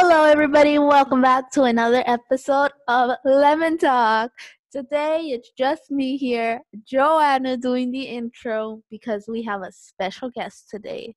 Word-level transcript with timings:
Hello, 0.00 0.22
everybody. 0.22 0.78
Welcome 0.78 1.22
back 1.22 1.50
to 1.50 1.64
another 1.64 2.04
episode 2.06 2.70
of 2.86 3.16
Lemon 3.24 3.78
Talk. 3.78 4.30
Today, 4.70 5.30
it's 5.32 5.50
just 5.58 5.90
me 5.90 6.16
here, 6.16 6.60
Joanna, 6.86 7.56
doing 7.56 7.90
the 7.90 8.04
intro 8.04 8.80
because 8.92 9.24
we 9.26 9.42
have 9.42 9.62
a 9.62 9.72
special 9.72 10.30
guest 10.30 10.70
today. 10.70 11.16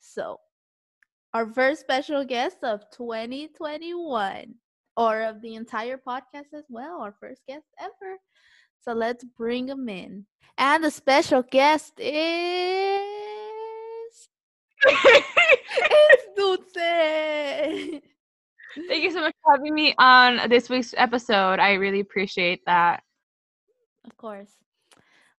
So, 0.00 0.38
our 1.34 1.46
first 1.52 1.82
special 1.82 2.24
guest 2.24 2.56
of 2.62 2.80
2021, 2.96 4.54
or 4.96 5.20
of 5.20 5.42
the 5.42 5.54
entire 5.54 5.98
podcast 5.98 6.54
as 6.54 6.64
well, 6.70 7.02
our 7.02 7.14
first 7.20 7.42
guest 7.46 7.66
ever. 7.78 8.16
So, 8.80 8.94
let's 8.94 9.24
bring 9.36 9.68
him 9.68 9.90
in. 9.90 10.24
And 10.56 10.82
the 10.82 10.90
special 10.90 11.42
guest 11.42 12.00
is. 12.00 12.08
it's 14.86 16.24
Dulce. 16.34 18.00
Thank 18.88 19.04
you 19.04 19.10
so 19.10 19.20
much 19.20 19.34
for 19.42 19.52
having 19.52 19.74
me 19.74 19.94
on 19.98 20.48
this 20.48 20.68
week's 20.68 20.94
episode. 20.96 21.58
I 21.58 21.74
really 21.74 22.00
appreciate 22.00 22.60
that. 22.66 23.02
Of 24.04 24.16
course. 24.16 24.50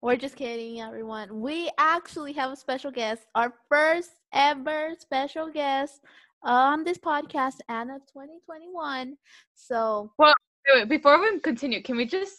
We're 0.01 0.17
just 0.17 0.35
kidding, 0.35 0.81
everyone. 0.81 1.39
We 1.39 1.71
actually 1.77 2.33
have 2.33 2.51
a 2.51 2.55
special 2.55 2.91
guest, 2.91 3.23
our 3.35 3.53
first 3.69 4.11
ever 4.33 4.89
special 4.99 5.49
guest 5.49 6.01
on 6.43 6.83
this 6.83 6.97
podcast, 6.97 7.55
Anna 7.69 7.99
2021. 8.11 9.15
So, 9.55 10.11
well, 10.17 10.33
wait, 10.73 10.89
before 10.89 11.21
we 11.21 11.39
continue, 11.39 11.81
can 11.81 11.95
we 11.95 12.05
just 12.05 12.35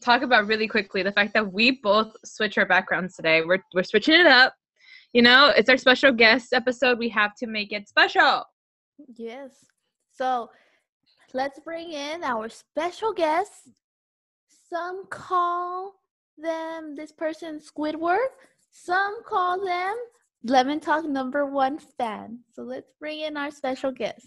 talk 0.00 0.22
about 0.22 0.46
really 0.46 0.68
quickly 0.68 1.02
the 1.02 1.12
fact 1.12 1.34
that 1.34 1.52
we 1.52 1.80
both 1.82 2.12
switch 2.24 2.56
our 2.56 2.66
backgrounds 2.66 3.16
today? 3.16 3.42
We're 3.44 3.64
we're 3.74 3.82
switching 3.82 4.14
it 4.14 4.26
up. 4.26 4.54
You 5.12 5.22
know, 5.22 5.52
it's 5.56 5.68
our 5.68 5.76
special 5.76 6.12
guest 6.12 6.52
episode. 6.52 6.98
We 6.98 7.08
have 7.08 7.34
to 7.38 7.46
make 7.46 7.72
it 7.72 7.88
special. 7.88 8.44
Yes. 9.16 9.50
So 10.18 10.50
let's 11.32 11.60
bring 11.60 11.92
in 11.92 12.24
our 12.24 12.48
special 12.48 13.12
guests. 13.12 13.68
Some 14.68 15.06
call 15.10 15.94
them 16.36 16.96
this 16.96 17.12
person 17.12 17.60
Squidward. 17.60 18.26
Some 18.72 19.22
call 19.22 19.64
them 19.64 19.94
Lemon 20.42 20.80
Talk 20.80 21.04
number 21.04 21.46
one 21.46 21.78
fan. 21.78 22.40
So 22.52 22.62
let's 22.62 22.90
bring 22.98 23.20
in 23.20 23.36
our 23.36 23.52
special 23.52 23.92
guest. 23.92 24.26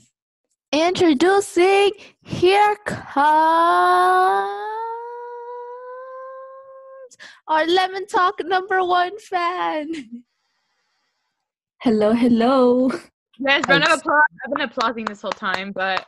Introducing, 0.71 1.91
here 2.21 2.77
comes 2.85 3.11
our 7.49 7.67
Lemon 7.67 8.07
Talk 8.07 8.35
number 8.45 8.81
one 8.81 9.19
fan. 9.19 10.23
Hello, 11.79 12.13
hello. 12.13 12.91
Yes, 13.43 13.67
round 13.67 13.83
of 13.83 13.99
applause. 13.99 14.23
I've 14.45 14.53
been 14.53 14.61
applauding 14.61 15.05
this 15.05 15.21
whole 15.21 15.31
time, 15.31 15.71
but 15.71 16.05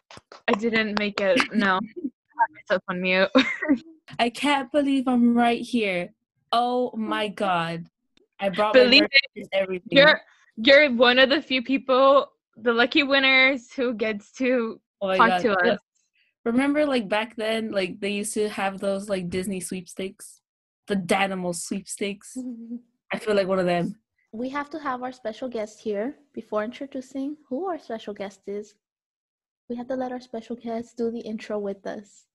I 0.48 0.52
didn't 0.52 1.00
make 1.00 1.20
it. 1.20 1.42
No, 1.52 1.78
I 2.04 2.46
myself 2.54 2.84
on 2.88 3.02
mute. 3.02 3.30
I 4.20 4.30
can't 4.30 4.72
believe 4.72 5.08
I'm 5.08 5.36
right 5.36 5.62
here. 5.62 6.14
Oh 6.52 6.92
my 6.96 7.28
god! 7.44 7.88
I 8.40 8.50
brought 8.50 8.74
Believe 8.74 9.08
it, 9.36 9.48
everything. 9.52 9.98
You're 9.98 10.22
you're 10.58 10.92
one 10.92 11.18
of 11.18 11.30
the 11.30 11.42
few 11.42 11.64
people, 11.64 12.32
the 12.56 12.72
lucky 12.72 13.02
winners, 13.02 13.72
who 13.74 13.96
gets 13.96 14.32
to 14.34 14.80
oh 15.02 15.18
talk 15.18 15.30
god. 15.30 15.42
to 15.42 15.58
us. 15.58 15.80
Remember, 16.46 16.86
like 16.86 17.10
back 17.10 17.36
then, 17.36 17.72
like 17.72 18.00
they 18.00 18.12
used 18.12 18.36
to 18.36 18.48
have 18.50 18.80
those 18.80 19.10
like 19.10 19.30
Disney 19.30 19.60
sweepstakes, 19.60 20.40
the 20.86 20.96
Danimal 20.96 21.56
sweepstakes. 21.56 22.38
I 23.12 23.18
feel 23.18 23.34
like 23.34 23.48
one 23.48 23.60
of 23.60 23.66
them. 23.66 23.96
We 24.34 24.50
have 24.50 24.70
to 24.72 24.80
have 24.80 25.04
our 25.04 25.12
special 25.12 25.48
guest 25.48 25.80
here 25.80 26.16
before 26.34 26.64
introducing 26.64 27.38
who 27.48 27.68
our 27.70 27.78
special 27.78 28.16
guest 28.16 28.42
is. 28.48 28.74
We 29.70 29.76
have 29.76 29.88
to 29.88 29.96
let 29.96 30.12
our 30.12 30.20
special 30.20 30.56
guest 30.56 30.98
do 30.98 31.12
the 31.12 31.20
intro 31.20 31.60
with 31.60 31.86
us. 31.86 32.26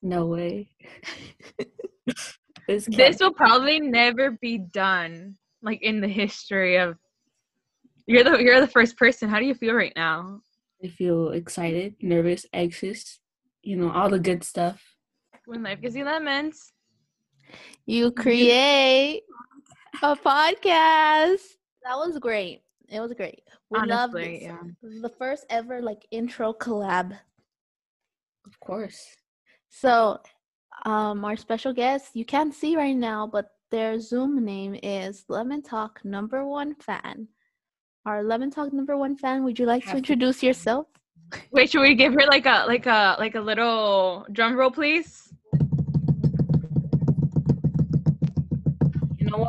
No 0.00 0.26
way. 0.26 0.70
this 2.68 2.86
This 2.86 3.18
will 3.18 3.34
probably 3.34 3.80
never 3.80 4.30
be 4.30 4.58
done, 4.58 5.36
like 5.60 5.82
in 5.82 6.00
the 6.00 6.08
history 6.08 6.76
of. 6.76 6.96
You're 8.06 8.24
the 8.24 8.38
you're 8.38 8.60
the 8.60 8.68
first 8.68 8.96
person. 8.96 9.28
How 9.28 9.40
do 9.40 9.46
you 9.46 9.54
feel 9.54 9.74
right 9.74 9.92
now? 9.96 10.40
I 10.82 10.88
feel 10.88 11.30
excited, 11.30 11.96
nervous, 12.00 12.46
anxious. 12.52 13.18
You 13.62 13.76
know 13.76 13.90
all 13.90 14.08
the 14.08 14.20
good 14.20 14.44
stuff. 14.44 14.80
When 15.46 15.64
life 15.64 15.80
gives 15.80 15.96
you 15.96 16.04
lemons. 16.04 16.72
You 17.86 18.12
create 18.12 19.22
a 20.02 20.16
podcast. 20.16 21.42
That 21.84 21.96
was 21.96 22.18
great. 22.18 22.62
It 22.88 23.00
was 23.00 23.12
great. 23.12 23.42
We 23.70 23.78
Honestly, 23.78 24.36
it. 24.36 24.42
yeah. 24.42 24.58
The 25.02 25.08
first 25.18 25.46
ever 25.50 25.80
like 25.80 26.06
intro 26.10 26.52
collab. 26.52 27.12
Of 28.46 28.58
course. 28.60 29.06
So, 29.68 30.18
um, 30.84 31.24
our 31.24 31.36
special 31.36 31.72
guest, 31.72 32.10
you 32.14 32.24
can't 32.24 32.52
see 32.54 32.76
right 32.76 32.96
now, 32.96 33.26
but 33.26 33.50
their 33.70 34.00
Zoom 34.00 34.44
name 34.44 34.76
is 34.82 35.24
Lemon 35.28 35.62
Talk 35.62 36.00
Number 36.04 36.44
One 36.44 36.74
Fan. 36.74 37.28
Our 38.06 38.24
Lemon 38.24 38.50
Talk 38.50 38.72
Number 38.72 38.96
One 38.96 39.16
Fan, 39.16 39.44
would 39.44 39.58
you 39.58 39.66
like 39.66 39.84
to- 39.86 39.96
introduce 39.96 40.42
yourself? 40.42 40.86
Wait, 41.52 41.70
should 41.70 41.82
we 41.82 41.94
give 41.94 42.12
her 42.14 42.26
like 42.26 42.46
a 42.46 42.64
like 42.66 42.86
a 42.86 43.14
like 43.20 43.36
a 43.36 43.40
little 43.40 44.26
drum 44.32 44.56
roll, 44.56 44.70
please? 44.72 45.32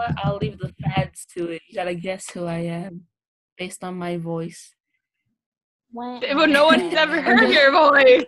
What? 0.01 0.15
I'll 0.23 0.37
leave 0.37 0.57
the 0.59 0.73
fads 0.83 1.25
to 1.37 1.51
it. 1.51 1.61
You 1.67 1.75
gotta 1.75 1.95
guess 1.95 2.29
who 2.31 2.45
I 2.45 2.59
am 2.59 3.01
based 3.57 3.83
on 3.83 3.95
my 3.95 4.17
voice. 4.17 4.73
But 5.93 6.49
no 6.49 6.65
one's 6.65 6.93
ever 6.93 7.21
heard 7.27 7.49
your 7.49 7.71
voice. 7.71 8.25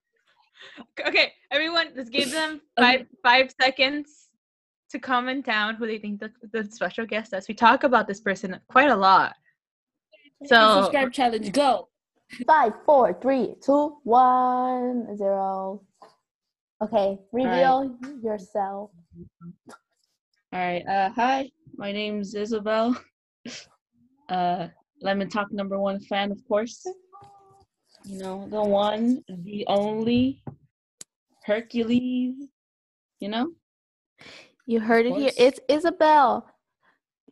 okay, 1.06 1.32
everyone, 1.50 1.88
let's 1.96 2.10
give 2.10 2.30
them 2.30 2.60
five 2.78 3.06
five 3.22 3.52
seconds 3.60 4.28
to 4.90 4.98
comment 4.98 5.44
down 5.44 5.74
who 5.74 5.86
they 5.86 5.98
think 5.98 6.20
the, 6.20 6.30
the 6.52 6.64
special 6.70 7.06
guest 7.06 7.34
is. 7.34 7.48
We 7.48 7.54
talk 7.54 7.84
about 7.84 8.06
this 8.06 8.20
person 8.20 8.58
quite 8.68 8.90
a 8.90 8.96
lot. 8.96 9.34
So 10.46 10.82
subscribe 10.82 11.12
challenge, 11.12 11.52
go. 11.52 11.88
Five, 12.46 12.72
four, 12.84 13.18
three, 13.20 13.54
two, 13.64 13.96
one, 14.04 15.16
zero. 15.16 15.82
Okay, 16.82 17.18
reveal 17.32 17.96
yourself. 18.22 18.90
All 20.50 20.58
right. 20.60 20.82
Uh, 20.86 21.10
hi, 21.10 21.50
my 21.76 21.92
name's 21.92 22.34
Isabel. 22.34 22.96
Uh, 24.28 24.68
Lemon 25.00 25.30
Talk 25.30 25.50
number 25.52 25.78
one 25.78 25.98
fan, 26.00 26.30
of 26.30 26.46
course. 26.46 26.84
You 28.04 28.18
know, 28.18 28.46
the 28.50 28.60
one, 28.60 29.24
the 29.26 29.64
only 29.68 30.42
Hercules. 31.44 32.34
You 33.20 33.28
know, 33.30 33.52
You 34.66 34.80
heard 34.80 35.06
it 35.06 35.14
here. 35.14 35.30
It's 35.38 35.60
Isabel. 35.66 36.46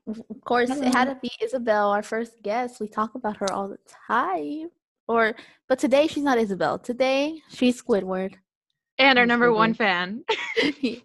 Of 0.07 0.41
course, 0.47 0.71
it 0.71 0.85
had 0.85 1.05
to 1.11 1.19
be 1.21 1.31
Isabel, 1.43 1.91
our 1.91 2.03
first 2.03 2.43
guest. 2.43 2.81
We 2.81 2.89
talk 2.89 3.15
about 3.15 3.37
her 3.37 3.53
all 3.53 3.69
the 3.69 3.79
time. 4.09 4.71
Or, 5.07 5.37
but 5.69 5.79
today 5.79 6.07
she's 6.07 6.25
not 6.25 6.39
Isabel. 6.39 6.79
Today 6.79 7.43
she's 7.51 7.83
Squidward. 7.83 8.37
and 8.99 9.19
our 9.19 9.27
number 9.27 9.53
we 9.53 9.59
one 9.59 9.75
fan. 9.75 10.25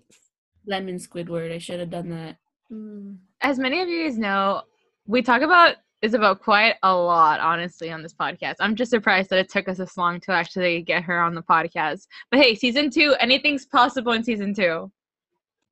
Lemon 0.65 0.95
Squidward. 0.95 1.53
I 1.53 1.57
should 1.57 1.79
have 1.79 1.89
done 1.89 2.09
that. 2.09 2.37
Mm. 2.71 3.17
As 3.41 3.59
many 3.59 3.81
of 3.81 3.89
you 3.89 4.03
guys 4.03 4.17
know, 4.17 4.63
we 5.05 5.21
talk 5.21 5.41
about 5.41 5.75
Isabel 6.01 6.35
quite 6.35 6.75
a 6.83 6.95
lot, 6.95 7.39
honestly, 7.39 7.91
on 7.91 8.01
this 8.01 8.13
podcast. 8.13 8.55
I'm 8.59 8.75
just 8.75 8.91
surprised 8.91 9.29
that 9.29 9.39
it 9.39 9.49
took 9.49 9.67
us 9.67 9.77
this 9.77 9.97
long 9.97 10.19
to 10.21 10.31
actually 10.31 10.81
get 10.81 11.03
her 11.03 11.21
on 11.21 11.35
the 11.35 11.43
podcast. 11.43 12.07
But 12.31 12.39
hey, 12.39 12.55
season 12.55 12.89
two, 12.89 13.15
anything's 13.19 13.65
possible 13.65 14.13
in 14.13 14.23
season 14.23 14.53
two. 14.53 14.91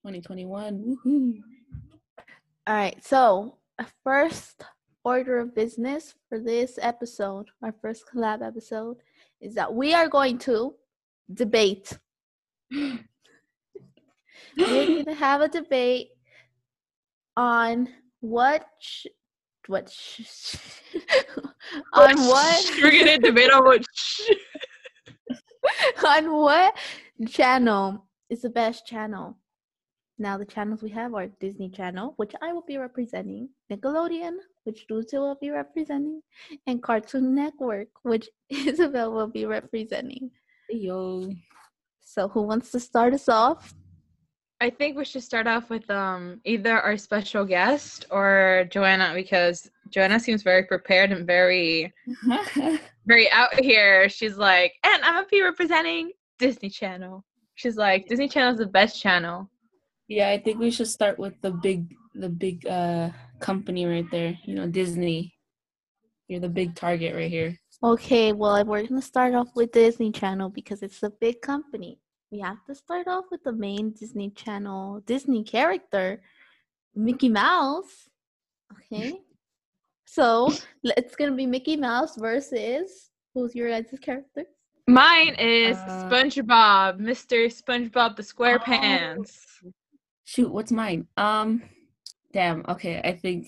2021. 0.05 0.97
Woohoo! 1.05 1.39
All 2.67 2.75
right. 2.75 3.03
So, 3.03 3.55
first 4.03 4.63
order 5.03 5.39
of 5.39 5.55
business 5.55 6.13
for 6.27 6.39
this 6.39 6.77
episode, 6.81 7.47
our 7.63 7.73
first 7.81 8.03
collab 8.13 8.45
episode, 8.45 8.97
is 9.41 9.55
that 9.55 9.73
we 9.73 9.93
are 9.93 10.07
going 10.07 10.37
to 10.39 10.75
debate. 11.33 11.97
We're 14.59 14.85
going 14.85 15.05
to 15.05 15.13
have 15.13 15.41
a 15.41 15.47
debate 15.47 16.09
on 17.37 17.87
what 18.19 18.65
sh- 18.79 19.07
what 19.67 19.89
sh- 19.89 20.55
on 21.93 22.17
what 22.17 22.71
We're 22.81 22.91
gonna 22.91 23.19
debate 23.19 23.51
on 23.51 23.63
what. 23.63 23.83
on 26.05 26.31
what 26.31 26.77
channel 27.27 28.05
is 28.29 28.41
the 28.41 28.49
best 28.49 28.85
channel. 28.85 29.37
Now 30.17 30.37
the 30.37 30.45
channels 30.45 30.83
we 30.83 30.89
have 30.89 31.13
are 31.13 31.27
Disney 31.39 31.69
Channel, 31.69 32.13
which 32.17 32.33
I 32.41 32.51
will 32.51 32.65
be 32.67 32.77
representing, 32.77 33.47
Nickelodeon, 33.71 34.33
which 34.65 34.85
Dulce 34.87 35.13
will 35.13 35.37
be 35.39 35.49
representing, 35.49 36.21
and 36.67 36.83
Cartoon 36.83 37.33
Network, 37.33 37.87
which 38.03 38.27
Isabel 38.49 39.13
will 39.13 39.27
be 39.27 39.45
representing. 39.45 40.29
Yo. 40.69 41.31
So 42.01 42.27
who 42.27 42.41
wants 42.41 42.71
to 42.71 42.81
start 42.81 43.13
us 43.13 43.29
off? 43.29 43.73
I 44.61 44.69
think 44.69 44.97
we 44.97 45.05
should 45.05 45.23
start 45.23 45.47
off 45.47 45.69
with 45.69 45.89
um 45.89 46.41
either 46.43 46.79
our 46.79 46.97
special 46.97 47.45
guest 47.45 48.05
or 48.11 48.67
Joanna 48.69 49.13
because 49.15 49.69
Joanna 49.89 50.19
seems 50.19 50.43
very 50.43 50.63
prepared 50.63 51.11
and 51.11 51.25
very 51.25 51.93
very 53.05 53.29
out 53.31 53.57
here. 53.59 54.09
She's 54.09 54.37
like, 54.37 54.73
and 54.83 55.01
I'm 55.03 55.15
gonna 55.15 55.27
be 55.31 55.41
representing 55.41 56.11
Disney 56.39 56.69
Channel. 56.69 57.23
She's 57.55 57.77
like, 57.77 58.07
Disney 58.07 58.27
Channel 58.27 58.53
is 58.53 58.59
the 58.59 58.67
best 58.67 59.01
channel. 59.01 59.49
Yeah, 60.07 60.29
I 60.29 60.37
think 60.37 60.59
we 60.59 60.71
should 60.71 60.87
start 60.87 61.17
with 61.19 61.39
the 61.41 61.51
big 61.51 61.95
the 62.15 62.29
big 62.29 62.67
uh 62.67 63.09
company 63.39 63.85
right 63.85 64.09
there. 64.11 64.37
You 64.45 64.55
know, 64.55 64.67
Disney. 64.67 65.33
You're 66.27 66.41
the 66.41 66.49
big 66.49 66.75
target 66.75 67.15
right 67.15 67.31
here. 67.31 67.57
Okay, 67.81 68.33
well, 68.33 68.63
we're 68.65 68.85
gonna 68.85 69.01
start 69.01 69.33
off 69.33 69.47
with 69.55 69.71
Disney 69.71 70.11
Channel 70.11 70.49
because 70.49 70.83
it's 70.83 71.01
a 71.01 71.09
big 71.09 71.41
company. 71.41 71.97
We 72.31 72.39
have 72.39 72.63
to 72.67 72.75
start 72.75 73.07
off 73.07 73.25
with 73.31 73.43
the 73.43 73.51
main 73.51 73.91
Disney 73.91 74.29
Channel 74.29 75.01
Disney 75.05 75.43
character, 75.43 76.21
Mickey 76.95 77.29
Mouse. 77.29 78.07
Okay, 78.73 79.21
so 80.05 80.53
it's 80.83 81.15
gonna 81.15 81.35
be 81.35 81.47
Mickey 81.47 81.75
Mouse 81.75 82.15
versus 82.17 83.09
who's 83.33 83.55
your 83.55 83.69
guys' 83.69 83.97
character? 84.01 84.45
Mine 84.87 85.35
is 85.39 85.77
Uh, 85.77 86.09
SpongeBob, 86.09 86.99
Mr. 86.99 87.45
SpongeBob 87.49 88.15
the 88.15 88.23
Oh. 88.23 88.31
SquarePants. 88.31 89.31
Shoot, 90.25 90.51
what's 90.51 90.71
mine? 90.71 91.07
Um, 91.17 91.63
damn. 92.33 92.63
Okay, 92.67 92.99
I 93.03 93.13
think 93.13 93.47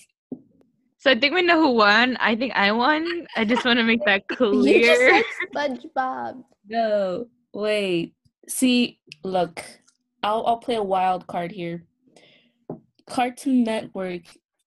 So 0.98 1.10
I 1.10 1.18
think 1.18 1.34
we 1.34 1.42
know 1.42 1.60
who 1.60 1.70
won. 1.72 2.16
I 2.18 2.34
think 2.36 2.52
I 2.54 2.70
won. 2.72 3.26
I 3.36 3.44
just 3.44 3.64
want 3.64 3.78
to 3.78 3.84
make 3.84 4.04
that 4.06 4.26
clear. 4.36 4.52
You 4.78 4.94
clear. 4.96 5.22
just 5.22 5.28
said 5.38 5.50
SpongeBob. 5.54 6.42
no. 6.66 7.26
Wait. 7.54 8.14
See, 8.48 8.98
look. 9.22 9.64
I'll 10.22 10.44
I'll 10.46 10.58
play 10.58 10.76
a 10.76 10.82
wild 10.82 11.26
card 11.26 11.50
here. 11.50 11.84
Cartoon 13.08 13.64
Network 13.64 14.22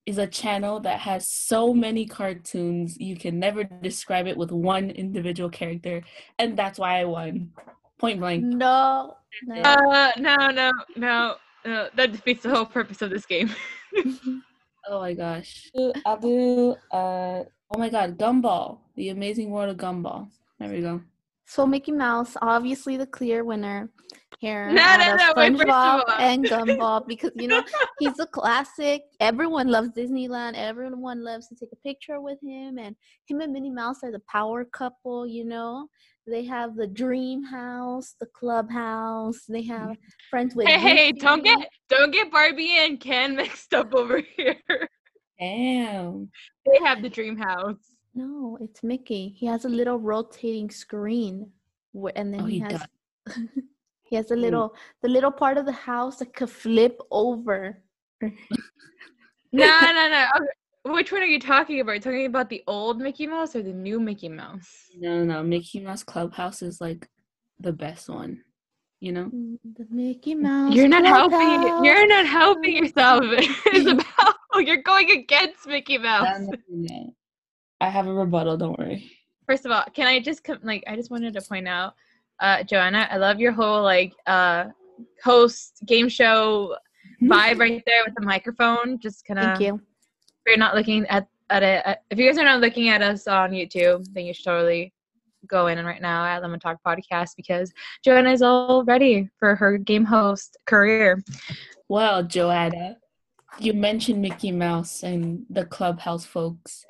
is 0.05 0.17
a 0.17 0.27
channel 0.27 0.79
that 0.81 0.99
has 0.99 1.27
so 1.27 1.73
many 1.73 2.05
cartoons 2.05 2.97
you 2.99 3.15
can 3.15 3.39
never 3.39 3.63
describe 3.63 4.27
it 4.27 4.37
with 4.37 4.51
one 4.51 4.89
individual 4.91 5.49
character, 5.49 6.03
and 6.37 6.57
that's 6.57 6.77
why 6.77 6.99
I 6.99 7.05
won. 7.05 7.51
Point 7.97 8.19
blank. 8.19 8.43
No, 8.43 9.15
no. 9.47 9.61
Uh, 9.61 10.11
no, 10.17 10.35
no, 10.47 10.71
no, 10.95 11.35
no. 11.65 11.89
That 11.95 12.11
defeats 12.11 12.43
the 12.43 12.49
whole 12.49 12.65
purpose 12.65 13.01
of 13.01 13.09
this 13.09 13.25
game. 13.25 13.49
Oh 14.87 14.99
my 14.99 15.13
gosh. 15.13 15.71
I'll 16.05 16.17
do 16.17 16.75
uh 16.91 17.43
oh 17.43 17.77
my 17.77 17.89
god, 17.89 18.17
Gumball. 18.17 18.79
The 18.95 19.09
Amazing 19.09 19.49
World 19.49 19.69
of 19.69 19.77
Gumball. 19.77 20.29
There 20.59 20.69
we 20.69 20.81
go. 20.81 21.01
So 21.47 21.65
Mickey 21.65 21.91
Mouse, 21.91 22.35
obviously 22.41 22.97
the 22.97 23.05
clear 23.05 23.43
winner 23.43 23.89
here. 24.39 24.69
No, 24.71 24.81
out 24.81 24.99
no, 24.99 25.15
no, 25.15 25.33
wait, 25.37 25.51
first 25.51 25.61
of 25.63 25.67
SpongeBob 25.67 26.03
all. 26.07 26.11
and 26.19 26.45
Gumball 26.45 27.07
because 27.07 27.31
you 27.35 27.47
know 27.47 27.63
he's 27.99 28.19
a 28.19 28.25
classic. 28.25 29.03
Everyone 29.19 29.67
loves 29.69 29.89
Disneyland. 29.91 30.53
Everyone 30.55 31.23
loves 31.23 31.47
to 31.47 31.55
take 31.55 31.69
a 31.71 31.75
picture 31.77 32.19
with 32.19 32.39
him, 32.41 32.77
and 32.77 32.95
him 33.27 33.41
and 33.41 33.53
Minnie 33.53 33.69
Mouse 33.69 33.97
are 34.03 34.11
the 34.11 34.21
power 34.29 34.65
couple. 34.65 35.27
You 35.27 35.45
know, 35.45 35.87
they 36.27 36.45
have 36.45 36.75
the 36.75 36.87
dream 36.87 37.43
house, 37.43 38.15
the 38.19 38.27
clubhouse. 38.27 39.45
They 39.47 39.63
have 39.63 39.95
friends 40.29 40.55
with. 40.55 40.67
hey, 40.67 40.79
hey, 40.79 41.11
don't 41.11 41.43
get 41.43 41.69
don't 41.89 42.11
get 42.11 42.31
Barbie 42.31 42.71
and 42.79 42.99
Ken 42.99 43.35
mixed 43.35 43.73
up 43.73 43.93
over 43.93 44.21
here. 44.37 44.55
Damn. 45.39 46.29
they 46.65 46.79
have 46.85 47.01
the 47.01 47.09
dream 47.09 47.37
house. 47.37 47.75
No, 48.15 48.57
it's 48.61 48.81
Mickey. 48.81 49.35
He 49.37 49.45
has 49.45 49.65
a 49.65 49.69
little 49.69 49.99
rotating 49.99 50.69
screen, 50.71 51.51
where, 51.91 52.13
and 52.15 52.33
then 52.33 52.41
Oh, 52.41 52.45
he 52.45 52.55
he 52.55 52.59
has 52.61 52.85
he 54.03 54.15
has 54.15 54.31
a 54.31 54.35
little 54.35 54.73
the 55.01 55.09
little 55.09 55.31
part 55.31 55.57
of 55.57 55.65
the 55.65 55.73
house 55.73 56.17
that 56.19 56.33
could 56.33 56.49
flip 56.49 56.99
over. 57.11 57.81
No, 59.51 59.79
no, 59.79 60.09
no. 60.09 60.25
Okay, 60.35 60.93
Which 60.93 61.11
one 61.13 61.21
are 61.21 61.25
you 61.25 61.39
talking 61.39 61.79
about? 61.79 61.91
Are 61.91 61.95
you 61.95 62.01
talking 62.01 62.25
about 62.25 62.49
the 62.49 62.61
old 62.67 62.99
Mickey 62.99 63.25
Mouse 63.25 63.55
or 63.55 63.63
the 63.63 63.71
new 63.71 64.01
Mickey 64.01 64.27
Mouse? 64.27 64.89
No, 64.97 65.23
no, 65.23 65.35
no. 65.35 65.43
Mickey 65.43 65.79
Mouse 65.79 66.03
Clubhouse 66.03 66.61
is 66.61 66.81
like 66.81 67.07
the 67.61 67.71
best 67.71 68.09
one. 68.09 68.43
You 68.99 69.11
know? 69.13 69.25
Mm, 69.25 69.57
The 69.77 69.87
Mickey 69.89 70.35
Mouse. 70.35 70.75
You're 70.75 70.89
not 70.89 71.05
helping. 71.05 71.37
Clubhouse. 71.39 71.85
You're 71.85 72.07
not 72.07 72.25
helping 72.25 72.75
yourself. 72.75 73.23
It's 73.27 73.89
about 73.89 74.35
you're 74.65 74.83
going 74.83 75.11
against 75.11 75.67
Mickey 75.67 75.97
Mouse. 75.97 76.47
I 77.81 77.89
have 77.89 78.07
a 78.07 78.13
rebuttal, 78.13 78.57
don't 78.57 78.77
worry. 78.79 79.11
First 79.47 79.65
of 79.65 79.71
all, 79.71 79.83
can 79.93 80.07
I 80.07 80.19
just 80.19 80.43
come 80.43 80.59
like 80.63 80.83
I 80.87 80.95
just 80.95 81.11
wanted 81.11 81.33
to 81.33 81.41
point 81.41 81.67
out, 81.67 81.93
uh, 82.39 82.63
Joanna, 82.63 83.07
I 83.11 83.17
love 83.17 83.39
your 83.39 83.51
whole 83.51 83.83
like 83.83 84.13
uh 84.27 84.65
host 85.23 85.83
game 85.85 86.09
show 86.09 86.75
vibe 87.21 87.59
right 87.59 87.83
there 87.85 88.03
with 88.05 88.15
the 88.15 88.25
microphone. 88.25 88.99
Just 88.99 89.25
kind 89.25 89.39
of 89.39 89.45
Thank 89.45 89.59
you. 89.61 89.75
if 89.75 90.47
you're 90.47 90.57
not 90.57 90.75
looking 90.75 91.05
at 91.07 91.27
at 91.49 91.63
it, 91.63 91.83
at, 91.85 92.03
if 92.09 92.17
you 92.17 92.25
guys 92.25 92.37
are 92.37 92.43
not 92.43 92.61
looking 92.61 92.89
at 92.89 93.01
us 93.01 93.27
on 93.27 93.51
YouTube, 93.51 94.05
then 94.13 94.25
you 94.25 94.33
should 94.33 94.45
totally 94.45 94.93
go 95.47 95.67
in 95.67 95.77
and 95.77 95.87
right 95.87 96.01
now 96.01 96.25
at 96.25 96.41
Lemon 96.41 96.59
Talk 96.59 96.79
Podcast 96.85 97.35
because 97.35 97.71
Joanna 98.03 98.31
is 98.31 98.41
all 98.41 98.83
ready 98.83 99.29
for 99.37 99.55
her 99.55 99.77
game 99.77 100.05
host 100.05 100.57
career. 100.65 101.23
Well, 101.87 102.23
Joanna, 102.23 102.97
you 103.59 103.73
mentioned 103.73 104.21
Mickey 104.21 104.51
Mouse 104.51 105.03
and 105.03 105.45
the 105.49 105.65
Clubhouse 105.65 106.25
folks. 106.25 106.85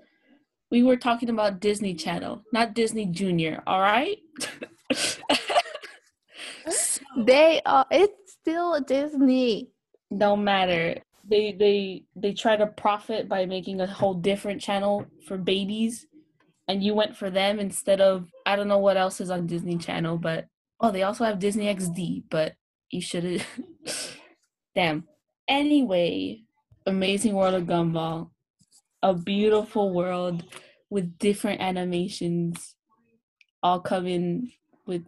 We 0.75 0.83
were 0.83 0.97
talking 0.97 1.29
about 1.29 1.61
Disney 1.61 1.93
Channel, 1.93 2.43
not 2.51 2.73
Disney 2.73 3.05
Junior, 3.05 3.63
all 3.65 3.79
right? 3.79 4.17
Oh. 6.67 7.23
They 7.23 7.61
are. 7.65 7.85
It's 7.91 8.33
still 8.33 8.81
Disney. 8.81 9.69
no 10.11 10.35
matter. 10.35 10.97
They 11.23 11.53
they 11.53 12.03
they 12.15 12.33
try 12.33 12.57
to 12.57 12.67
profit 12.67 13.29
by 13.29 13.45
making 13.45 13.79
a 13.79 13.87
whole 13.87 14.15
different 14.15 14.59
channel 14.59 15.05
for 15.27 15.37
babies, 15.37 16.07
and 16.67 16.83
you 16.83 16.93
went 16.93 17.15
for 17.15 17.29
them 17.29 17.59
instead 17.59 18.01
of 18.01 18.27
I 18.45 18.57
don't 18.57 18.67
know 18.67 18.79
what 18.79 18.97
else 18.97 19.21
is 19.21 19.29
on 19.29 19.47
Disney 19.47 19.77
Channel, 19.77 20.17
but 20.17 20.47
oh, 20.81 20.91
they 20.91 21.03
also 21.03 21.23
have 21.23 21.39
Disney 21.39 21.73
XD, 21.73 22.23
but 22.29 22.55
you 22.89 22.99
should 22.99 23.23
have. 23.23 23.47
Damn. 24.75 25.05
Anyway, 25.47 26.41
Amazing 26.85 27.35
World 27.35 27.53
of 27.53 27.63
Gumball, 27.63 28.31
a 29.03 29.13
beautiful 29.13 29.93
world 29.93 30.43
with 30.95 31.17
different 31.19 31.59
animations, 31.59 32.73
all 33.61 33.81
coming 33.81 34.53
with 34.87 35.03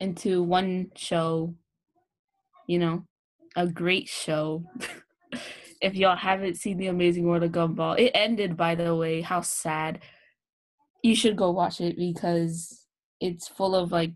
into 0.00 0.42
one 0.42 0.90
show. 0.96 1.54
You 2.66 2.78
know, 2.78 3.04
a 3.54 3.66
great 3.66 4.08
show. 4.08 4.64
if 5.82 5.94
y'all 5.94 6.16
haven't 6.16 6.56
seen 6.56 6.78
The 6.78 6.86
Amazing 6.86 7.24
World 7.24 7.42
of 7.42 7.52
Gumball, 7.52 7.98
it 7.98 8.12
ended, 8.14 8.56
by 8.56 8.74
the 8.74 8.96
way. 8.96 9.20
How 9.20 9.42
sad. 9.42 10.00
You 11.02 11.14
should 11.14 11.36
go 11.36 11.50
watch 11.50 11.82
it 11.82 11.98
because 11.98 12.86
it's 13.20 13.48
full 13.48 13.74
of 13.74 13.92
like 13.92 14.12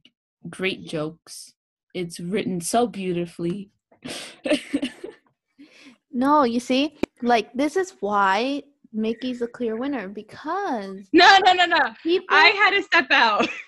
great 0.48 0.86
jokes. 0.86 1.52
It's 1.92 2.20
written 2.20 2.62
so 2.62 2.86
beautifully. 2.86 3.70
No, 6.12 6.44
you 6.44 6.60
see, 6.60 6.98
like 7.22 7.52
this 7.54 7.76
is 7.76 7.94
why 8.00 8.62
Mickey's 8.92 9.42
a 9.42 9.46
clear 9.46 9.76
winner 9.76 10.08
because 10.08 11.08
No, 11.12 11.38
no, 11.44 11.52
no, 11.52 11.66
no. 11.66 11.94
people. 12.02 12.26
I 12.30 12.48
had 12.48 12.70
to 12.70 12.82
step 12.82 13.06
out. 13.10 13.48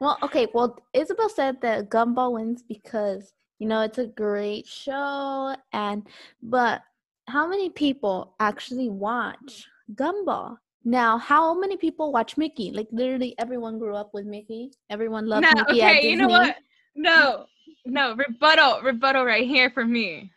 Well, 0.00 0.18
okay. 0.22 0.46
Well, 0.52 0.78
Isabel 0.92 1.28
said 1.28 1.60
that 1.62 1.88
Gumball 1.88 2.32
wins 2.32 2.62
because 2.62 3.32
you 3.58 3.66
know 3.66 3.80
it's 3.80 3.98
a 3.98 4.06
great 4.06 4.66
show, 4.66 5.56
and 5.72 6.06
but 6.42 6.82
how 7.28 7.46
many 7.46 7.70
people 7.70 8.34
actually 8.38 8.88
watch 8.88 9.66
Gumball? 9.94 10.58
Now, 10.84 11.18
how 11.18 11.58
many 11.58 11.76
people 11.76 12.12
watch 12.12 12.36
Mickey? 12.36 12.70
Like 12.72 12.88
literally, 12.92 13.34
everyone 13.38 13.78
grew 13.78 13.96
up 13.96 14.10
with 14.12 14.26
Mickey. 14.26 14.70
Everyone 14.90 15.26
loves 15.26 15.46
no, 15.50 15.62
Mickey 15.62 15.82
okay, 15.82 16.10
you 16.10 16.16
know 16.16 16.28
what? 16.28 16.56
No, 16.94 17.46
no, 17.84 18.14
rebuttal, 18.14 18.82
rebuttal 18.82 19.24
right 19.24 19.46
here 19.46 19.70
for 19.70 19.84
me. 19.84 20.30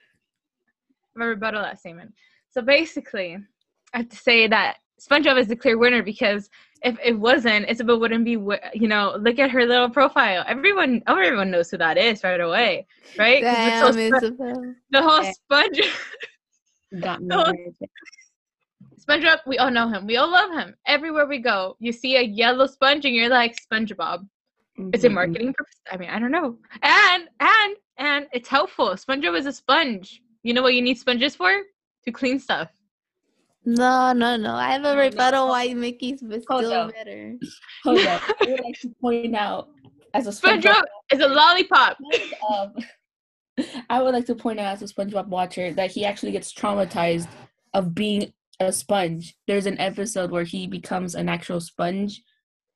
My 1.15 1.25
rebuttal 1.25 1.61
that 1.61 1.79
statement. 1.79 2.13
So 2.49 2.61
basically, 2.61 3.37
I 3.93 3.99
have 3.99 4.09
to 4.09 4.17
say 4.17 4.47
that 4.47 4.77
SpongeBob 4.99 5.39
is 5.39 5.47
the 5.47 5.55
clear 5.55 5.77
winner 5.77 6.03
because 6.03 6.49
if 6.83 6.97
it 7.03 7.19
wasn't, 7.19 7.69
Isabel 7.69 7.99
wouldn't 7.99 8.25
be. 8.25 8.31
You 8.31 8.87
know, 8.87 9.17
look 9.19 9.39
at 9.39 9.51
her 9.51 9.65
little 9.65 9.89
profile. 9.89 10.43
Everyone, 10.47 11.01
everyone 11.07 11.51
knows 11.51 11.69
who 11.71 11.77
that 11.77 11.97
is 11.97 12.23
right 12.23 12.39
away, 12.39 12.87
right? 13.17 13.43
so 13.81 13.91
Damn, 13.91 14.13
Isabel. 14.13 14.75
the 14.91 15.01
whole. 15.01 15.33
Sponge, 15.33 15.81
Got 17.01 17.21
me. 17.21 17.35
SpongeBob. 18.99 19.39
We 19.45 19.57
all 19.57 19.71
know 19.71 19.89
him. 19.89 20.05
We 20.07 20.17
all 20.17 20.31
love 20.31 20.51
him. 20.51 20.75
Everywhere 20.85 21.25
we 21.25 21.39
go, 21.39 21.75
you 21.79 21.91
see 21.91 22.15
a 22.17 22.21
yellow 22.21 22.67
sponge, 22.67 23.05
and 23.05 23.15
you're 23.15 23.29
like 23.29 23.57
SpongeBob. 23.57 24.27
Is 24.93 25.03
it 25.03 25.07
mm-hmm. 25.07 25.15
marketing 25.15 25.53
purpose? 25.53 25.75
I 25.91 25.97
mean, 25.97 26.09
I 26.09 26.19
don't 26.19 26.31
know. 26.31 26.57
And 26.81 27.27
and 27.39 27.75
and 27.97 28.27
it's 28.31 28.47
helpful. 28.47 28.89
SpongeBob 28.89 29.37
is 29.37 29.45
a 29.45 29.53
sponge. 29.53 30.21
You 30.43 30.53
know 30.53 30.61
what 30.61 30.73
you 30.73 30.81
need 30.81 30.97
sponges 30.97 31.35
for? 31.35 31.51
To 32.05 32.11
clean 32.11 32.39
stuff. 32.39 32.69
No, 33.65 34.13
no, 34.13 34.35
no. 34.37 34.53
I 34.55 34.71
have 34.71 34.81
a 34.81 34.83
No, 34.85 34.95
no, 34.95 35.01
rebuttal 35.01 35.39
hold- 35.41 35.49
why 35.51 35.73
Mickey's 35.73 36.21
was 36.21 36.43
hold 36.49 36.65
still 36.65 36.73
up. 36.73 36.93
better. 36.93 37.35
Hold 37.83 37.99
up. 37.99 38.21
I 38.41 38.45
would 38.47 38.61
like 38.63 38.79
to 38.81 38.89
point 39.01 39.35
out 39.35 39.67
as 40.13 40.27
a 40.27 40.31
SpongeBob 40.31 40.61
SpongeBob 40.63 40.83
is 41.13 41.19
a 41.21 41.27
lollipop. 41.27 41.97
um, 42.49 42.73
I 43.89 44.01
would 44.01 44.13
like 44.13 44.25
to 44.27 44.35
point 44.35 44.59
out 44.59 44.73
as 44.73 44.81
a 44.89 44.93
SpongeBob 44.93 45.27
watcher 45.27 45.73
that 45.73 45.91
he 45.91 46.05
actually 46.05 46.31
gets 46.31 46.53
traumatized 46.53 47.27
of 47.73 47.93
being 47.93 48.31
a 48.59 48.71
sponge. 48.71 49.35
There's 49.47 49.65
an 49.65 49.79
episode 49.79 50.31
where 50.31 50.43
he 50.43 50.65
becomes 50.67 51.13
an 51.15 51.29
actual 51.29 51.59
sponge 51.59 52.21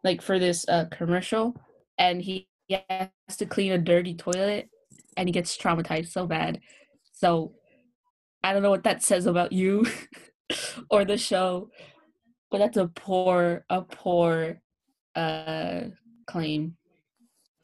like 0.03 0.21
for 0.21 0.37
this 0.37 0.65
uh, 0.67 0.85
commercial, 0.91 1.55
and 1.97 2.21
he, 2.21 2.47
he 2.67 2.77
has 2.89 3.09
to 3.37 3.45
clean 3.45 3.71
a 3.71 3.77
dirty 3.77 4.13
toilet, 4.13 4.69
and 5.15 5.29
he 5.29 5.33
gets 5.33 5.57
traumatized 5.57 6.09
so 6.11 6.27
bad. 6.27 6.59
So 7.13 7.53
I 8.43 8.51
don't 8.51 8.63
know 8.63 8.69
what 8.69 8.83
that 8.83 9.01
says 9.01 9.25
about 9.25 9.53
you 9.53 9.85
or 10.89 11.05
the 11.05 11.17
show, 11.17 11.69
but 12.51 12.59
that's 12.59 12.77
a 12.77 12.87
poor, 12.87 13.65
a 13.69 13.81
poor 13.81 14.59
uh 15.15 15.81
claim. 16.25 16.75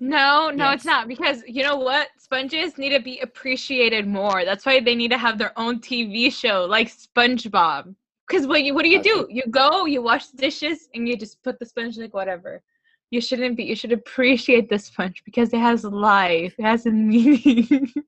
No, 0.02 0.50
no, 0.50 0.72
it's 0.72 0.86
not 0.86 1.10
because 1.10 1.44
you 1.46 1.62
know 1.62 1.76
what? 1.76 2.08
Sponges 2.18 2.78
need 2.78 2.92
to 2.92 3.02
be 3.02 3.20
appreciated 3.20 4.08
more. 4.08 4.46
That's 4.46 4.66
why 4.66 4.80
they 4.80 4.96
need 4.96 5.12
to 5.12 5.18
have 5.18 5.38
their 5.38 5.58
own 5.60 5.80
TV 5.80 6.32
show 6.32 6.66
like 6.66 6.90
SpongeBob. 6.90 7.94
Because 8.26 8.48
what 8.48 8.64
you 8.64 8.74
what 8.74 8.84
do 8.84 8.90
you 8.90 9.04
do? 9.04 9.28
You 9.30 9.44
go, 9.50 9.86
you 9.86 10.02
wash 10.02 10.28
the 10.28 10.38
dishes, 10.38 10.88
and 10.94 11.08
you 11.08 11.18
just 11.18 11.44
put 11.44 11.60
the 11.60 11.66
sponge 11.66 11.98
like 11.98 12.14
whatever. 12.14 12.62
You 13.12 13.20
shouldn't 13.20 13.58
be. 13.58 13.64
You 13.64 13.76
should 13.76 13.92
appreciate 13.92 14.70
the 14.70 14.80
sponge 14.80 15.22
because 15.26 15.52
it 15.52 15.60
has 15.60 15.84
life. 15.84 16.54
It 16.58 16.64
has 16.64 16.86
a 16.86 16.92
meaning. 16.92 17.92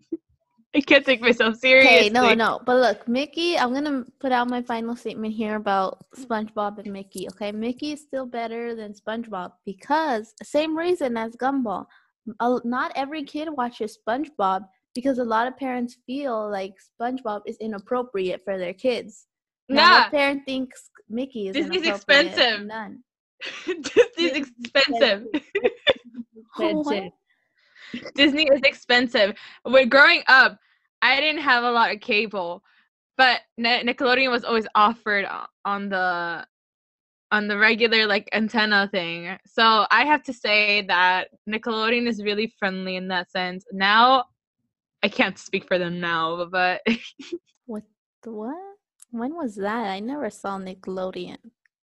I 0.76 0.80
can't 0.82 1.06
take 1.06 1.22
myself 1.22 1.58
seriously. 1.58 1.98
Okay, 1.98 2.10
no, 2.10 2.34
no. 2.34 2.60
But 2.66 2.78
look, 2.78 3.08
Mickey, 3.08 3.58
I'm 3.58 3.74
gonna 3.74 4.06
put 4.20 4.32
out 4.32 4.50
my 4.50 4.62
final 4.62 4.96
statement 4.96 5.34
here 5.34 5.56
about 5.56 6.06
SpongeBob 6.16 6.78
and 6.80 6.94
Mickey. 6.94 7.28
Okay, 7.30 7.52
Mickey 7.52 7.92
is 7.92 8.02
still 8.02 8.26
better 8.26 8.74
than 8.74 8.94
SpongeBob 8.94 9.52
because 9.66 10.34
same 10.44 10.78
reason 10.78 11.18
as 11.18 11.36
Gumball. 11.36 11.88
Not 12.40 12.92
every 12.96 13.24
kid 13.24 13.50
watches 13.52 13.98
SpongeBob 14.08 14.66
because 14.96 15.18
a 15.18 15.24
lot 15.24 15.48
of 15.48 15.58
parents 15.58 15.98
feel 16.06 16.50
like 16.50 16.74
SpongeBob 17.02 17.42
is 17.46 17.58
inappropriate 17.58 18.42
for 18.46 18.58
their 18.58 18.74
kids. 18.74 19.28
Now, 19.68 19.90
Nah, 19.90 20.00
what 20.04 20.12
parent 20.12 20.44
thinks 20.46 20.90
Mickey 21.10 21.48
is 21.50 21.56
Disney's 21.56 21.84
inappropriate? 21.84 22.26
expensive. 22.28 22.68
None. 22.68 23.04
Disney's 23.66 24.48
expensive. 24.64 25.26
What? 26.58 27.04
Disney 28.16 28.44
is 28.44 28.62
expensive. 28.64 29.36
When 29.64 29.90
growing 29.90 30.24
up, 30.28 30.58
I 31.02 31.20
didn't 31.20 31.42
have 31.42 31.64
a 31.64 31.72
lot 31.72 31.92
of 31.92 32.00
cable, 32.00 32.64
but 33.18 33.42
Nickelodeon 33.60 34.32
was 34.32 34.44
always 34.44 34.68
offered 34.76 35.26
on 35.66 35.90
the 35.90 36.46
on 37.32 37.48
the 37.48 37.58
regular 37.58 38.06
like 38.08 38.28
antenna 38.34 38.90
thing. 38.92 39.38
So 39.48 39.86
I 39.90 40.04
have 40.06 40.22
to 40.24 40.34
say 40.34 40.82
that 40.88 41.30
Nickelodeon 41.50 42.08
is 42.08 42.22
really 42.22 42.54
friendly 42.60 42.98
in 42.98 43.08
that 43.08 43.32
sense. 43.32 43.64
Now, 43.72 44.26
I 45.02 45.08
can't 45.08 45.40
speak 45.40 45.66
for 45.66 45.80
them 45.80 46.00
now, 46.00 46.46
but 46.46 46.82
What? 47.66 47.84
What? 48.26 48.56
When 49.12 49.34
was 49.34 49.56
that? 49.56 49.90
I 49.90 50.00
never 50.02 50.30
saw 50.30 50.58
Nickelodeon. 50.58 51.38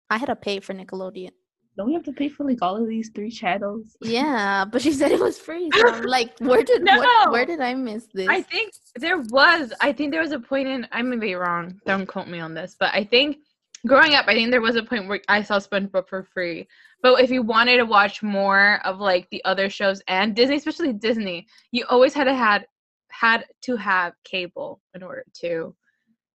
I 0.09 0.17
had 0.17 0.27
to 0.27 0.35
pay 0.35 0.59
for 0.59 0.73
Nickelodeon. 0.73 1.31
Don't 1.77 1.87
we 1.87 1.93
have 1.93 2.03
to 2.05 2.11
pay 2.11 2.27
for 2.27 2.43
like 2.43 2.57
all 2.63 2.75
of 2.75 2.87
these 2.87 3.11
three 3.13 3.29
channels? 3.29 3.95
Yeah, 4.01 4.65
but 4.65 4.81
she 4.81 4.91
said 4.91 5.11
it 5.11 5.19
was 5.19 5.37
free. 5.37 5.69
So 5.75 5.87
I'm 5.87 6.03
like, 6.17 6.37
where 6.39 6.63
did 6.63 6.83
what, 6.83 7.31
where 7.31 7.45
did 7.45 7.61
I 7.61 7.75
miss 7.75 8.07
this? 8.13 8.27
I 8.27 8.41
think 8.41 8.73
there 8.95 9.19
was. 9.19 9.71
I 9.79 9.91
think 9.93 10.11
there 10.11 10.21
was 10.21 10.31
a 10.31 10.39
point 10.39 10.67
in. 10.67 10.87
I 10.91 11.03
may 11.03 11.17
be 11.17 11.35
wrong. 11.35 11.79
Don't 11.85 12.07
quote 12.07 12.27
me 12.27 12.39
on 12.39 12.55
this, 12.55 12.75
but 12.79 12.93
I 12.93 13.03
think 13.03 13.37
growing 13.85 14.15
up, 14.15 14.25
I 14.27 14.33
think 14.33 14.49
there 14.49 14.61
was 14.61 14.75
a 14.75 14.81
point 14.81 15.07
where 15.07 15.21
I 15.27 15.43
saw 15.43 15.59
SpongeBob 15.59 16.07
for 16.09 16.23
free. 16.23 16.67
But 17.03 17.21
if 17.21 17.29
you 17.29 17.43
wanted 17.43 17.77
to 17.77 17.85
watch 17.85 18.23
more 18.23 18.81
of 18.83 18.99
like 18.99 19.29
the 19.29 19.45
other 19.45 19.69
shows 19.69 20.01
and 20.07 20.35
Disney, 20.35 20.55
especially 20.55 20.93
Disney, 20.93 21.45
you 21.71 21.85
always 21.89 22.13
had 22.15 22.23
to 22.23 22.33
had 22.33 22.65
had 23.09 23.45
to 23.61 23.75
have 23.75 24.13
cable 24.23 24.81
in 24.95 25.03
order 25.03 25.23
to 25.41 25.75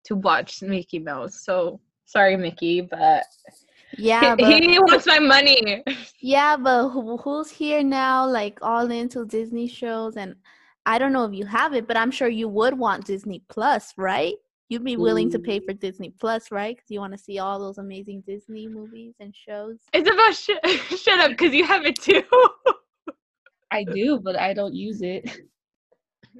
to 0.06 0.16
watch 0.16 0.62
Mickey 0.62 1.00
Mouse. 1.00 1.44
So 1.44 1.80
sorry, 2.06 2.38
Mickey, 2.38 2.82
but 2.82 3.24
yeah, 3.98 4.36
he, 4.36 4.42
but 4.44 4.64
he 4.64 4.80
wants 4.80 5.06
my 5.06 5.20
money. 5.20 5.84
yeah, 6.20 6.58
but 6.58 6.90
who, 6.90 7.18
who's 7.18 7.50
here 7.50 7.84
now? 7.84 8.28
Like 8.28 8.60
all 8.62 8.90
into 8.92 9.26
Disney 9.26 9.68
shows, 9.68 10.18
and 10.18 10.36
I 10.86 10.98
don't 10.98 11.14
know 11.14 11.26
if 11.26 11.34
you 11.34 11.46
have 11.46 11.74
it, 11.74 11.88
but 11.88 11.98
I'm 11.98 12.12
sure 12.12 12.28
you 12.28 12.48
would 12.50 12.78
want 12.78 13.06
Disney 13.06 13.44
Plus, 13.50 13.94
right? 13.98 14.36
You'd 14.70 14.86
be 14.86 14.96
willing 14.96 15.30
to 15.32 15.40
pay 15.40 15.60
for 15.60 15.74
Disney 15.74 16.14
Plus, 16.18 16.50
right? 16.50 16.76
Because 16.76 16.90
you 16.90 17.00
want 17.02 17.12
to 17.12 17.20
see 17.20 17.40
all 17.40 17.60
those 17.60 17.78
amazing 17.78 18.24
Disney 18.26 18.68
movies 18.68 19.16
and 19.20 19.36
shows. 19.36 19.76
It's 19.92 20.10
about 20.10 20.34
sh- 20.34 20.98
shut 21.04 21.20
up 21.20 21.32
because 21.32 21.54
you 21.54 21.66
have 21.66 21.86
it 21.86 22.00
too. 22.02 22.24
I 23.72 23.84
do, 23.84 24.20
but 24.20 24.40
I 24.40 24.54
don't 24.54 24.74
use 24.74 25.02
it. 25.02 25.30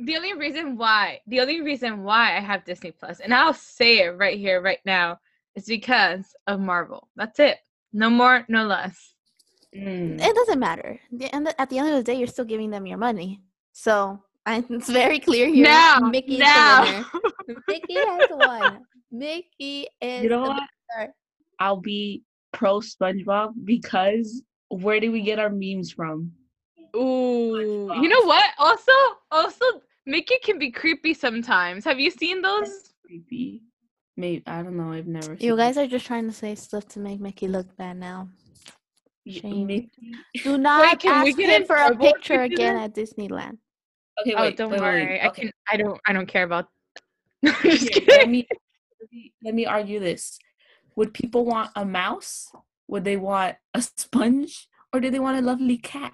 The 0.06 0.16
only 0.16 0.34
reason 0.34 0.78
why, 0.78 1.20
the 1.28 1.42
only 1.42 1.60
reason 1.62 2.04
why 2.04 2.38
I 2.38 2.40
have 2.40 2.64
Disney 2.64 2.92
Plus, 2.92 3.20
and 3.20 3.34
I'll 3.34 3.54
say 3.54 4.00
it 4.00 4.18
right 4.18 4.38
here, 4.38 4.62
right 4.62 4.80
now, 4.86 5.20
is 5.56 5.66
because 5.66 6.34
of 6.48 6.60
Marvel. 6.60 7.10
That's 7.16 7.40
it. 7.40 7.58
No 7.94 8.10
more, 8.10 8.46
no 8.50 8.66
less. 8.66 9.14
Mm. 9.76 10.20
It 10.22 10.36
doesn't 10.36 10.60
matter. 10.60 11.00
The 11.12 11.34
end 11.34 11.54
at 11.58 11.70
the 11.70 11.80
end 11.80 11.90
of 11.90 11.96
the 11.96 12.04
day, 12.04 12.16
you're 12.18 12.28
still 12.28 12.46
giving 12.46 12.70
them 12.70 12.86
your 12.86 12.98
money. 12.98 13.42
So 13.74 14.22
I, 14.46 14.64
it's 14.70 14.90
very 14.90 15.20
clear 15.20 15.48
here. 15.48 15.66
Now, 15.66 16.00
Mickey's 16.00 16.40
the 16.40 16.44
now. 16.44 16.84
winner. 16.84 17.06
Mickey 17.68 17.96
has 17.96 18.30
won. 18.32 18.80
Mickey 19.12 19.88
is 20.02 20.24
You 20.24 20.30
know 20.30 20.44
the 20.44 20.50
what? 20.50 20.64
winner. 20.98 21.14
I'll 21.60 21.78
be 21.82 22.24
pro 22.54 22.80
SpongeBob 22.80 23.54
because 23.66 24.42
where 24.70 25.00
do 25.00 25.12
we 25.12 25.22
get 25.22 25.40
our 25.40 25.50
memes 25.50 25.92
from? 25.92 26.32
Ooh, 26.96 27.90
you 28.02 28.10
know 28.10 28.24
what? 28.26 28.46
Also, 28.58 28.92
also, 29.32 29.66
Mickey 30.06 30.36
can 30.44 30.60
be 30.60 30.72
creepy 30.72 31.14
sometimes. 31.14 31.86
Have 31.86 32.00
you 32.00 32.12
seen 32.12 32.42
those? 32.42 32.94
Creepy. 33.06 33.62
Maybe 34.18 34.44
I 34.46 34.62
don't 34.62 34.78
know. 34.78 34.92
I've 34.92 35.08
never. 35.08 35.34
You 35.34 35.40
seen 35.52 35.58
guys 35.58 35.78
are 35.78 35.88
just 35.88 36.06
trying 36.06 36.28
to 36.28 36.34
say 36.34 36.56
stuff 36.56 36.88
to 36.90 37.00
make 37.00 37.20
Mickey 37.20 37.48
look 37.48 37.76
bad 37.78 37.98
now. 37.98 38.30
Y- 39.26 39.34
shame. 39.34 39.68
Mickey- 39.68 39.90
Do 40.44 40.58
not 40.70 41.00
can 41.00 41.24
we 41.24 41.30
ask 41.30 41.38
get 41.38 41.62
him 41.62 41.68
for 41.68 41.76
a 41.76 41.96
picture 41.96 42.42
again 42.42 42.78
at 42.78 42.94
Disneyland. 42.94 43.58
Okay, 44.20 44.34
oh, 44.38 44.52
don't 44.52 44.70
wait, 44.72 44.82
wait, 44.82 44.86
worry. 44.88 45.06
wait. 45.06 45.20
I 45.22 45.28
Okay, 45.28 45.42
can. 45.44 45.52
I 45.72 45.78
don't. 45.78 46.00
I 46.08 46.14
don't 46.14 46.28
care 46.28 46.44
about. 46.44 46.68
No, 47.42 47.52
I'm 47.64 47.70
just 47.72 47.82
here, 47.94 48.02
kidding. 48.06 48.18
let 48.20 48.30
me 48.30 48.48
let 49.44 49.54
me- 49.56 49.66
argue 49.66 50.00
this. 50.00 50.38
Would 50.98 51.14
people 51.14 51.46
want 51.46 51.72
a 51.76 51.86
mouse? 51.86 52.52
Would 52.90 53.06
they 53.06 53.16
want 53.18 53.56
a 53.74 53.82
sponge? 53.82 54.68
Or 54.94 55.00
do 55.00 55.10
they 55.10 55.20
want 55.20 55.38
a 55.38 55.42
lovely 55.42 55.78
cat? 55.78 56.12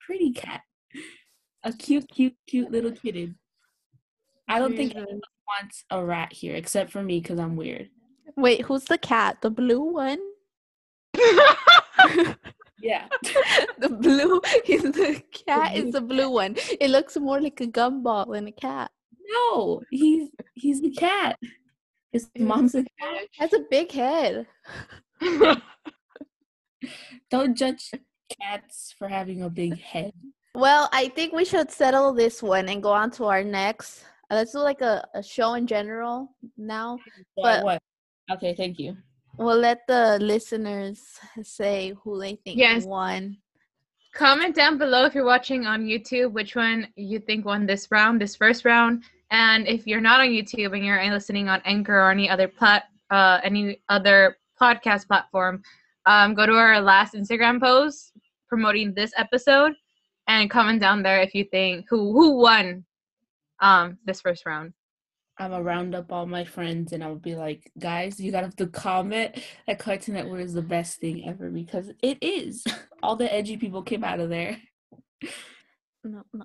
Pretty 0.00 0.32
cat. 0.32 0.62
A 1.62 1.72
cute, 1.72 2.08
cute, 2.08 2.34
cute 2.48 2.70
little 2.72 2.90
kitten. 2.90 3.38
I 4.48 4.58
don't 4.58 4.76
think 4.76 4.94
anyone 4.96 5.20
wants 5.46 5.84
a 5.90 6.04
rat 6.04 6.32
here, 6.32 6.54
except 6.54 6.90
for 6.90 7.02
me, 7.02 7.20
because 7.20 7.38
I'm 7.38 7.56
weird. 7.56 7.88
Wait, 8.36 8.62
who's 8.62 8.84
the 8.84 8.98
cat? 8.98 9.38
The 9.40 9.50
blue 9.50 9.80
one? 9.80 10.18
Yeah. 12.86 13.06
the 13.78 13.88
blue 13.88 14.40
is 14.66 14.82
the 14.82 15.22
cat 15.46 15.76
is 15.76 15.92
the 15.92 16.00
blue 16.00 16.30
one. 16.30 16.56
It 16.80 16.90
looks 16.90 17.16
more 17.16 17.40
like 17.40 17.60
a 17.60 17.66
gumball 17.66 18.32
than 18.32 18.46
a 18.48 18.52
cat. 18.52 18.90
no, 19.28 19.82
he's 19.90 20.30
he's 20.54 20.80
the 20.80 20.90
cat. 20.90 21.38
His 22.12 22.28
mom's 22.38 22.74
a 22.74 22.84
cat. 22.84 23.26
Has 23.38 23.52
a 23.52 23.64
big 23.70 23.90
head. 23.92 24.46
Don't 27.30 27.56
judge 27.56 27.90
cats 28.40 28.94
for 28.98 29.08
having 29.08 29.42
a 29.42 29.50
big 29.50 29.80
head. 29.80 30.12
Well, 30.54 30.88
I 30.92 31.08
think 31.08 31.32
we 31.32 31.44
should 31.44 31.70
settle 31.70 32.12
this 32.14 32.42
one 32.42 32.68
and 32.68 32.82
go 32.82 32.92
on 32.92 33.10
to 33.12 33.24
our 33.24 33.42
next. 33.42 34.04
Uh, 34.30 34.34
let's 34.36 34.52
do 34.52 34.58
like 34.58 34.80
a, 34.80 35.06
a 35.14 35.22
show 35.22 35.54
in 35.54 35.66
general 35.66 36.28
now. 36.56 36.98
What? 37.34 37.58
But- 37.58 37.64
what? 37.64 37.82
Okay, 38.32 38.54
thank 38.54 38.78
you. 38.78 38.96
We'll 39.38 39.58
let 39.58 39.86
the 39.86 40.18
listeners 40.20 41.00
say 41.42 41.92
who 42.02 42.18
they 42.18 42.36
think 42.36 42.58
Yes. 42.58 42.84
won. 42.86 43.36
Comment 44.14 44.54
down 44.54 44.78
below 44.78 45.04
if 45.04 45.14
you're 45.14 45.26
watching 45.26 45.66
on 45.66 45.84
YouTube 45.84 46.32
which 46.32 46.56
one 46.56 46.88
you 46.96 47.18
think 47.18 47.44
won 47.44 47.66
this 47.66 47.86
round, 47.90 48.18
this 48.18 48.34
first 48.34 48.64
round. 48.64 49.04
And 49.30 49.68
if 49.68 49.86
you're 49.86 50.00
not 50.00 50.20
on 50.20 50.28
YouTube 50.28 50.74
and 50.74 50.82
you're 50.82 51.04
listening 51.12 51.50
on 51.50 51.60
Anchor 51.66 51.98
or 52.00 52.10
any 52.10 52.30
other 52.30 52.48
plat, 52.48 52.84
uh, 53.10 53.40
any 53.44 53.82
other 53.90 54.38
podcast 54.58 55.06
platform, 55.06 55.62
um, 56.06 56.32
go 56.34 56.46
to 56.46 56.52
our 56.54 56.80
last 56.80 57.12
Instagram 57.14 57.60
post 57.60 58.12
promoting 58.48 58.94
this 58.94 59.12
episode 59.18 59.74
and 60.28 60.48
comment 60.48 60.80
down 60.80 61.02
there 61.02 61.20
if 61.20 61.34
you 61.34 61.44
think 61.44 61.84
who 61.90 62.12
who 62.14 62.36
won 62.40 62.85
um 63.60 63.98
this 64.04 64.20
first 64.20 64.46
round. 64.46 64.72
I'm 65.38 65.50
gonna 65.50 65.62
round 65.62 65.94
up 65.94 66.12
all 66.12 66.26
my 66.26 66.44
friends 66.44 66.92
and 66.92 67.04
I'll 67.04 67.16
be 67.16 67.34
like, 67.34 67.70
guys, 67.78 68.18
you 68.18 68.32
gotta 68.32 68.46
have 68.46 68.56
to 68.56 68.68
comment 68.68 69.38
that 69.66 69.78
Cartoon 69.78 70.14
Network 70.14 70.40
is 70.40 70.54
the 70.54 70.62
best 70.62 70.98
thing 70.98 71.28
ever 71.28 71.50
because 71.50 71.90
it 72.02 72.18
is. 72.22 72.64
All 73.02 73.16
the 73.16 73.32
edgy 73.32 73.58
people 73.58 73.82
came 73.82 74.02
out 74.02 74.18
of 74.18 74.30
there. 74.30 74.56
No, 76.02 76.22
no. 76.32 76.44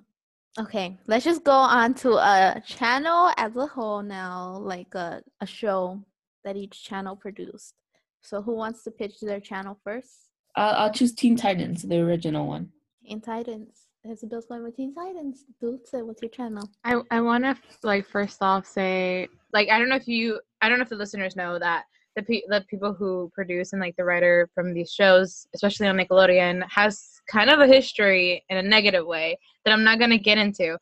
Okay, 0.60 0.98
let's 1.06 1.24
just 1.24 1.44
go 1.44 1.52
on 1.52 1.94
to 1.94 2.12
a 2.12 2.62
channel 2.66 3.32
as 3.38 3.56
a 3.56 3.66
whole 3.66 4.02
now, 4.02 4.58
like 4.58 4.94
a, 4.94 5.22
a 5.40 5.46
show 5.46 6.04
that 6.44 6.56
each 6.56 6.84
channel 6.84 7.16
produced. 7.16 7.72
So 8.20 8.42
who 8.42 8.54
wants 8.54 8.84
to 8.84 8.90
pitch 8.90 9.20
their 9.20 9.40
channel 9.40 9.78
first? 9.82 10.10
I'll, 10.54 10.74
I'll 10.74 10.92
choose 10.92 11.14
Teen 11.14 11.36
Titans, 11.36 11.82
the 11.82 12.00
original 12.00 12.46
one. 12.46 12.68
Teen 13.02 13.22
Titans. 13.22 13.86
Isabel's 14.10 14.46
going 14.46 14.64
with 14.64 14.76
Teen 14.76 14.94
Titans. 14.94 15.44
Dulce, 15.60 15.92
what's 15.92 16.22
your 16.22 16.30
channel? 16.30 16.68
I 16.84 17.00
I 17.10 17.20
want 17.20 17.44
to 17.44 17.56
like 17.82 18.06
first 18.06 18.42
off 18.42 18.66
say 18.66 19.28
like 19.52 19.68
I 19.70 19.78
don't 19.78 19.88
know 19.88 19.96
if 19.96 20.08
you 20.08 20.40
I 20.60 20.68
don't 20.68 20.78
know 20.78 20.82
if 20.82 20.88
the 20.88 20.96
listeners 20.96 21.36
know 21.36 21.58
that 21.58 21.84
the 22.16 22.22
pe- 22.22 22.42
the 22.48 22.64
people 22.68 22.92
who 22.92 23.30
produce 23.34 23.72
and 23.72 23.80
like 23.80 23.96
the 23.96 24.04
writer 24.04 24.48
from 24.54 24.74
these 24.74 24.92
shows, 24.92 25.46
especially 25.54 25.86
on 25.86 25.96
Nickelodeon, 25.96 26.62
has 26.68 27.20
kind 27.30 27.48
of 27.48 27.60
a 27.60 27.66
history 27.66 28.44
in 28.48 28.58
a 28.58 28.62
negative 28.62 29.06
way 29.06 29.38
that 29.64 29.72
I'm 29.72 29.84
not 29.84 29.98
gonna 29.98 30.18
get 30.18 30.38
into. 30.38 30.76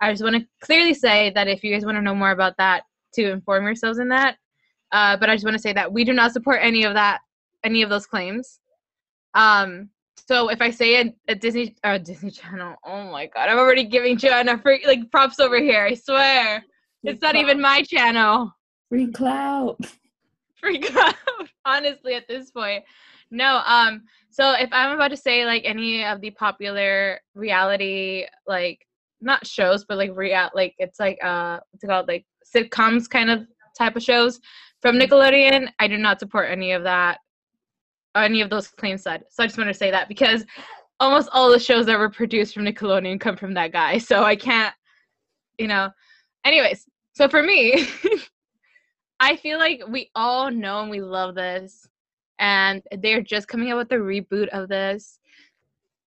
I 0.00 0.10
just 0.10 0.24
want 0.24 0.36
to 0.36 0.46
clearly 0.64 0.94
say 0.94 1.30
that 1.30 1.46
if 1.46 1.62
you 1.62 1.72
guys 1.72 1.84
want 1.84 1.96
to 1.96 2.02
know 2.02 2.14
more 2.14 2.32
about 2.32 2.54
that, 2.58 2.82
to 3.14 3.30
inform 3.30 3.64
yourselves 3.64 3.98
in 3.98 4.08
that. 4.08 4.36
Uh, 4.90 5.16
but 5.16 5.30
I 5.30 5.34
just 5.34 5.44
want 5.44 5.54
to 5.54 5.62
say 5.62 5.72
that 5.72 5.92
we 5.92 6.04
do 6.04 6.12
not 6.12 6.32
support 6.32 6.58
any 6.60 6.84
of 6.84 6.94
that, 6.94 7.20
any 7.64 7.82
of 7.82 7.90
those 7.90 8.06
claims. 8.06 8.60
Um, 9.34 9.90
so 10.26 10.48
if 10.48 10.60
I 10.60 10.70
say 10.70 11.00
a, 11.00 11.14
a 11.28 11.34
Disney 11.34 11.74
or 11.84 11.98
Disney 11.98 12.30
Channel, 12.30 12.76
oh 12.84 13.10
my 13.10 13.26
god, 13.26 13.48
I'm 13.48 13.58
already 13.58 13.84
giving 13.84 14.16
Joanna 14.16 14.58
free 14.58 14.84
like 14.86 15.10
props 15.10 15.40
over 15.40 15.60
here. 15.60 15.84
I 15.84 15.94
swear, 15.94 16.64
it's 17.02 17.22
not 17.22 17.36
even 17.36 17.60
my 17.60 17.82
channel. 17.82 18.52
Free 18.88 19.10
clout. 19.10 19.78
Free 20.60 20.78
clout. 20.78 21.14
Honestly, 21.64 22.14
at 22.14 22.28
this 22.28 22.50
point, 22.50 22.84
no. 23.30 23.62
Um. 23.66 24.02
So 24.30 24.52
if 24.52 24.70
I'm 24.72 24.92
about 24.94 25.08
to 25.08 25.16
say 25.16 25.44
like 25.44 25.62
any 25.64 26.04
of 26.04 26.20
the 26.20 26.30
popular 26.30 27.20
reality 27.34 28.26
like 28.46 28.86
not 29.20 29.46
shows, 29.46 29.84
but 29.84 29.98
like 29.98 30.12
real 30.14 30.50
like 30.54 30.74
it's 30.78 31.00
like 31.00 31.18
uh 31.22 31.58
what's 31.70 31.84
it 31.84 31.88
called 31.88 32.08
like 32.08 32.24
sitcoms 32.54 33.08
kind 33.08 33.30
of 33.30 33.46
type 33.76 33.96
of 33.96 34.02
shows 34.02 34.40
from 34.82 34.96
Nickelodeon, 34.96 35.68
I 35.78 35.88
do 35.88 35.96
not 35.96 36.20
support 36.20 36.50
any 36.50 36.72
of 36.72 36.82
that 36.84 37.18
any 38.14 38.40
of 38.40 38.50
those 38.50 38.68
claims 38.68 39.02
said. 39.02 39.24
So 39.30 39.42
I 39.42 39.46
just 39.46 39.58
want 39.58 39.68
to 39.68 39.74
say 39.74 39.90
that 39.90 40.08
because 40.08 40.44
almost 41.00 41.28
all 41.32 41.50
the 41.50 41.58
shows 41.58 41.86
that 41.86 41.98
were 41.98 42.10
produced 42.10 42.54
from 42.54 42.64
Nickelodeon 42.64 43.20
come 43.20 43.36
from 43.36 43.54
that 43.54 43.72
guy. 43.72 43.98
So 43.98 44.22
I 44.22 44.36
can't, 44.36 44.74
you 45.58 45.66
know. 45.66 45.90
Anyways, 46.44 46.86
so 47.14 47.28
for 47.28 47.42
me, 47.42 47.88
I 49.20 49.36
feel 49.36 49.58
like 49.58 49.82
we 49.88 50.10
all 50.14 50.50
know 50.50 50.80
and 50.80 50.90
we 50.90 51.00
love 51.00 51.34
this. 51.34 51.88
And 52.38 52.82
they're 52.98 53.22
just 53.22 53.48
coming 53.48 53.70
out 53.70 53.78
with 53.78 53.88
the 53.88 53.96
reboot 53.96 54.48
of 54.48 54.68
this. 54.68 55.18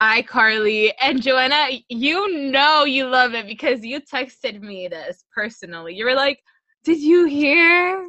iCarly 0.01 0.91
and 1.01 1.21
Joanna, 1.21 1.67
you 1.88 2.51
know 2.51 2.83
you 2.83 3.07
love 3.07 3.33
it 3.33 3.47
because 3.47 3.85
you 3.85 4.01
texted 4.01 4.62
me 4.62 4.88
this 4.88 5.24
personally. 5.33 5.95
You 5.95 6.05
were 6.05 6.15
like, 6.15 6.39
Did 6.83 7.00
you 7.00 7.25
hear? 7.25 8.05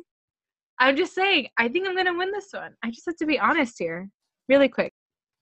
I'm 0.79 0.97
just 0.97 1.15
saying, 1.15 1.49
I 1.57 1.69
think 1.69 1.87
I'm 1.87 1.97
gonna 1.97 2.17
win 2.17 2.33
this 2.33 2.49
one. 2.53 2.75
I 2.83 2.91
just 2.91 3.07
have 3.07 3.17
to 3.17 3.27
be 3.27 3.39
honest 3.39 3.77
here, 3.79 4.09
really 4.49 4.69
quick. 4.69 4.93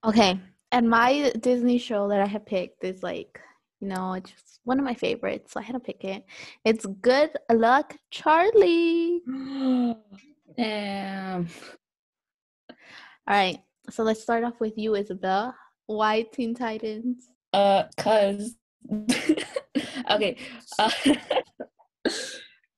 Okay, 0.05 0.39
and 0.73 0.89
my 0.89 1.33
Disney 1.41 1.79
show 1.79 2.09
that 2.09 2.21
I 2.21 2.27
have 2.27 2.47
picked 2.47 2.85
is 2.85 3.03
like, 3.03 3.41
you 3.81 3.89
know, 3.89 4.15
it's 4.15 4.31
just 4.31 4.61
one 4.65 4.79
of 4.79 4.85
my 4.85 4.95
favorites, 4.95 5.53
so 5.53 5.61
I 5.61 5.63
had 5.63 5.73
to 5.73 5.81
pick 5.81 6.05
it. 6.05 6.25
It's 6.65 6.87
Good 6.87 7.31
Luck 7.53 7.97
Charlie. 8.11 9.21
Damn. 10.57 11.49
All 12.71 12.77
right, 13.37 13.59
so 13.91 14.03
let's 14.03 14.23
start 14.23 14.45
off 14.45 14.61
with 14.61 14.77
you, 14.77 14.95
Isabel. 14.95 15.55
Why 15.87 16.23
Teen 16.23 16.55
Titans? 16.55 17.29
Uh, 17.53 17.85
cause. 17.97 18.57
okay. 20.11 20.37
Uh, 20.79 20.91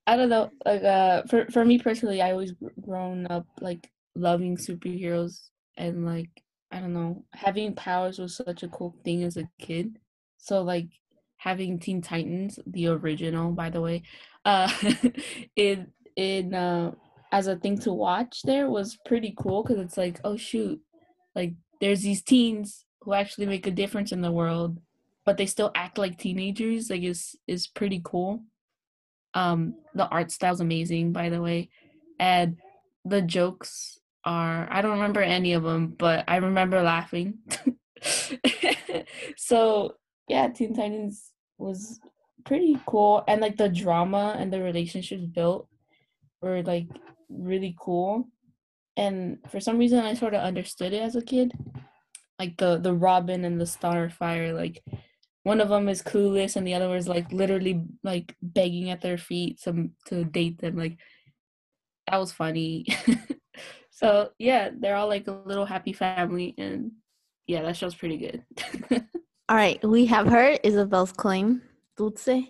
I 0.07 0.17
don't 0.17 0.29
know. 0.29 0.51
Like, 0.65 0.83
uh, 0.83 1.23
for 1.25 1.47
for 1.51 1.65
me 1.65 1.79
personally, 1.79 2.23
I 2.23 2.31
always 2.33 2.53
gr- 2.53 2.69
grown 2.81 3.27
up 3.27 3.47
like 3.61 3.91
loving 4.15 4.57
superheroes 4.57 5.51
and 5.77 6.05
like 6.07 6.31
I 6.71 6.81
don't 6.81 6.93
know, 6.95 7.25
having 7.33 7.75
powers 7.75 8.19
was 8.19 8.37
such 8.37 8.63
a 8.63 8.69
cool 8.69 8.97
thing 9.05 9.23
as 9.25 9.37
a 9.37 9.49
kid. 9.59 9.99
So 10.39 10.63
like 10.63 10.89
having 11.39 11.79
Teen 11.79 12.03
Titans, 12.03 12.59
the 12.67 12.89
original, 12.89 13.53
by 13.53 13.71
the 13.71 13.81
way, 13.81 14.03
uh, 14.45 14.71
in 15.57 15.93
in 16.17 16.55
uh 16.55 16.93
as 17.33 17.49
a 17.49 17.57
thing 17.57 17.77
to 17.77 17.93
watch 17.93 18.41
there 18.43 18.71
was 18.71 18.97
pretty 19.05 19.35
cool 19.37 19.63
because 19.63 19.79
it's 19.81 19.97
like, 19.97 20.21
oh 20.25 20.37
shoot, 20.37 20.81
like 21.35 21.55
there's 21.81 22.03
these 22.03 22.23
teens 22.23 22.85
who 23.03 23.13
actually 23.15 23.47
make 23.47 23.67
a 23.67 23.71
difference 23.73 24.13
in 24.13 24.21
the 24.23 24.33
world, 24.33 24.79
but 25.25 25.37
they 25.37 25.47
still 25.47 25.73
act 25.75 25.99
like 25.99 26.17
teenagers. 26.19 26.91
Like 26.91 27.03
is 27.03 27.37
is 27.49 27.67
pretty 27.67 28.01
cool. 28.05 28.45
Um, 29.37 29.75
the 29.95 30.09
art 30.09 30.31
style's 30.33 30.61
amazing, 30.63 31.13
by 31.13 31.29
the 31.29 31.43
way, 31.43 31.69
and 32.19 32.57
the 33.05 33.21
jokes 33.21 33.99
are 34.25 34.67
I 34.71 34.81
don't 34.81 34.93
remember 34.93 35.21
any 35.21 35.53
of 35.53 35.63
them, 35.63 35.95
but 35.99 36.25
I 36.27 36.37
remember 36.37 36.83
laughing. 36.83 37.35
so 39.37 39.95
yeah, 40.27 40.49
Teen 40.49 40.75
Titans 40.75 41.33
was 41.59 42.01
pretty 42.47 42.81
cool, 42.87 43.25
and 43.29 43.43
like 43.43 43.59
the 43.59 43.69
drama 43.69 44.37
and 44.39 44.51
the 44.51 44.63
relationships 44.63 45.27
built 45.27 45.69
were 46.41 46.63
like 46.63 46.89
really 47.29 47.77
cool. 47.79 48.29
And 48.97 49.39
for 49.51 49.61
some 49.61 49.77
reason, 49.77 49.99
I 49.99 50.15
sort 50.15 50.33
of 50.33 50.43
understood 50.43 50.95
it 50.95 51.03
as 51.03 51.15
a 51.15 51.23
kid, 51.23 51.53
like 52.39 52.57
the 52.57 52.79
the 52.79 52.95
Robin 52.95 53.45
and 53.45 53.61
the 53.61 53.65
Starfire. 53.67 54.55
Like 54.55 54.83
one 55.47 55.61
of 55.61 55.69
them 55.69 55.89
is 55.89 56.03
clueless, 56.03 56.57
and 56.57 56.67
the 56.67 56.75
other 56.75 56.89
one 56.89 56.97
is 56.97 57.07
like 57.07 57.31
literally 57.31 57.85
like 58.03 58.35
begging 58.43 58.91
at 58.91 59.01
their 59.01 59.17
feet 59.17 59.61
some 59.61 59.93
to 60.07 60.25
date 60.25 60.59
them. 60.59 60.77
Like 60.77 60.99
that 62.11 62.19
was 62.19 62.33
funny. 62.33 62.85
so 63.91 64.31
yeah, 64.41 64.71
they're 64.77 64.97
all 64.97 65.07
like 65.07 65.29
a 65.29 65.41
little 65.45 65.65
happy 65.65 65.93
family, 65.93 66.53
and 66.59 66.91
yeah, 67.47 67.63
that 67.63 67.77
show's 67.77 67.95
pretty 67.95 68.17
good. 68.17 68.45
All 69.49 69.55
right, 69.55 69.81
we 69.85 70.07
have 70.07 70.27
heard 70.27 70.59
Isabel's 70.65 71.13
claim. 71.13 71.63
Dulce, 71.97 72.43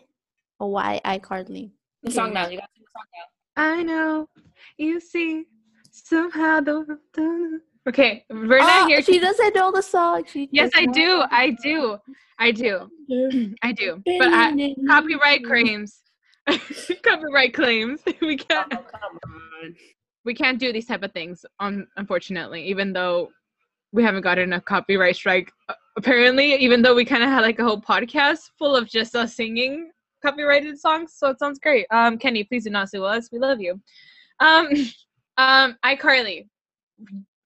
or 0.59 0.73
why 0.73 0.99
iCarly? 1.05 1.73
the 2.03 2.11
song 2.11 2.33
now, 2.33 2.49
you 2.49 2.59
got 2.59 2.71
the 2.75 2.87
song 2.97 3.05
now. 3.15 3.63
I 3.63 3.83
know 3.83 4.29
you 4.79 5.01
see 5.01 5.45
somehow 5.93 6.61
the. 6.61 7.61
The- 7.87 7.90
Okay, 7.90 8.25
we're 8.31 8.57
Oh, 8.59 8.66
not 8.66 8.88
here. 8.88 9.01
She 9.03 9.18
doesn't 9.18 9.55
know 9.55 9.70
the 9.72 9.83
song. 9.83 10.25
She 10.27 10.49
yes, 10.53 10.70
I 10.75 10.87
do. 10.87 11.22
I 11.31 11.51
do. 11.62 11.99
I 12.38 12.51
do. 12.64 12.90
I 13.62 13.72
do. 13.72 14.03
But 14.05 14.29
I, 14.33 14.75
copyright 14.88 15.44
claims. 15.44 16.01
copyright 17.03 17.55
claims. 17.55 18.01
We 18.20 18.37
can't. 18.37 18.66
Oh, 18.72 18.85
come 18.92 19.18
on. 19.62 19.75
we 20.25 20.35
can't 20.35 20.59
do 20.59 20.72
these 20.72 20.87
type 20.87 21.03
of 21.05 21.12
things 21.12 21.46
um, 21.61 21.87
unfortunately 21.96 22.61
even 22.66 22.92
though 22.92 23.31
we 23.92 24.03
haven't 24.03 24.22
gotten 24.22 24.53
a 24.55 24.61
copyright 24.61 25.14
strike 25.16 25.53
uh, 25.68 25.75
apparently 25.96 26.55
even 26.57 26.83
though 26.83 26.94
we 26.96 27.05
kind 27.05 27.22
of 27.22 27.29
had 27.31 27.42
like 27.42 27.59
a 27.61 27.64
whole 27.64 27.81
podcast 27.81 28.51
full 28.59 28.75
of 28.75 28.88
just 28.88 29.14
us 29.14 29.35
singing 29.37 29.90
copyrighted 30.25 30.79
songs 30.79 31.14
so 31.16 31.31
it 31.31 31.38
sounds 31.38 31.61
great 31.61 31.87
um 31.92 32.18
kenny 32.18 32.42
please 32.44 32.64
do 32.64 32.70
not 32.70 32.90
sue 32.90 33.05
us 33.05 33.31
we 33.33 33.38
love 33.38 33.61
you 33.61 33.81
um 34.40 34.66
um 35.38 35.77
icarly 35.85 36.49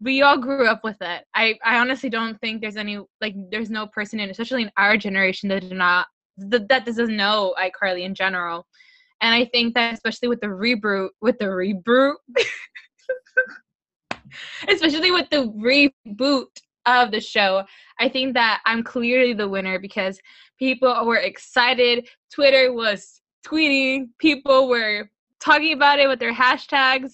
we 0.02 0.22
all 0.22 0.38
grew 0.38 0.66
up 0.66 0.82
with 0.82 0.96
it 1.00 1.24
i 1.34 1.58
i 1.64 1.78
honestly 1.78 2.08
don't 2.08 2.40
think 2.40 2.60
there's 2.60 2.76
any 2.76 2.98
like 3.20 3.34
there's 3.50 3.70
no 3.70 3.86
person 3.86 4.20
in 4.20 4.30
especially 4.30 4.62
in 4.62 4.70
our 4.76 4.96
generation 4.96 5.48
that 5.48 5.60
did 5.60 5.72
not 5.72 6.06
that, 6.36 6.68
that 6.68 6.86
doesn't 6.86 7.16
know 7.16 7.54
icarly 7.58 8.04
in 8.04 8.14
general 8.14 8.66
and 9.20 9.34
I 9.34 9.44
think 9.46 9.74
that 9.74 9.94
especially 9.94 10.28
with 10.28 10.40
the 10.40 10.46
reboot, 10.46 11.10
with 11.20 11.38
the 11.38 11.46
reboot, 11.46 12.14
especially 14.68 15.10
with 15.10 15.28
the 15.30 15.48
reboot 15.48 16.46
of 16.86 17.10
the 17.10 17.20
show, 17.20 17.64
I 17.98 18.08
think 18.08 18.34
that 18.34 18.62
I'm 18.64 18.82
clearly 18.82 19.34
the 19.34 19.48
winner 19.48 19.78
because 19.78 20.18
people 20.58 21.04
were 21.04 21.16
excited. 21.16 22.08
Twitter 22.32 22.72
was 22.72 23.20
tweeting, 23.46 24.08
people 24.18 24.68
were 24.68 25.10
talking 25.38 25.74
about 25.74 25.98
it 25.98 26.08
with 26.08 26.18
their 26.18 26.34
hashtags. 26.34 27.12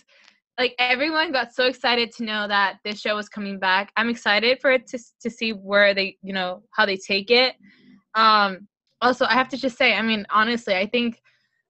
Like 0.58 0.74
everyone 0.78 1.32
got 1.32 1.54
so 1.54 1.66
excited 1.66 2.12
to 2.12 2.24
know 2.24 2.48
that 2.48 2.78
this 2.84 3.00
show 3.00 3.14
was 3.14 3.28
coming 3.28 3.58
back. 3.58 3.92
I'm 3.96 4.08
excited 4.08 4.58
for 4.60 4.70
it 4.70 4.86
to 4.88 4.98
to 5.20 5.30
see 5.30 5.50
where 5.50 5.94
they, 5.94 6.16
you 6.22 6.32
know, 6.32 6.62
how 6.70 6.86
they 6.86 6.96
take 6.96 7.30
it. 7.30 7.54
Um 8.14 8.68
also, 9.02 9.26
I 9.26 9.34
have 9.34 9.48
to 9.50 9.58
just 9.58 9.76
say, 9.76 9.94
I 9.94 10.02
mean, 10.02 10.24
honestly, 10.30 10.74
I 10.74 10.86
think 10.86 11.20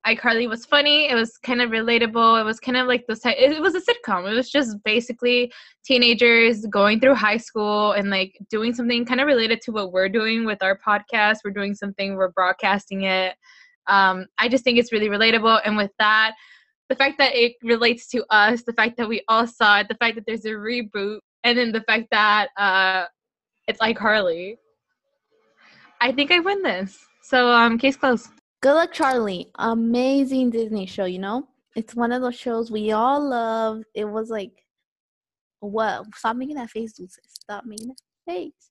iCarly 0.07 0.49
was 0.49 0.65
funny. 0.65 1.11
It 1.11 1.17
was 1.17 1.37
kind 1.39 1.61
of 1.61 1.71
relatable. 1.71 2.41
It 2.41 2.45
was 2.45 2.61
kind 2.61 2.77
of 2.77 2.87
like 2.87 3.05
this. 3.09 3.21
Type, 3.21 3.37
it 3.39 3.61
was 3.61 3.75
a 3.75 3.81
sitcom. 3.81 4.31
It 4.31 4.35
was 4.35 4.49
just 4.49 4.77
basically 4.85 5.53
teenagers 5.85 6.65
going 6.67 7.01
through 7.01 7.17
high 7.17 7.37
school 7.39 7.93
and 7.93 8.09
like 8.09 8.39
doing 8.49 8.73
something 8.73 9.05
kind 9.05 9.21
of 9.21 9.27
related 9.27 9.61
to 9.63 9.73
what 9.73 9.93
we're 9.93 10.09
doing 10.09 10.45
with 10.45 10.63
our 10.63 10.79
podcast. 10.79 11.39
We're 11.45 11.51
doing 11.51 11.75
something. 11.75 12.15
We're 12.15 12.31
broadcasting 12.31 13.03
it. 13.03 13.35
Um, 13.89 14.27
I 14.39 14.49
just 14.49 14.63
think 14.63 14.79
it's 14.79 14.93
really 14.93 15.09
relatable. 15.09 15.61
And 15.65 15.77
with 15.77 15.91
that, 15.99 16.35
the 16.89 16.97
fact 16.97 17.19
that 17.19 17.35
it 17.35 17.55
relates 17.63 18.07
to 18.09 18.25
us, 18.31 18.63
the 18.63 18.73
fact 18.73 18.97
that 18.97 19.09
we 19.09 19.23
all 19.29 19.47
saw 19.47 19.81
it, 19.81 19.89
the 19.89 19.97
fact 19.97 20.15
that 20.15 20.25
there's 20.27 20.45
a 20.45 20.51
reboot, 20.51 21.19
and 21.45 21.59
then 21.59 21.73
the 21.73 21.83
fact 21.83 22.09
that 22.11 22.49
uh, 22.57 23.07
it's 23.67 23.81
iCarly. 23.81 24.57
I 26.01 26.13
think 26.13 26.31
I 26.31 26.41
win 26.41 26.63
this. 26.63 26.99
So 27.23 27.51
um, 27.51 27.79
case 27.79 27.97
closed. 27.97 28.29
Good 28.63 28.75
Luck 28.75 28.93
Charlie, 28.93 29.51
amazing 29.59 30.51
Disney 30.51 30.87
show, 30.87 31.05
you 31.05 31.19
know? 31.19 31.47
It's 31.75 31.95
one 31.95 32.13
of 32.13 32.23
those 32.23 32.37
shows 32.37 32.71
we 32.71 32.93
all 32.93 33.29
love. 33.29 33.83
It 33.95 34.07
was 34.07 34.31
like, 34.31 34.53
what? 35.61 36.05
Stop 36.15 36.37
making 36.37 36.57
that 36.57 36.71
face, 36.71 36.93
Dulce. 36.93 37.19
Stop 37.27 37.65
making 37.65 37.89
that 37.89 37.97
face. 38.27 38.71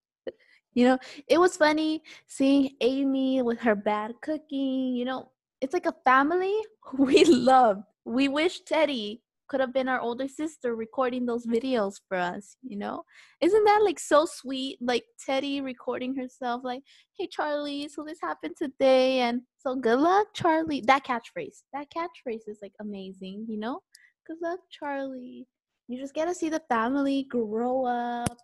You 0.73 0.87
know, 0.87 0.97
it 1.27 1.39
was 1.39 1.55
funny 1.55 2.03
seeing 2.27 2.71
Amy 2.81 3.41
with 3.41 3.59
her 3.61 3.75
bad 3.75 4.13
cooking. 4.21 4.95
You 4.95 5.05
know, 5.05 5.31
it's 5.61 5.73
like 5.73 5.85
a 5.85 5.95
family 6.03 6.53
we 6.97 7.23
love. 7.25 7.83
We 8.05 8.27
wish 8.27 8.61
Teddy 8.61 9.21
could 9.47 9.59
have 9.59 9.73
been 9.73 9.87
our 9.87 9.99
older 9.99 10.27
sister 10.27 10.75
recording 10.75 11.25
those 11.25 11.45
mm-hmm. 11.45 11.55
videos 11.55 11.95
for 12.07 12.17
us, 12.17 12.57
you 12.63 12.77
know? 12.77 13.03
Isn't 13.41 13.63
that 13.65 13.81
like 13.83 13.99
so 13.99 14.25
sweet? 14.25 14.77
Like 14.81 15.03
Teddy 15.23 15.61
recording 15.61 16.15
herself, 16.15 16.61
like, 16.63 16.83
hey, 17.17 17.27
Charlie, 17.27 17.87
so 17.87 18.03
this 18.03 18.19
happened 18.21 18.55
today. 18.57 19.19
And 19.19 19.41
so 19.57 19.75
good 19.75 19.99
luck, 19.99 20.27
Charlie. 20.33 20.83
That 20.85 21.05
catchphrase, 21.05 21.63
that 21.73 21.87
catchphrase 21.91 22.47
is 22.47 22.59
like 22.61 22.73
amazing, 22.79 23.45
you 23.47 23.57
know? 23.57 23.81
Good 24.25 24.37
luck, 24.41 24.59
Charlie. 24.71 25.47
You 25.87 25.99
just 25.99 26.15
get 26.15 26.25
to 26.25 26.33
see 26.33 26.49
the 26.49 26.63
family 26.67 27.27
grow 27.29 27.85
up. 27.85 28.37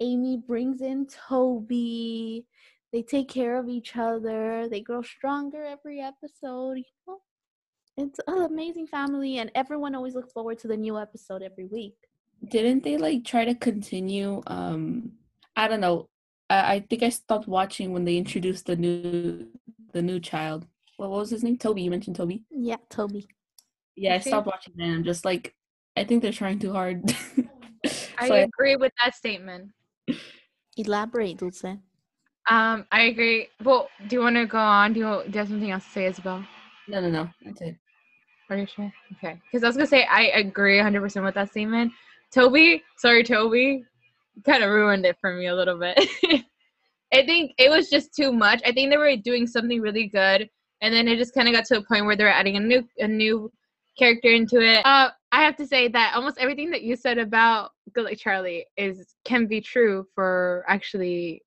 Amy 0.00 0.42
brings 0.46 0.80
in 0.80 1.06
Toby. 1.06 2.44
They 2.92 3.02
take 3.02 3.28
care 3.28 3.56
of 3.56 3.68
each 3.68 3.96
other. 3.96 4.68
They 4.68 4.80
grow 4.80 5.02
stronger 5.02 5.62
every 5.62 6.00
episode, 6.00 6.78
you 6.78 6.84
know? 7.06 7.18
It's 7.96 8.20
an 8.26 8.42
amazing 8.42 8.86
family, 8.86 9.38
and 9.38 9.50
everyone 9.54 9.94
always 9.94 10.14
looks 10.14 10.32
forward 10.32 10.58
to 10.60 10.68
the 10.68 10.76
new 10.76 10.98
episode 10.98 11.42
every 11.42 11.66
week. 11.66 11.94
Didn't 12.48 12.82
they 12.84 12.96
like 12.96 13.24
try 13.24 13.44
to 13.44 13.54
continue? 13.54 14.42
Um, 14.46 15.12
I 15.56 15.68
don't 15.68 15.80
know. 15.80 16.08
I, 16.48 16.74
I 16.74 16.80
think 16.88 17.02
I 17.02 17.10
stopped 17.10 17.46
watching 17.48 17.92
when 17.92 18.04
they 18.04 18.16
introduced 18.16 18.66
the 18.66 18.76
new 18.76 19.48
the 19.92 20.00
new 20.02 20.20
child. 20.20 20.66
What 20.96 21.10
was 21.10 21.30
his 21.30 21.42
name? 21.42 21.58
Toby. 21.58 21.82
You 21.82 21.90
mentioned 21.90 22.16
Toby. 22.16 22.44
Yeah, 22.50 22.76
Toby. 22.88 23.26
Yeah, 23.96 24.14
I 24.14 24.18
stopped 24.20 24.46
watching 24.46 24.74
then. 24.76 24.94
I'm 24.94 25.04
just 25.04 25.24
like, 25.24 25.54
I 25.96 26.04
think 26.04 26.22
they're 26.22 26.32
trying 26.32 26.58
too 26.58 26.72
hard. 26.72 27.02
I 28.18 28.28
So 28.28 28.34
I- 28.34 28.38
agree 28.38 28.76
with 28.76 28.92
that 29.02 29.14
statement. 29.14 29.72
Elaborate, 30.76 31.36
Dulce. 31.38 31.64
Um, 32.48 32.86
I 32.90 33.02
agree. 33.02 33.48
Well, 33.62 33.88
do 34.08 34.16
you 34.16 34.22
want 34.22 34.36
to 34.36 34.46
go 34.46 34.58
on? 34.58 34.92
Do 34.94 35.00
you, 35.00 35.22
do 35.24 35.30
you 35.32 35.38
have 35.38 35.48
something 35.48 35.70
else 35.70 35.84
to 35.84 35.90
say, 35.90 36.06
Isabel? 36.06 36.44
No, 36.90 37.00
no, 37.00 37.10
no. 37.10 37.28
That's 37.44 37.60
it. 37.60 37.76
Are 38.50 38.56
you 38.56 38.66
sure? 38.66 38.92
Okay. 39.16 39.40
Because 39.50 39.62
I 39.62 39.68
was 39.68 39.76
gonna 39.76 39.86
say 39.86 40.04
I 40.04 40.24
agree 40.34 40.78
100% 40.78 41.24
with 41.24 41.34
that 41.34 41.50
statement. 41.50 41.92
Toby, 42.32 42.82
sorry, 42.96 43.22
Toby, 43.22 43.84
kind 44.44 44.62
of 44.62 44.70
ruined 44.70 45.06
it 45.06 45.16
for 45.20 45.34
me 45.34 45.46
a 45.46 45.54
little 45.54 45.78
bit. 45.78 45.96
I 47.12 47.26
think 47.26 47.52
it 47.58 47.70
was 47.70 47.88
just 47.88 48.14
too 48.14 48.32
much. 48.32 48.60
I 48.64 48.72
think 48.72 48.90
they 48.90 48.96
were 48.96 49.16
doing 49.16 49.46
something 49.46 49.80
really 49.80 50.06
good, 50.06 50.48
and 50.80 50.94
then 50.94 51.08
it 51.08 51.16
just 51.16 51.34
kind 51.34 51.48
of 51.48 51.54
got 51.54 51.64
to 51.66 51.78
a 51.78 51.84
point 51.84 52.06
where 52.06 52.16
they 52.16 52.24
were 52.24 52.30
adding 52.30 52.56
a 52.56 52.60
new 52.60 52.86
a 52.98 53.08
new 53.08 53.52
character 53.98 54.30
into 54.30 54.60
it. 54.60 54.84
Uh, 54.84 55.10
I 55.32 55.42
have 55.42 55.56
to 55.56 55.66
say 55.66 55.88
that 55.88 56.14
almost 56.14 56.38
everything 56.38 56.70
that 56.70 56.82
you 56.82 56.96
said 56.96 57.18
about 57.18 57.72
Good 57.92 58.04
Luck 58.04 58.16
Charlie 58.16 58.66
is 58.76 59.14
can 59.24 59.46
be 59.46 59.60
true 59.60 60.06
for 60.14 60.64
actually 60.68 61.42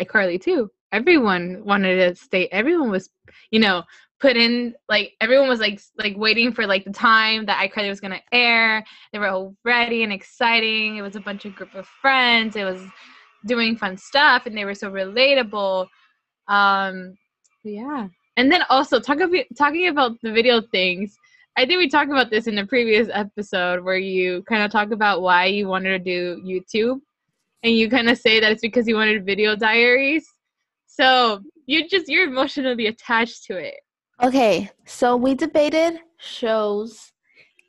iCarly 0.00 0.40
too. 0.40 0.70
Everyone 0.92 1.62
wanted 1.64 1.96
to 1.96 2.14
stay. 2.14 2.48
Everyone 2.52 2.90
was, 2.90 3.10
you 3.50 3.58
know, 3.58 3.82
put 4.20 4.36
in 4.36 4.74
like 4.88 5.12
everyone 5.20 5.48
was 5.48 5.60
like 5.60 5.80
like 5.98 6.16
waiting 6.16 6.52
for 6.52 6.66
like 6.66 6.84
the 6.84 6.92
time 6.92 7.46
that 7.46 7.70
iCarly 7.70 7.88
was 7.88 8.00
gonna 8.00 8.22
air. 8.32 8.84
They 9.12 9.18
were 9.18 9.28
all 9.28 9.54
ready 9.64 10.02
and 10.02 10.12
exciting. 10.12 10.96
It 10.96 11.02
was 11.02 11.16
a 11.16 11.20
bunch 11.20 11.44
of 11.44 11.54
group 11.54 11.74
of 11.74 11.86
friends. 12.00 12.56
It 12.56 12.64
was 12.64 12.82
doing 13.46 13.76
fun 13.76 13.96
stuff, 13.96 14.46
and 14.46 14.56
they 14.56 14.64
were 14.64 14.74
so 14.74 14.90
relatable. 14.90 15.86
Um, 16.48 17.16
yeah. 17.64 18.08
And 18.36 18.50
then 18.50 18.62
also 18.68 19.00
talk 19.00 19.20
about 19.20 19.44
talking 19.56 19.88
about 19.88 20.12
the 20.22 20.32
video 20.32 20.60
things. 20.72 21.16
I 21.56 21.66
think 21.66 21.78
we 21.78 21.88
talked 21.88 22.10
about 22.10 22.30
this 22.30 22.48
in 22.48 22.56
the 22.56 22.66
previous 22.66 23.08
episode 23.12 23.84
where 23.84 23.96
you 23.96 24.42
kind 24.48 24.62
of 24.62 24.72
talk 24.72 24.90
about 24.90 25.22
why 25.22 25.46
you 25.46 25.68
wanted 25.68 25.90
to 25.90 25.98
do 25.98 26.42
YouTube, 26.44 27.00
and 27.62 27.74
you 27.74 27.88
kind 27.88 28.08
of 28.08 28.18
say 28.18 28.40
that 28.40 28.52
it's 28.52 28.62
because 28.62 28.88
you 28.88 28.96
wanted 28.96 29.24
video 29.26 29.54
diaries. 29.56 30.26
So 30.86 31.40
you 31.66 31.88
just 31.88 32.08
you're 32.08 32.28
emotionally 32.28 32.86
attached 32.86 33.44
to 33.44 33.56
it. 33.56 33.83
Okay, 34.22 34.70
so 34.86 35.16
we 35.16 35.34
debated 35.34 35.98
shows, 36.18 37.10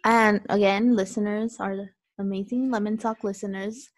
and 0.03 0.41
again, 0.49 0.95
listeners 0.95 1.57
are 1.59 1.89
amazing 2.19 2.69
Lemon 2.69 2.97
Talk 2.97 3.23
listeners. 3.23 3.89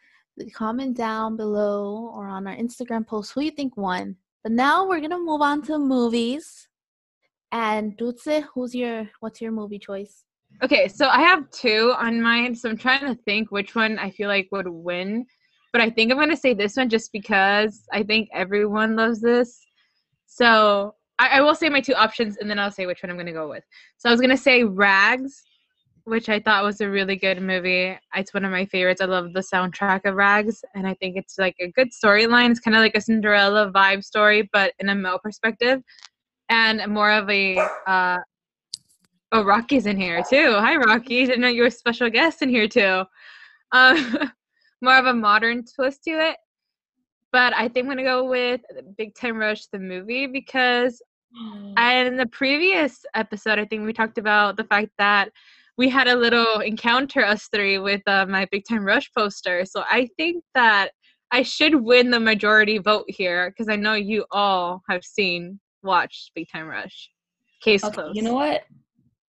Comment 0.53 0.95
down 0.95 1.35
below 1.35 2.09
or 2.15 2.27
on 2.27 2.47
our 2.47 2.55
Instagram 2.55 3.05
post 3.05 3.33
who 3.33 3.41
you 3.41 3.51
think 3.51 3.75
won. 3.75 4.15
But 4.43 4.53
now 4.53 4.87
we're 4.87 5.01
gonna 5.01 5.19
move 5.19 5.41
on 5.41 5.61
to 5.63 5.77
movies. 5.77 6.69
And 7.51 7.97
Dulce, 7.97 8.43
who's 8.53 8.73
your 8.73 9.09
what's 9.19 9.41
your 9.41 9.51
movie 9.51 9.79
choice? 9.79 10.23
Okay, 10.63 10.87
so 10.87 11.09
I 11.09 11.19
have 11.21 11.49
two 11.51 11.93
on 11.97 12.21
mine, 12.21 12.55
so 12.55 12.69
I'm 12.69 12.77
trying 12.77 13.01
to 13.01 13.21
think 13.23 13.51
which 13.51 13.75
one 13.75 13.99
I 13.99 14.09
feel 14.09 14.29
like 14.29 14.47
would 14.53 14.69
win. 14.69 15.25
But 15.73 15.81
I 15.81 15.89
think 15.89 16.11
I'm 16.11 16.17
gonna 16.17 16.37
say 16.37 16.53
this 16.53 16.77
one 16.77 16.87
just 16.87 17.11
because 17.11 17.83
I 17.91 18.03
think 18.03 18.29
everyone 18.33 18.95
loves 18.95 19.19
this. 19.19 19.59
So 20.27 20.95
I, 21.19 21.39
I 21.39 21.41
will 21.41 21.55
say 21.55 21.69
my 21.69 21.81
two 21.81 21.93
options 21.95 22.37
and 22.37 22.49
then 22.49 22.59
I'll 22.59 22.71
say 22.71 22.85
which 22.85 23.03
one 23.03 23.09
I'm 23.09 23.17
gonna 23.17 23.33
go 23.33 23.49
with. 23.49 23.63
So 23.97 24.09
I 24.09 24.11
was 24.11 24.21
gonna 24.21 24.37
say 24.37 24.63
Rags, 24.63 25.43
which 26.03 26.29
I 26.29 26.39
thought 26.39 26.63
was 26.63 26.79
a 26.81 26.89
really 26.89 27.15
good 27.15 27.41
movie. 27.41 27.97
It's 28.15 28.33
one 28.33 28.45
of 28.45 28.51
my 28.51 28.65
favorites. 28.65 29.01
I 29.01 29.05
love 29.05 29.33
the 29.33 29.41
soundtrack 29.41 30.05
of 30.05 30.15
Rags, 30.15 30.63
and 30.75 30.87
I 30.87 30.93
think 30.95 31.17
it's 31.17 31.37
like 31.37 31.55
a 31.59 31.71
good 31.71 31.89
storyline. 31.91 32.51
It's 32.51 32.59
kind 32.59 32.75
of 32.75 32.81
like 32.81 32.95
a 32.95 33.01
Cinderella 33.01 33.71
vibe 33.71 34.03
story, 34.03 34.49
but 34.53 34.73
in 34.79 34.89
a 34.89 34.95
male 34.95 35.19
perspective, 35.19 35.81
and 36.49 36.85
more 36.93 37.11
of 37.11 37.29
a 37.29 37.57
uh, 37.87 38.19
Oh, 39.33 39.43
Rocky's 39.43 39.87
in 39.87 39.97
here 39.97 40.23
too. 40.29 40.53
Hi, 40.53 40.77
Rocky. 40.77 41.25
Didn't 41.25 41.41
know 41.41 41.49
you 41.49 41.63
were 41.63 41.67
a 41.67 41.71
special 41.71 42.09
guest 42.09 42.41
in 42.41 42.47
here 42.47 42.67
too. 42.67 43.03
Um, 43.73 44.17
more 44.81 44.97
of 44.97 45.05
a 45.05 45.13
modern 45.13 45.65
twist 45.65 46.03
to 46.05 46.11
it. 46.11 46.37
But 47.33 47.53
I 47.53 47.67
think 47.67 47.83
I'm 47.83 47.89
gonna 47.89 48.03
go 48.03 48.23
with 48.29 48.61
Big 48.97 49.15
Time 49.15 49.37
Rush 49.37 49.65
the 49.67 49.79
movie 49.79 50.27
because 50.27 51.01
and 51.77 52.07
in 52.07 52.17
the 52.17 52.27
previous 52.27 53.05
episode, 53.13 53.59
I 53.59 53.65
think 53.65 53.85
we 53.85 53.93
talked 53.93 54.17
about 54.17 54.57
the 54.57 54.63
fact 54.63 54.89
that 54.97 55.31
we 55.77 55.89
had 55.89 56.07
a 56.07 56.15
little 56.15 56.59
encounter, 56.61 57.23
us 57.23 57.49
three, 57.53 57.77
with 57.77 58.01
uh, 58.07 58.25
my 58.25 58.47
Big 58.51 58.63
Time 58.67 58.83
Rush 58.83 59.11
poster. 59.15 59.63
So 59.65 59.83
I 59.89 60.09
think 60.17 60.43
that 60.55 60.91
I 61.31 61.43
should 61.43 61.75
win 61.75 62.09
the 62.09 62.19
majority 62.19 62.79
vote 62.79 63.05
here 63.07 63.51
because 63.51 63.69
I 63.69 63.75
know 63.75 63.93
you 63.93 64.25
all 64.31 64.81
have 64.89 65.03
seen, 65.03 65.59
watched 65.83 66.31
Big 66.33 66.47
Time 66.51 66.67
Rush. 66.67 67.09
Case 67.61 67.83
Okay, 67.83 67.95
closed. 67.95 68.15
you 68.15 68.23
know 68.23 68.33
what? 68.33 68.63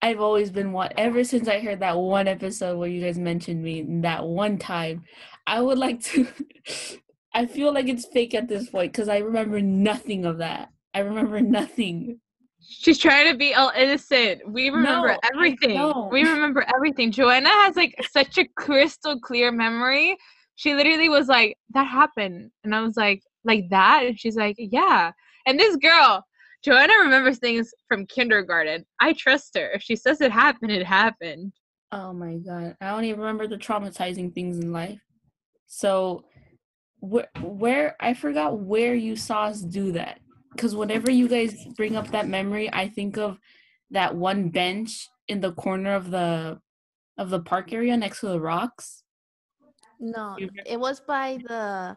I've 0.01 0.21
always 0.21 0.51
been 0.51 0.71
one 0.71 0.91
ever 0.97 1.23
since 1.23 1.47
I 1.47 1.59
heard 1.59 1.79
that 1.79 1.97
one 1.97 2.27
episode 2.27 2.77
where 2.77 2.87
you 2.87 3.01
guys 3.01 3.17
mentioned 3.17 3.63
me 3.63 3.83
that 4.01 4.25
one 4.25 4.57
time. 4.57 5.03
I 5.47 5.59
would 5.59 5.77
like 5.77 6.01
to. 6.03 6.27
I 7.33 7.45
feel 7.45 7.73
like 7.73 7.87
it's 7.87 8.05
fake 8.05 8.33
at 8.33 8.47
this 8.47 8.69
point 8.69 8.91
because 8.91 9.09
I 9.09 9.17
remember 9.17 9.59
nothing 9.59 10.25
of 10.25 10.37
that. 10.37 10.69
I 10.97 11.01
remember 11.01 11.39
nothing. 11.41 12.19
She's 12.59 12.97
trying 12.97 13.31
to 13.31 13.37
be 13.37 13.53
all 13.53 13.71
innocent. 13.77 14.41
We 14.51 14.71
remember 14.71 15.09
No, 15.09 15.19
everything. 15.31 16.09
We 16.11 16.23
remember 16.23 16.65
everything. 16.75 17.11
Joanna 17.11 17.49
has 17.49 17.75
like 17.75 17.95
such 18.09 18.39
a 18.39 18.47
crystal 18.57 19.19
clear 19.19 19.51
memory. 19.51 20.17
She 20.55 20.73
literally 20.73 21.07
was 21.07 21.27
like, 21.27 21.55
"That 21.75 21.83
happened," 21.83 22.49
and 22.63 22.73
I 22.73 22.81
was 22.81 22.97
like, 22.97 23.21
"Like 23.43 23.69
that?" 23.69 24.07
And 24.07 24.19
she's 24.19 24.35
like, 24.35 24.55
"Yeah." 24.57 25.11
And 25.45 25.59
this 25.59 25.75
girl, 25.75 26.25
Joanna, 26.63 26.93
remembers 27.03 27.37
things 27.37 27.71
from 27.87 28.07
kindergarten. 28.07 28.83
I 28.99 29.13
trust 29.13 29.55
her. 29.55 29.69
If 29.69 29.83
she 29.83 29.95
says 29.95 30.19
it 30.19 30.31
happened, 30.31 30.71
it 30.71 30.83
happened. 30.83 31.53
Oh 31.91 32.11
my 32.11 32.37
god, 32.37 32.75
I 32.81 32.89
don't 32.89 33.05
even 33.05 33.19
remember 33.19 33.45
the 33.45 33.57
traumatizing 33.57 34.33
things 34.33 34.57
in 34.57 34.71
life. 34.73 34.99
So, 35.67 36.25
where 37.01 37.29
where 37.43 37.95
I 37.99 38.15
forgot 38.15 38.57
where 38.57 38.95
you 38.95 39.15
saw 39.15 39.43
us 39.43 39.61
do 39.61 39.91
that. 39.91 40.21
Because 40.57 40.75
whenever 40.75 41.11
you 41.11 41.27
guys 41.27 41.65
bring 41.75 41.95
up 41.95 42.09
that 42.09 42.27
memory, 42.27 42.67
I 42.73 42.89
think 42.89 43.15
of 43.15 43.37
that 43.91 44.15
one 44.15 44.49
bench 44.49 45.07
in 45.27 45.39
the 45.39 45.51
corner 45.51 45.93
of 45.93 46.09
the 46.09 46.59
of 47.19 47.29
the 47.29 47.39
park 47.39 47.71
area 47.71 47.95
next 47.95 48.21
to 48.21 48.27
the 48.27 48.41
rocks. 48.41 49.03
No, 49.99 50.35
it 50.65 50.79
was 50.79 50.99
by 50.99 51.37
the 51.47 51.95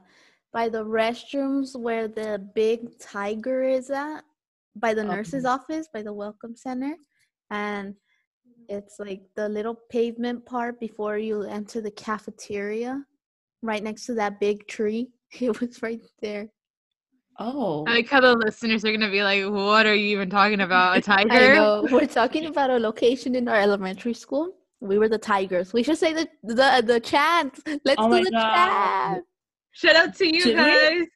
by 0.52 0.68
the 0.68 0.84
restrooms 0.84 1.74
where 1.74 2.06
the 2.06 2.46
big 2.54 2.98
tiger 2.98 3.62
is 3.62 3.88
at, 3.90 4.20
by 4.76 4.92
the 4.92 5.04
nurse's 5.04 5.46
office, 5.46 5.88
by 5.92 6.02
the 6.02 6.12
welcome 6.12 6.54
center, 6.54 6.96
and 7.50 7.94
it's 8.68 8.98
like 8.98 9.22
the 9.36 9.48
little 9.48 9.78
pavement 9.90 10.44
part 10.44 10.78
before 10.78 11.16
you 11.16 11.44
enter 11.44 11.80
the 11.80 11.90
cafeteria, 11.92 13.02
right 13.62 13.82
next 13.82 14.04
to 14.04 14.14
that 14.14 14.38
big 14.38 14.66
tree. 14.66 15.08
It 15.40 15.60
was 15.60 15.80
right 15.80 16.02
there. 16.20 16.50
Oh, 17.42 17.84
I 17.88 17.94
like 17.94 18.08
how 18.08 18.20
the 18.20 18.34
listeners 18.36 18.84
are 18.84 18.92
gonna 18.92 19.10
be 19.10 19.22
like, 19.22 19.44
"What 19.50 19.86
are 19.86 19.94
you 19.94 20.08
even 20.16 20.28
talking 20.28 20.60
about? 20.60 20.92
A 20.92 20.96
I 21.12 21.24
tiger?" 21.24 21.54
know. 21.54 21.88
We're 21.90 22.06
talking 22.06 22.44
about 22.46 22.68
a 22.70 22.78
location 22.78 23.34
in 23.34 23.48
our 23.48 23.56
elementary 23.56 24.12
school. 24.12 24.54
We 24.80 24.98
were 24.98 25.08
the 25.08 25.18
tigers. 25.18 25.72
We 25.72 25.82
should 25.82 25.96
say 25.98 26.12
the 26.12 26.28
the 26.44 26.82
the 26.86 27.00
chant. 27.00 27.58
Let's 27.84 27.96
Oh 27.98 28.10
do 28.14 28.24
the 28.24 28.30
God. 28.30 28.54
chant. 29.14 29.24
Shout 29.72 29.96
out 29.96 30.14
to 30.16 30.26
you 30.26 30.40
Should 30.42 30.56
we? 30.56 30.62
guys. 30.62 31.02
I 31.02 31.06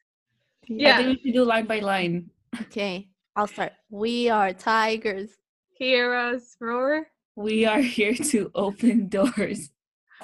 Yeah. 0.67 0.97
think 0.97 1.07
we 1.09 1.23
should 1.23 1.33
do 1.35 1.43
line 1.45 1.67
by 1.67 1.79
line. 1.79 2.29
Okay, 2.61 3.07
I'll 3.35 3.47
start. 3.47 3.73
We 3.91 4.29
are 4.29 4.51
tigers. 4.53 5.29
Heroes 5.77 6.57
roar. 6.59 7.05
We 7.35 7.65
are 7.65 7.81
here 7.81 8.15
to 8.15 8.49
open 8.55 9.09
doors. 9.09 9.69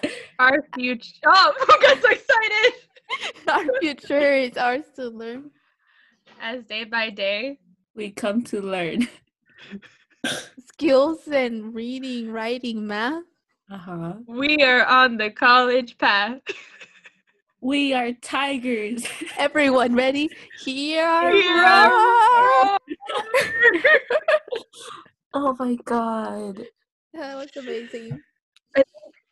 Our 0.39 0.63
future. 0.73 1.13
Oh, 1.27 1.53
I'm 1.89 2.01
so 2.01 2.09
excited. 2.09 2.73
Our 3.47 3.79
future 3.81 4.33
is 4.33 4.57
ours 4.57 4.85
to 4.95 5.09
learn. 5.09 5.51
As 6.43 6.63
day 6.63 6.85
by 6.85 7.11
day. 7.11 7.59
We 7.95 8.09
come 8.09 8.41
to 8.45 8.61
learn. 8.61 9.07
Skills 10.65 11.27
and 11.27 11.75
reading, 11.75 12.31
writing, 12.31 12.87
math. 12.87 13.21
Uh 13.69 13.77
huh. 13.77 14.13
We 14.25 14.57
are 14.63 14.83
on 14.83 15.17
the 15.17 15.29
college 15.29 15.99
path. 15.99 16.39
We 17.61 17.93
are 17.93 18.11
tigers. 18.23 19.05
Everyone 19.37 19.93
ready? 19.93 20.29
Here, 20.65 21.31
Here 21.31 21.63
roar! 21.63 22.79
oh 25.35 25.55
my 25.59 25.75
god. 25.85 26.65
That 27.13 27.35
was 27.35 27.55
amazing. 27.55 28.19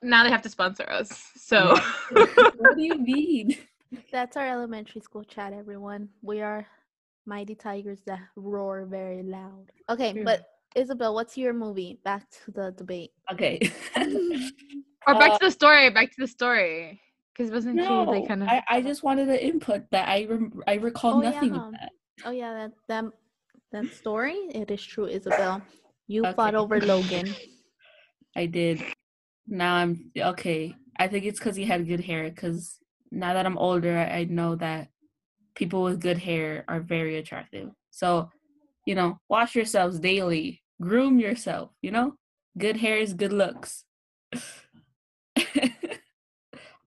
now 0.04 0.24
they 0.24 0.30
have 0.30 0.44
to 0.44 0.50
sponsor 0.50 0.88
us. 0.88 1.24
So 1.36 1.76
what 2.12 2.78
do 2.78 2.84
you 2.84 3.00
mean? 3.00 3.58
That's 4.12 4.38
our 4.38 4.48
elementary 4.48 5.02
school 5.02 5.24
chat, 5.24 5.54
everyone. 5.54 6.10
We 6.22 6.42
are 6.42 6.68
mighty 7.26 7.56
tigers 7.56 8.02
that 8.06 8.20
roar 8.36 8.86
very 8.86 9.24
loud. 9.24 9.72
Okay, 9.90 10.14
Hmm. 10.14 10.24
but 10.24 10.46
Isabel, 10.76 11.14
what's 11.14 11.38
your 11.38 11.54
movie? 11.54 12.00
Back 12.04 12.30
to 12.46 12.52
the 12.52 12.72
debate. 12.72 13.12
Okay. 13.32 13.60
or 15.08 15.14
back 15.16 15.32
Uh, 15.32 15.38
to 15.40 15.46
the 15.46 15.52
story. 15.52 15.90
Back 15.90 16.10
to 16.12 16.20
the 16.20 16.28
story. 16.28 17.02
Because 17.34 17.52
wasn't 17.52 17.80
she 17.80 17.88
no, 17.88 18.04
like 18.04 18.28
kind 18.28 18.44
of? 18.44 18.50
I, 18.50 18.64
I 18.70 18.82
just 18.82 19.02
wanted 19.04 19.28
to 19.28 19.44
input 19.44 19.90
that 19.92 20.08
I 20.08 20.26
rem- 20.26 20.62
I 20.68 20.76
recall 20.76 21.16
Oh, 21.16 21.22
nothing 21.22 21.56
yeah. 21.56 21.62
of 21.62 21.72
that. 21.72 21.92
Oh 22.26 22.32
yeah, 22.32 22.54
that 22.54 22.72
that 22.88 23.06
that 23.72 23.94
story. 23.94 24.36
It 24.54 24.70
is 24.72 24.84
true, 24.84 25.06
Isabel. 25.08 25.62
You 26.08 26.26
fought 26.36 26.56
over 26.56 26.80
Logan. 26.82 27.34
I 28.36 28.46
did. 28.46 28.84
Now 29.48 29.76
I'm 29.76 30.12
okay. 30.18 30.76
I 30.98 31.08
think 31.08 31.26
it's 31.26 31.40
because 31.40 31.56
he 31.56 31.64
had 31.66 31.88
good 31.88 32.02
hair. 32.02 32.30
Because 32.30 32.78
now 33.12 33.34
that 33.34 33.46
I'm 33.46 33.58
older, 33.58 33.98
I, 33.98 34.20
I 34.20 34.24
know 34.26 34.56
that 34.56 34.90
people 35.60 35.84
with 35.84 36.00
good 36.00 36.18
hair 36.18 36.64
are 36.68 36.80
very 36.80 37.18
attractive. 37.18 37.70
So, 37.92 38.32
you 38.86 38.96
know, 38.96 39.20
wash 39.28 39.56
yourselves 39.56 40.00
daily, 40.00 40.64
groom 40.82 41.20
yourself. 41.20 41.72
You 41.82 41.92
know, 41.92 42.14
good 42.58 42.78
hair 42.78 42.98
is 42.98 43.14
good 43.14 43.34
looks. 43.34 43.84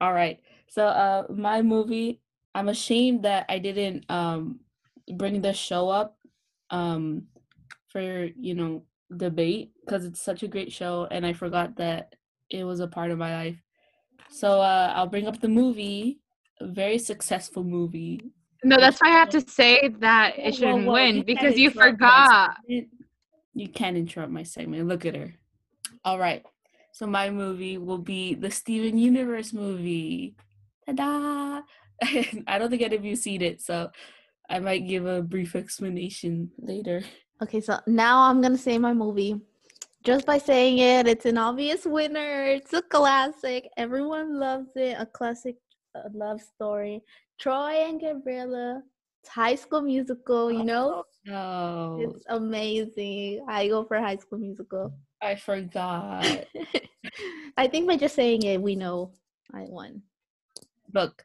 All 0.01 0.13
right. 0.13 0.41
So, 0.69 0.87
uh, 0.87 1.27
my 1.29 1.63
movie. 1.63 2.21
I'm 2.55 2.69
ashamed 2.69 3.23
that 3.25 3.47
I 3.49 3.59
didn't 3.59 4.05
um 4.11 4.61
bring 5.17 5.41
the 5.41 5.55
show 5.55 5.89
up 5.89 6.19
um 6.69 7.23
for 7.89 8.29
you 8.37 8.55
know 8.55 8.85
debate 9.17 9.73
because 9.81 10.05
it's 10.05 10.21
such 10.21 10.43
a 10.43 10.49
great 10.49 10.71
show 10.71 11.09
and 11.11 11.25
I 11.25 11.33
forgot 11.33 11.77
that 11.77 12.15
it 12.51 12.65
was 12.65 12.81
a 12.81 12.87
part 12.87 13.11
of 13.11 13.17
my 13.19 13.33
life. 13.35 13.57
So 14.29 14.61
uh, 14.61 14.93
I'll 14.95 15.07
bring 15.09 15.27
up 15.27 15.41
the 15.41 15.49
movie, 15.49 16.21
a 16.61 16.67
very 16.67 16.99
successful 16.99 17.65
movie. 17.65 18.21
No, 18.65 18.77
that's 18.77 19.01
why 19.01 19.09
I 19.09 19.13
have 19.13 19.31
to 19.31 19.41
say 19.41 19.89
that 20.01 20.37
Whoa, 20.37 20.45
it 20.45 20.55
shouldn't 20.55 20.87
whoa, 20.87 20.93
win 20.93 21.17
you 21.17 21.25
because 21.25 21.59
you 21.59 21.71
forgot. 21.71 22.57
You 22.67 23.69
can't 23.69 23.97
interrupt 23.97 24.33
my 24.33 24.45
segment. 24.45 24.89
Look 24.89 25.05
at 25.05 25.15
her. 25.15 25.35
All 26.05 26.19
right. 26.19 26.45
So 26.93 27.07
my 27.07 27.31
movie 27.31 27.79
will 27.79 27.99
be 27.99 28.35
the 28.35 28.51
Steven 28.51 28.99
Universe 28.99 29.53
movie. 29.53 30.37
Ta-da! 30.87 31.63
I 32.47 32.59
don't 32.59 32.71
think 32.71 32.83
any 32.83 32.97
of 32.97 33.05
you 33.05 33.17
seen 33.17 33.43
it, 33.43 33.63
so 33.63 33.91
I 34.51 34.59
might 34.59 34.87
give 34.87 35.07
a 35.07 35.23
brief 35.23 35.57
explanation 35.57 36.51
later. 36.59 37.03
Okay, 37.43 37.61
so 37.61 37.79
now 37.87 38.23
I'm 38.23 38.41
gonna 38.41 38.59
say 38.59 38.79
my 38.79 38.93
movie. 38.93 39.41
Just 40.05 40.27
by 40.27 40.39
saying 40.39 40.79
it, 40.79 41.07
it's 41.07 41.27
an 41.27 41.39
obvious 41.39 41.87
winner. 41.87 42.45
It's 42.45 42.73
a 42.73 42.83
classic. 42.83 43.69
Everyone 43.77 44.39
loves 44.39 44.71
it. 44.75 44.97
A 44.99 45.07
classic 45.07 45.57
uh, 45.95 46.09
love 46.13 46.41
story. 46.41 47.03
Troy 47.43 47.75
and 47.89 48.01
Gabriella. 48.01 48.83
It's 49.21 49.29
High 49.29 49.57
School 49.57 49.83
Musical. 49.83 50.53
You 50.53 50.63
know, 50.63 51.03
oh, 51.27 51.27
No, 51.27 51.99
it's 52.15 52.25
amazing. 52.29 53.45
I 53.49 53.67
go 53.67 53.83
for 53.83 53.99
High 53.99 54.17
School 54.17 54.39
Musical. 54.39 54.95
I 55.21 55.35
forgot. 55.35 56.25
I 57.57 57.67
think 57.67 57.89
by 57.89 57.97
just 57.97 58.15
saying 58.15 58.45
it, 58.45 58.63
we 58.63 58.77
know 58.77 59.11
I 59.53 59.65
won. 59.69 60.03
Look, 60.95 61.25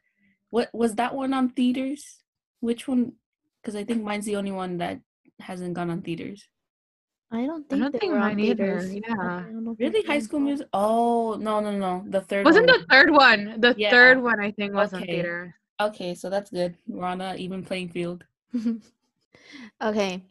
what 0.50 0.70
was 0.74 0.96
that 0.96 1.14
one 1.14 1.32
on 1.32 1.50
theaters? 1.50 2.16
Which 2.60 2.88
one? 2.88 3.12
Because 3.62 3.76
I 3.76 3.84
think 3.84 4.02
mine's 4.02 4.26
the 4.26 4.36
only 4.36 4.50
one 4.52 4.78
that 4.78 4.98
hasn't 5.38 5.74
gone 5.74 5.90
on 5.90 6.02
theaters. 6.02 6.42
I 7.30 7.46
don't 7.46 7.68
think 7.68 7.80
I 7.80 7.84
don't 7.84 7.92
think 8.00 8.12
were 8.12 8.18
on 8.18 8.34
mine 8.34 8.40
either, 8.40 8.80
theaters. 8.80 8.94
yeah. 8.94 9.14
I 9.18 9.42
don't 9.52 9.64
know 9.64 9.72
if 9.72 9.78
Really, 9.78 10.02
High. 10.02 10.18
School 10.18 10.40
Music? 10.40 10.66
Oh 10.72 11.36
no, 11.38 11.60
no, 11.60 11.70
no, 11.70 12.02
the 12.08 12.22
third. 12.22 12.44
Wasn't 12.44 12.66
one. 12.66 12.80
the 12.80 12.86
third 12.90 13.10
one? 13.12 13.60
The 13.60 13.74
Yeah. 13.78 13.90
third 13.90 14.20
one 14.20 14.40
I 14.40 14.50
think 14.50 14.74
was 14.74 14.92
on 14.94 15.02
Okay. 15.02 15.12
theater. 15.12 15.54
Okay, 15.80 16.14
so 16.14 16.28
that's 16.28 16.50
good. 16.50 16.76
We're 16.86 17.04
on 17.04 17.20
a 17.20 17.34
even 17.34 17.64
playing 17.64 17.90
field. 17.90 18.24
okay, 19.82 20.24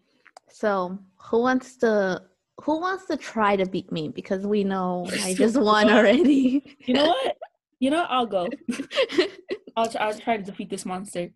so 0.50 1.00
who 1.18 1.42
wants 1.42 1.78
to 1.78 2.22
who 2.62 2.80
wants 2.80 3.06
to 3.06 3.18
try 3.18 3.56
to 3.56 3.66
beat 3.66 3.92
me? 3.92 4.10
Because 4.10 4.46
we 4.46 4.64
know 4.64 5.08
I 5.22 5.34
just 5.34 5.58
won 5.58 5.90
already. 5.90 6.78
You 6.86 6.94
know 6.96 7.08
what? 7.08 7.38
You 7.80 7.92
know, 7.92 8.02
what? 8.02 8.12
I'll 8.12 8.26
go. 8.26 8.50
I'll 9.78 9.90
try, 9.90 10.02
I'll 10.02 10.20
try 10.20 10.38
to 10.38 10.44
defeat 10.44 10.70
this 10.70 10.86
monster. 10.86 11.30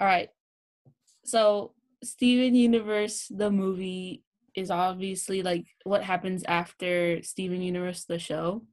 All 0.00 0.06
right. 0.06 0.30
So, 1.24 1.74
Steven 2.02 2.54
Universe, 2.54 3.28
the 3.30 3.50
movie, 3.50 4.22
is 4.54 4.70
obviously 4.70 5.42
like 5.42 5.66
what 5.84 6.02
happens 6.02 6.42
after 6.44 7.22
Steven 7.22 7.60
Universe, 7.60 8.04
the 8.04 8.18
show. 8.18 8.64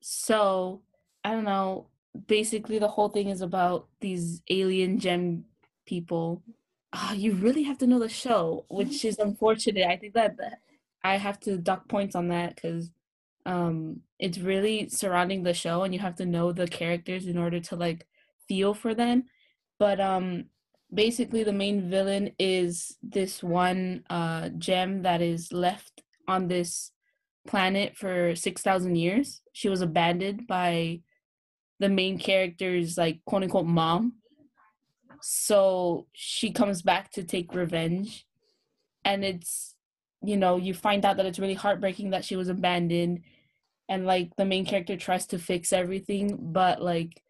So, 0.00 0.82
I 1.22 1.32
don't 1.32 1.44
know. 1.44 1.88
Basically, 2.26 2.78
the 2.78 2.88
whole 2.88 3.08
thing 3.08 3.28
is 3.28 3.40
about 3.40 3.88
these 4.00 4.42
alien 4.50 4.98
gem 4.98 5.44
people. 5.86 6.42
Ah, 6.92 7.12
you 7.12 7.32
really 7.32 7.62
have 7.62 7.78
to 7.78 7.86
know 7.86 7.98
the 7.98 8.08
show, 8.08 8.66
which 8.68 9.04
is 9.04 9.18
unfortunate. 9.18 9.86
I 9.86 9.96
think 9.96 10.14
that 10.14 10.36
that 10.36 10.58
I 11.02 11.16
have 11.16 11.40
to 11.40 11.56
dock 11.56 11.88
points 11.88 12.14
on 12.14 12.28
that 12.28 12.54
because 12.54 12.90
um, 13.46 14.00
it's 14.18 14.38
really 14.38 14.88
surrounding 14.88 15.42
the 15.42 15.54
show, 15.54 15.82
and 15.82 15.94
you 15.94 16.00
have 16.00 16.16
to 16.16 16.26
know 16.26 16.52
the 16.52 16.68
characters 16.68 17.26
in 17.26 17.38
order 17.38 17.60
to 17.60 17.76
like 17.76 18.06
feel 18.46 18.74
for 18.74 18.94
them. 18.94 19.24
But 19.78 20.00
um, 20.00 20.44
basically, 20.92 21.44
the 21.44 21.52
main 21.52 21.88
villain 21.88 22.32
is 22.38 22.96
this 23.02 23.42
one 23.42 24.04
uh, 24.10 24.50
gem 24.50 25.02
that 25.02 25.22
is 25.22 25.52
left 25.52 26.02
on 26.28 26.48
this 26.48 26.92
planet 27.46 27.96
for 27.96 28.34
6,000 28.34 28.96
years. 28.96 29.42
She 29.52 29.68
was 29.68 29.80
abandoned 29.80 30.46
by 30.46 31.00
the 31.82 31.88
main 31.88 32.16
character's, 32.16 32.96
like, 32.96 33.18
quote 33.26 33.42
unquote, 33.42 33.66
mom. 33.66 34.14
So 35.20 36.06
she 36.12 36.52
comes 36.52 36.80
back 36.80 37.10
to 37.12 37.24
take 37.24 37.54
revenge. 37.54 38.24
And 39.04 39.24
it's, 39.24 39.74
you 40.22 40.36
know, 40.36 40.56
you 40.56 40.74
find 40.74 41.04
out 41.04 41.16
that 41.16 41.26
it's 41.26 41.40
really 41.40 41.54
heartbreaking 41.54 42.10
that 42.10 42.24
she 42.24 42.36
was 42.36 42.48
abandoned. 42.48 43.22
And, 43.88 44.06
like, 44.06 44.30
the 44.36 44.44
main 44.44 44.64
character 44.64 44.96
tries 44.96 45.26
to 45.26 45.38
fix 45.40 45.72
everything, 45.72 46.38
but, 46.52 46.80
like, 46.80 47.20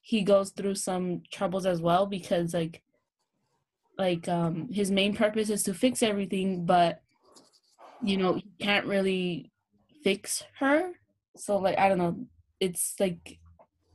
he 0.00 0.22
goes 0.22 0.50
through 0.50 0.74
some 0.74 1.22
troubles 1.32 1.66
as 1.66 1.80
well 1.80 2.06
because, 2.06 2.52
like, 2.52 2.82
like 3.98 4.26
um 4.28 4.66
his 4.72 4.90
main 4.90 5.14
purpose 5.14 5.50
is 5.50 5.62
to 5.62 5.74
fix 5.74 6.02
everything 6.02 6.64
but 6.64 7.02
you 8.02 8.16
know 8.16 8.32
he 8.32 8.46
can't 8.58 8.86
really 8.86 9.52
fix 10.02 10.42
her 10.58 10.92
so 11.36 11.58
like 11.58 11.78
i 11.78 11.86
don't 11.86 11.98
know 11.98 12.16
it's 12.60 12.94
like 12.98 13.38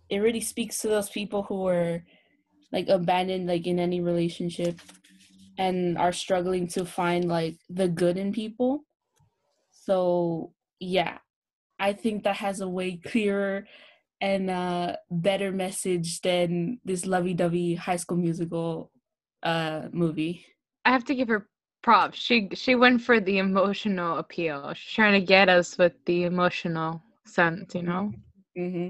it 0.09 0.19
really 0.19 0.41
speaks 0.41 0.79
to 0.79 0.87
those 0.87 1.09
people 1.09 1.43
who 1.43 1.63
were 1.63 2.03
like 2.71 2.87
abandoned 2.89 3.47
like 3.47 3.67
in 3.67 3.79
any 3.79 4.01
relationship 4.01 4.79
and 5.57 5.97
are 5.97 6.11
struggling 6.11 6.67
to 6.67 6.85
find 6.85 7.27
like 7.27 7.55
the 7.69 7.87
good 7.87 8.17
in 8.17 8.31
people 8.31 8.83
so 9.71 10.51
yeah 10.79 11.17
i 11.79 11.93
think 11.93 12.23
that 12.23 12.35
has 12.35 12.61
a 12.61 12.67
way 12.67 12.97
clearer 12.97 13.65
and 14.21 14.49
uh 14.49 14.95
better 15.11 15.51
message 15.51 16.21
than 16.21 16.79
this 16.83 17.05
lovey-dovey 17.05 17.75
high 17.75 17.95
school 17.95 18.17
musical 18.17 18.91
uh 19.43 19.83
movie 19.91 20.45
I 20.85 20.91
have 20.91 21.03
to 21.05 21.15
give 21.15 21.27
her 21.29 21.49
props. 21.81 22.19
She 22.19 22.49
she 22.53 22.75
went 22.75 23.01
for 23.01 23.19
the 23.19 23.39
emotional 23.39 24.17
appeal. 24.17 24.73
She's 24.75 24.93
trying 24.93 25.19
to 25.19 25.25
get 25.25 25.49
us 25.49 25.77
with 25.77 25.93
the 26.05 26.23
emotional 26.23 27.01
sense, 27.25 27.73
you 27.73 27.81
know. 27.81 28.13
mm-hmm. 28.57 28.89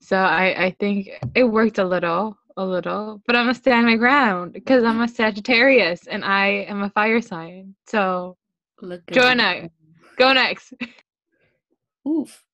So 0.00 0.16
I 0.16 0.66
I 0.66 0.70
think 0.78 1.08
it 1.34 1.44
worked 1.44 1.78
a 1.78 1.84
little, 1.84 2.36
a 2.56 2.64
little. 2.64 3.22
But 3.26 3.36
I'm 3.36 3.44
gonna 3.44 3.54
stand 3.54 3.86
my 3.86 3.96
ground 3.96 4.52
because 4.52 4.84
I'm 4.84 5.00
a 5.00 5.08
Sagittarius 5.08 6.06
and 6.06 6.24
I 6.24 6.46
am 6.68 6.82
a 6.82 6.90
fire 6.90 7.20
sign. 7.20 7.74
So 7.86 8.36
Look 8.82 9.02
at 9.12 9.14
Joanna. 9.14 9.62
you. 9.62 9.70
go 10.18 10.32
next. 10.32 10.74
Oof. 12.08 12.44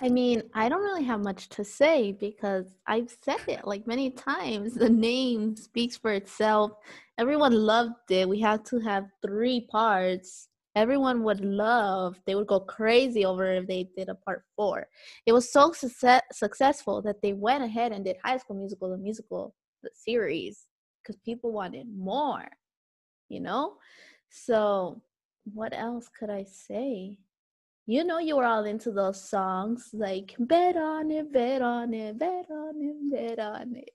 I 0.00 0.08
mean, 0.08 0.42
I 0.54 0.68
don't 0.68 0.82
really 0.82 1.04
have 1.04 1.20
much 1.22 1.48
to 1.50 1.64
say 1.64 2.12
because 2.12 2.66
I've 2.86 3.14
said 3.22 3.38
it 3.46 3.66
like 3.66 3.86
many 3.86 4.10
times. 4.10 4.74
The 4.74 4.88
name 4.90 5.54
speaks 5.54 5.96
for 5.96 6.12
itself. 6.12 6.72
Everyone 7.18 7.52
loved 7.54 8.10
it. 8.10 8.28
We 8.28 8.40
had 8.40 8.64
to 8.66 8.80
have 8.80 9.06
three 9.24 9.60
parts. 9.70 10.48
Everyone 10.74 11.22
would 11.24 11.40
love, 11.44 12.18
they 12.26 12.34
would 12.34 12.46
go 12.46 12.60
crazy 12.60 13.24
over 13.24 13.52
if 13.52 13.66
they 13.66 13.88
did 13.96 14.08
a 14.08 14.14
part 14.14 14.44
four. 14.56 14.86
It 15.26 15.32
was 15.32 15.52
so 15.52 15.72
success- 15.72 16.22
successful 16.32 17.02
that 17.02 17.20
they 17.22 17.32
went 17.32 17.64
ahead 17.64 17.92
and 17.92 18.04
did 18.04 18.16
High 18.24 18.38
School 18.38 18.56
Musical, 18.56 18.90
the 18.90 18.96
musical, 18.96 19.54
the 19.82 19.90
series, 19.94 20.66
because 21.02 21.16
people 21.24 21.52
wanted 21.52 21.86
more, 21.94 22.48
you 23.28 23.40
know? 23.40 23.74
So, 24.30 25.02
what 25.52 25.74
else 25.76 26.08
could 26.08 26.30
I 26.30 26.44
say? 26.44 27.18
you 27.86 28.04
know 28.04 28.18
you 28.18 28.36
were 28.36 28.44
all 28.44 28.64
into 28.64 28.92
those 28.92 29.28
songs 29.28 29.90
like 29.92 30.34
bet 30.38 30.76
on 30.76 31.10
it, 31.10 31.32
bet 31.32 31.62
on 31.62 31.92
it, 31.92 32.18
bet 32.18 32.46
on 32.50 32.74
it, 32.80 33.10
bet 33.10 33.38
on 33.38 33.74
it. 33.76 33.90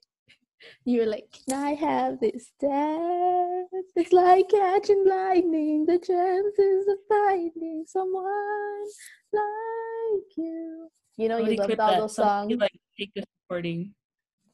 You 0.84 1.00
were 1.00 1.06
like, 1.06 1.26
Can 1.48 1.58
I 1.58 1.74
have 1.74 2.20
this 2.20 2.50
dance? 2.60 3.68
It's 3.96 4.12
like 4.12 4.48
catching 4.48 5.04
lightning, 5.06 5.86
the 5.86 5.98
chances 5.98 6.88
of 6.88 6.98
finding 7.08 7.84
someone 7.86 8.84
like 9.32 10.36
you. 10.36 10.88
You 11.16 11.28
know, 11.28 11.38
you 11.38 11.56
Somebody 11.56 11.76
loved 11.76 11.80
all 11.80 11.90
that. 11.92 12.00
those 12.00 12.14
Somebody, 12.14 12.54
songs. 12.54 12.60
like 12.60 12.72
take 12.98 13.14
this 13.14 13.24
recording. 13.48 13.94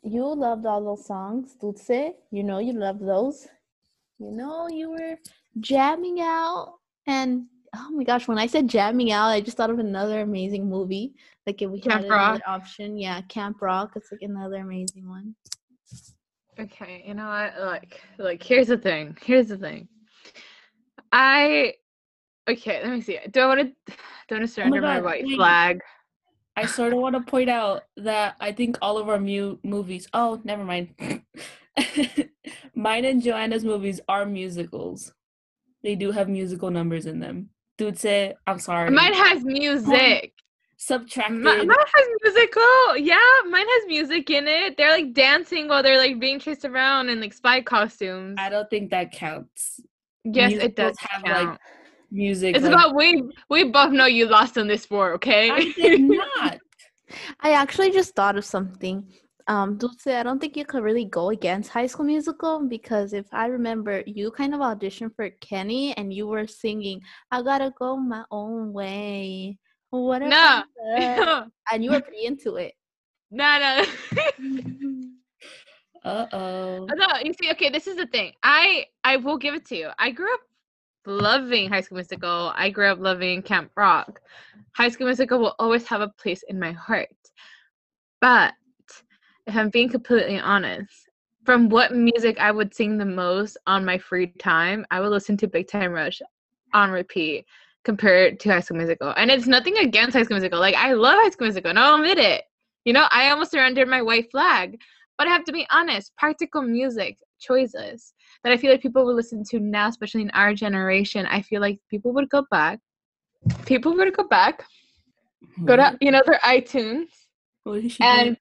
You 0.03 0.35
loved 0.35 0.67
all 0.67 0.85
those 0.85 1.07
songs, 1.07 1.55
Dulce. 1.61 2.13
You 2.31 2.43
know 2.45 2.59
you 2.59 2.73
loved 2.75 3.07
those. 3.07 3.47
You 4.19 4.31
know 4.31 4.69
you 4.69 4.91
were 4.91 5.19
jamming 5.61 6.21
out. 6.21 6.75
And 7.07 7.47
oh 7.75 7.91
my 7.91 8.05
gosh, 8.05 8.29
when 8.29 8.39
I 8.39 8.47
said 8.47 8.69
jamming 8.69 9.13
out, 9.13 9.29
I 9.29 9.41
just 9.41 9.57
thought 9.57 9.71
of 9.71 9.79
another 9.79 10.21
amazing 10.21 10.69
movie. 10.69 11.15
Like 11.47 11.61
if 11.63 11.71
we 11.71 11.81
Camp 11.81 12.03
had 12.03 12.05
another 12.05 12.17
Rock. 12.35 12.41
option, 12.47 12.97
yeah, 12.99 13.21
Camp 13.23 13.61
Rock. 13.63 13.93
It's 13.97 14.11
like 14.13 14.23
another 14.23 14.57
amazing 14.57 15.09
one. 15.09 15.35
Okay, 16.59 17.05
you 17.07 17.15
know 17.15 17.27
what? 17.27 17.61
Like, 17.61 18.01
like 18.19 18.43
here's 18.43 18.69
the 18.69 18.79
thing. 18.79 19.17
Here's 19.23 19.49
the 19.49 19.59
thing. 19.59 19.89
I 21.13 21.75
okay. 22.49 22.81
Let 22.83 22.93
me 22.93 23.01
see. 23.01 23.19
Do 23.31 23.41
I 23.41 23.47
want 23.47 23.61
to? 23.61 23.65
don't 24.29 24.39
oh 24.39 24.41
want 24.41 24.49
to 24.49 24.49
surrender 24.49 24.81
my 24.81 24.97
God, 24.97 25.05
white 25.05 25.25
wait. 25.25 25.37
flag? 25.37 25.81
I 26.57 26.67
sort 26.67 26.93
of 26.93 27.01
want 27.01 27.17
to 27.17 27.31
point 27.31 27.51
out 27.51 27.83
that 27.97 28.37
I 28.41 28.53
think 28.53 28.79
all 28.81 28.99
of 28.99 29.09
our 29.09 29.19
mu- 29.19 29.59
movies. 29.65 30.09
Oh, 30.15 30.41
never 30.45 30.65
mind. 30.65 30.95
Mine 32.75 33.05
and 33.05 33.21
Joanna's 33.21 33.65
movies 33.65 34.01
are 34.09 34.25
musicals. 34.25 35.13
They 35.83 35.97
do 35.97 36.13
have 36.13 36.29
musical 36.29 36.71
numbers 36.71 37.07
in 37.07 37.19
them. 37.19 37.51
Dude, 37.77 37.99
say 37.99 38.35
I'm 38.47 38.61
sorry. 38.61 38.91
Mine 38.91 39.15
has 39.15 39.43
music. 39.45 40.34
Subtracted. 40.87 41.39
Mi- 41.39 41.65
mine 41.67 41.77
has 41.95 42.07
musical. 42.23 42.97
Yeah, 42.99 43.19
mine 43.49 43.67
has 43.67 43.87
music 43.87 44.31
in 44.31 44.47
it. 44.47 44.77
They're 44.77 44.91
like 44.91 45.15
dancing 45.15 45.69
while 45.69 45.83
they're 45.83 45.99
like 45.99 46.19
being 46.21 46.39
chased 46.39 46.65
around 46.65 47.09
in 47.09 47.21
like 47.21 47.33
spy 47.33 47.63
costumes. 47.63 48.37
I 48.39 48.49
don't 48.51 48.69
think 48.71 48.91
that 48.91 49.13
counts. 49.13 49.81
Yes, 50.25 50.53
it 50.53 50.77
does 50.77 50.97
have, 51.01 51.23
count. 51.25 51.51
like, 51.51 51.59
Music. 52.11 52.55
it's 52.57 52.65
like- 52.65 52.73
about 52.73 52.95
we 52.95 53.23
we 53.51 53.65
both 53.65 53.93
know 53.93 54.07
you 54.07 54.27
lost 54.27 54.57
on 54.59 54.67
this 54.67 54.89
war, 54.91 55.13
okay? 55.15 55.51
I 55.51 55.73
did 55.77 56.01
not. 56.01 56.59
I 57.41 57.53
actually 57.53 57.91
just 57.91 58.15
thought 58.15 58.37
of 58.37 58.45
something. 58.45 59.07
Um, 59.47 59.77
Dulce, 59.77 60.07
I 60.07 60.23
don't 60.23 60.41
think 60.41 60.57
you 60.57 60.65
could 60.65 60.83
really 60.83 61.05
go 61.05 61.29
against 61.29 61.69
High 61.71 61.87
School 61.87 62.07
Musical 62.07 62.67
because 62.67 63.13
if 63.13 63.27
I 63.31 63.47
remember, 63.47 64.03
you 64.07 64.31
kind 64.31 64.55
of 64.55 64.61
auditioned 64.61 65.15
for 65.15 65.29
Kenny 65.41 65.95
and 65.99 66.13
you 66.15 66.27
were 66.27 66.47
singing, 66.47 67.01
"I 67.31 67.43
gotta 67.43 67.71
go 67.79 67.97
my 67.97 68.25
own 68.31 68.73
way." 68.73 69.59
Whatever. 70.03 70.31
No. 70.31 71.47
and 71.73 71.85
you 71.85 71.93
were 71.93 72.01
pretty 72.01 72.27
into 72.27 72.57
it. 72.57 72.75
no, 73.31 73.85
no. 74.39 74.85
Uh 76.05 76.27
oh. 76.35 76.87
no, 76.95 77.07
you 77.25 77.33
see, 77.33 77.51
okay, 77.51 77.71
this 77.71 77.87
is 77.87 77.97
the 77.97 78.07
thing. 78.07 78.35
I 78.43 78.85
I 79.05 79.17
will 79.17 79.39
give 79.39 79.55
it 79.55 79.65
to 79.69 79.77
you. 79.77 79.89
I 79.99 80.11
grew 80.11 80.31
up 80.35 80.41
loving 81.07 81.71
High 81.71 81.81
School 81.81 81.97
Musical. 81.97 82.53
I 82.55 82.69
grew 82.69 82.89
up 82.89 82.99
loving 83.01 83.41
Camp 83.41 83.71
Rock. 83.75 84.21
High 84.77 84.91
School 84.91 85.07
Musical 85.07 85.39
will 85.39 85.55
always 85.59 85.87
have 85.87 86.03
a 86.03 86.09
place 86.09 86.45
in 86.47 86.61
my 86.61 86.73
heart. 86.73 87.09
But 88.21 88.53
if 89.47 89.57
I'm 89.57 89.71
being 89.71 89.89
completely 89.89 90.39
honest, 90.39 91.09
from 91.47 91.71
what 91.71 91.95
music 91.95 92.39
I 92.39 92.51
would 92.51 92.75
sing 92.75 92.99
the 92.99 93.07
most 93.07 93.57
on 93.67 93.83
my 93.83 93.97
free 93.97 94.27
time, 94.39 94.85
I 94.91 95.01
would 95.01 95.09
listen 95.09 95.39
to 95.39 95.49
Big 95.49 95.69
Time 95.69 95.93
Rush 95.93 96.21
on 96.75 96.91
repeat 96.91 97.47
compared 97.85 98.41
to 98.41 98.49
High 98.51 98.61
School 98.61 98.79
Musical. 98.79 99.13
And 99.17 99.31
it's 99.31 99.47
nothing 99.47 99.77
against 99.79 100.17
High 100.17 100.23
School 100.25 100.37
Musical. 100.37 100.61
Like 100.61 100.75
I 100.75 100.93
love 100.93 101.17
High 101.21 101.31
School 101.31 101.47
Musical, 101.47 101.71
and 101.71 101.79
I'll 101.79 101.97
admit 101.97 102.19
it. 102.19 102.45
You 102.85 102.93
know, 102.93 103.07
I 103.11 103.31
almost 103.31 103.53
surrendered 103.53 103.89
my 103.89 104.03
white 104.03 104.31
flag. 104.31 104.79
But 105.17 105.29
I 105.29 105.31
have 105.31 105.45
to 105.45 105.53
be 105.53 105.67
honest, 105.71 106.13
practical 106.17 106.63
music 106.63 107.19
choices 107.41 108.15
that 108.43 108.53
I 108.53 108.57
feel 108.57 108.71
like 108.71 108.83
people 108.83 109.05
would 109.05 109.15
listen 109.15 109.45
to 109.51 109.61
now, 109.61 109.89
especially 109.89 110.23
in 110.23 110.31
our 110.31 110.55
generation, 110.55 111.27
I 111.27 111.43
feel 111.43 111.61
like 111.61 111.79
people 111.89 112.13
would 112.15 112.29
go 112.31 112.45
back. 112.51 112.81
People 113.65 113.95
would 113.95 114.15
go 114.17 114.27
back, 114.27 114.65
go 115.65 115.77
to 115.77 115.91
hmm. 115.91 115.97
you 116.01 116.11
know 116.11 116.23
their 116.25 116.41
iTunes 116.45 117.09
What 117.65 117.85
is 117.85 117.93
she 117.93 118.03
and? 118.03 118.37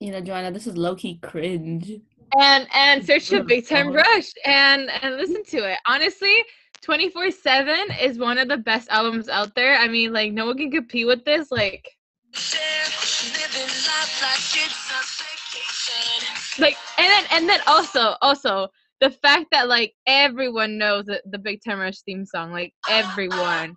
You 0.00 0.12
know, 0.12 0.20
Joanna, 0.20 0.50
this 0.50 0.66
is 0.66 0.76
low 0.76 0.94
key 0.94 1.18
cringe. 1.22 1.90
and 2.38 2.66
and 2.74 3.06
search 3.06 3.32
a 3.32 3.42
Big 3.42 3.66
Time. 3.66 3.92
Rush 3.92 4.30
and 4.44 4.90
and 5.02 5.16
listen 5.16 5.44
to 5.44 5.58
it. 5.70 5.78
Honestly, 5.86 6.34
24 6.82 7.30
7 7.30 7.76
is 8.00 8.18
one 8.18 8.38
of 8.38 8.48
the 8.48 8.58
best 8.58 8.88
albums 8.90 9.28
out 9.28 9.54
there. 9.54 9.76
I 9.76 9.88
mean, 9.88 10.12
like 10.12 10.32
no 10.32 10.46
one 10.46 10.56
can 10.56 10.70
compete 10.70 11.06
with 11.06 11.24
this. 11.24 11.50
Like 11.50 11.88
like 16.58 16.76
and 16.98 17.06
then 17.06 17.24
and 17.32 17.48
then 17.48 17.60
also 17.66 18.14
also 18.22 18.68
the 19.00 19.10
fact 19.10 19.46
that 19.52 19.68
like 19.68 19.94
everyone 20.06 20.78
knows 20.78 21.04
the, 21.06 21.20
the 21.30 21.38
Big 21.38 21.60
Time 21.64 21.78
Rush 21.78 22.00
theme 22.00 22.24
song, 22.24 22.52
like 22.52 22.72
everyone. 22.88 23.76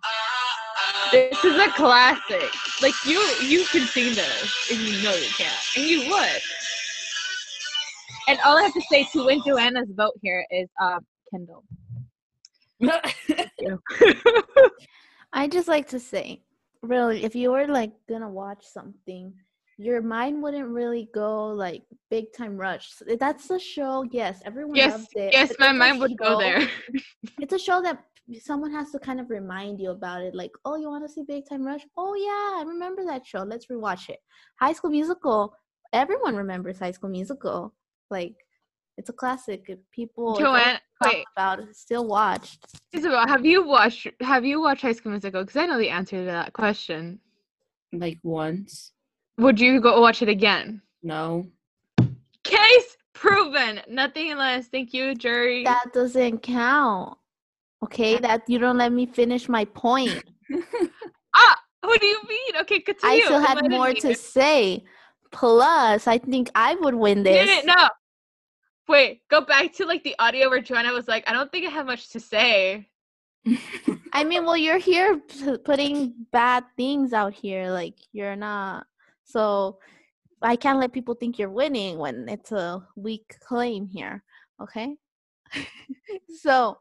This 1.12 1.44
is 1.44 1.56
a 1.56 1.68
classic. 1.70 2.50
Like 2.82 2.94
you 3.04 3.18
you 3.42 3.64
can 3.66 3.86
sing 3.86 4.14
this 4.14 4.70
and 4.70 4.78
you 4.80 5.02
know 5.02 5.14
you 5.14 5.28
can. 5.36 5.52
And 5.76 5.86
you 5.86 6.10
would. 6.10 6.42
And 8.28 8.38
all 8.44 8.56
I 8.56 8.62
have 8.62 8.74
to 8.74 8.82
say 8.90 9.04
to 9.12 9.24
win 9.26 9.40
Joanna's 9.44 9.90
vote 9.94 10.14
here 10.22 10.46
is 10.50 10.68
um 10.80 11.00
Kendall. 11.30 11.64
I 15.32 15.48
just 15.48 15.68
like 15.68 15.88
to 15.88 16.00
say, 16.00 16.42
really, 16.82 17.24
if 17.24 17.34
you 17.34 17.52
were 17.52 17.66
like 17.66 17.92
gonna 18.08 18.28
watch 18.28 18.64
something, 18.64 19.32
your 19.78 20.02
mind 20.02 20.42
wouldn't 20.42 20.68
really 20.68 21.08
go 21.14 21.48
like 21.48 21.82
Big 22.10 22.26
Time 22.36 22.56
Rush. 22.56 22.92
Eh, 23.08 23.16
that's 23.18 23.48
the 23.48 23.58
show. 23.58 24.04
Yes, 24.10 24.40
everyone 24.44 24.74
yes, 24.74 24.92
loves 24.92 25.08
it. 25.14 25.32
yes, 25.32 25.52
my 25.58 25.72
mind 25.72 26.00
would 26.00 26.16
go 26.16 26.38
there. 26.38 26.68
It's 27.40 27.54
a 27.54 27.58
show 27.58 27.80
that 27.82 28.04
someone 28.42 28.72
has 28.72 28.90
to 28.92 28.98
kind 28.98 29.20
of 29.20 29.30
remind 29.30 29.80
you 29.80 29.90
about 29.90 30.22
it. 30.22 30.34
Like, 30.34 30.52
oh, 30.64 30.76
you 30.76 30.88
want 30.88 31.06
to 31.06 31.12
see 31.12 31.22
Big 31.26 31.48
Time 31.48 31.64
Rush? 31.64 31.86
Oh 31.96 32.14
yeah, 32.14 32.60
I 32.60 32.64
remember 32.66 33.04
that 33.06 33.26
show. 33.26 33.42
Let's 33.42 33.66
rewatch 33.66 34.08
it. 34.08 34.18
High 34.58 34.72
School 34.72 34.90
Musical. 34.90 35.54
Everyone 35.92 36.36
remembers 36.36 36.78
High 36.78 36.92
School 36.92 37.10
Musical. 37.10 37.74
Like, 38.10 38.34
it's 38.98 39.08
a 39.08 39.14
classic. 39.14 39.64
Eh, 39.68 39.76
people 39.92 40.36
Joanne, 40.36 40.78
wait, 41.04 41.24
about 41.36 41.60
it, 41.60 41.76
still 41.76 42.06
watched. 42.06 42.64
Isabel, 42.92 43.26
have 43.26 43.44
you 43.44 43.66
watched 43.66 44.08
have 44.20 44.44
you 44.44 44.60
watched 44.60 44.82
High 44.82 44.92
School 44.92 45.12
Musical? 45.12 45.42
Because 45.42 45.56
I 45.56 45.66
know 45.66 45.78
the 45.78 45.90
answer 45.90 46.18
to 46.18 46.24
that 46.26 46.52
question. 46.52 47.18
like 47.92 48.18
once. 48.22 48.92
Would 49.38 49.58
you 49.60 49.80
go 49.80 50.00
watch 50.00 50.22
it 50.22 50.28
again? 50.28 50.82
No. 51.02 51.46
Case 52.44 52.96
proven. 53.14 53.80
Nothing 53.88 54.36
less. 54.36 54.68
Thank 54.68 54.92
you, 54.92 55.14
jury. 55.14 55.64
That 55.64 55.92
doesn't 55.92 56.42
count. 56.42 57.16
Okay, 57.82 58.18
that 58.18 58.42
you 58.46 58.58
don't 58.58 58.76
let 58.76 58.92
me 58.92 59.06
finish 59.06 59.48
my 59.48 59.64
point. 59.64 60.22
ah, 61.34 61.56
what 61.82 62.00
do 62.00 62.06
you 62.06 62.20
mean? 62.28 62.60
Okay, 62.60 62.80
continue. 62.80 63.22
I 63.22 63.24
still 63.24 63.40
had 63.40 63.70
more 63.70 63.94
to 63.94 64.14
say. 64.14 64.84
Plus, 65.32 66.06
I 66.06 66.18
think 66.18 66.50
I 66.54 66.74
would 66.74 66.94
win 66.94 67.22
No, 67.22 67.30
this. 67.30 67.64
no, 67.64 67.74
no. 67.74 67.88
Wait, 68.90 69.20
go 69.28 69.40
back 69.40 69.72
to 69.72 69.86
like 69.86 70.02
the 70.02 70.16
audio 70.18 70.50
where 70.50 70.60
Joanna 70.60 70.92
was 70.92 71.06
like, 71.06 71.22
I 71.28 71.32
don't 71.32 71.48
think 71.52 71.64
I 71.64 71.70
have 71.70 71.86
much 71.86 72.08
to 72.08 72.18
say. 72.18 72.88
I 74.12 74.24
mean, 74.24 74.44
well, 74.44 74.56
you're 74.56 74.78
here 74.78 75.20
putting 75.64 76.12
bad 76.32 76.64
things 76.76 77.12
out 77.12 77.32
here. 77.32 77.70
Like, 77.70 77.94
you're 78.10 78.34
not. 78.34 78.88
So, 79.22 79.78
I 80.42 80.56
can't 80.56 80.80
let 80.80 80.92
people 80.92 81.14
think 81.14 81.38
you're 81.38 81.50
winning 81.50 81.98
when 81.98 82.28
it's 82.28 82.50
a 82.50 82.84
weak 82.96 83.36
claim 83.38 83.86
here. 83.86 84.24
Okay? 84.60 84.96
so, 86.42 86.76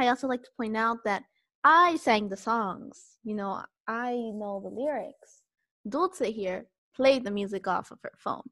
I 0.00 0.08
also 0.08 0.26
like 0.26 0.42
to 0.42 0.50
point 0.56 0.76
out 0.76 1.04
that 1.04 1.22
I 1.62 1.94
sang 1.98 2.28
the 2.28 2.36
songs. 2.36 3.18
You 3.22 3.36
know, 3.36 3.62
I 3.86 4.14
know 4.34 4.60
the 4.60 4.74
lyrics. 4.74 5.42
Dulce 5.88 6.18
here 6.18 6.66
played 6.96 7.22
the 7.22 7.30
music 7.30 7.68
off 7.68 7.92
of 7.92 8.00
her 8.02 8.14
phone. 8.18 8.50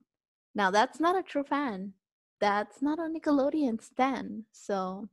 Now, 0.55 0.71
that's 0.71 1.01
not 1.01 1.19
a 1.19 1.23
true 1.25 1.43
fan. 1.43 1.95
That's 2.45 2.83
not 2.83 2.99
a 2.99 3.09
Nickelodeon 3.09 3.83
stan. 3.83 4.45
So, 4.53 5.09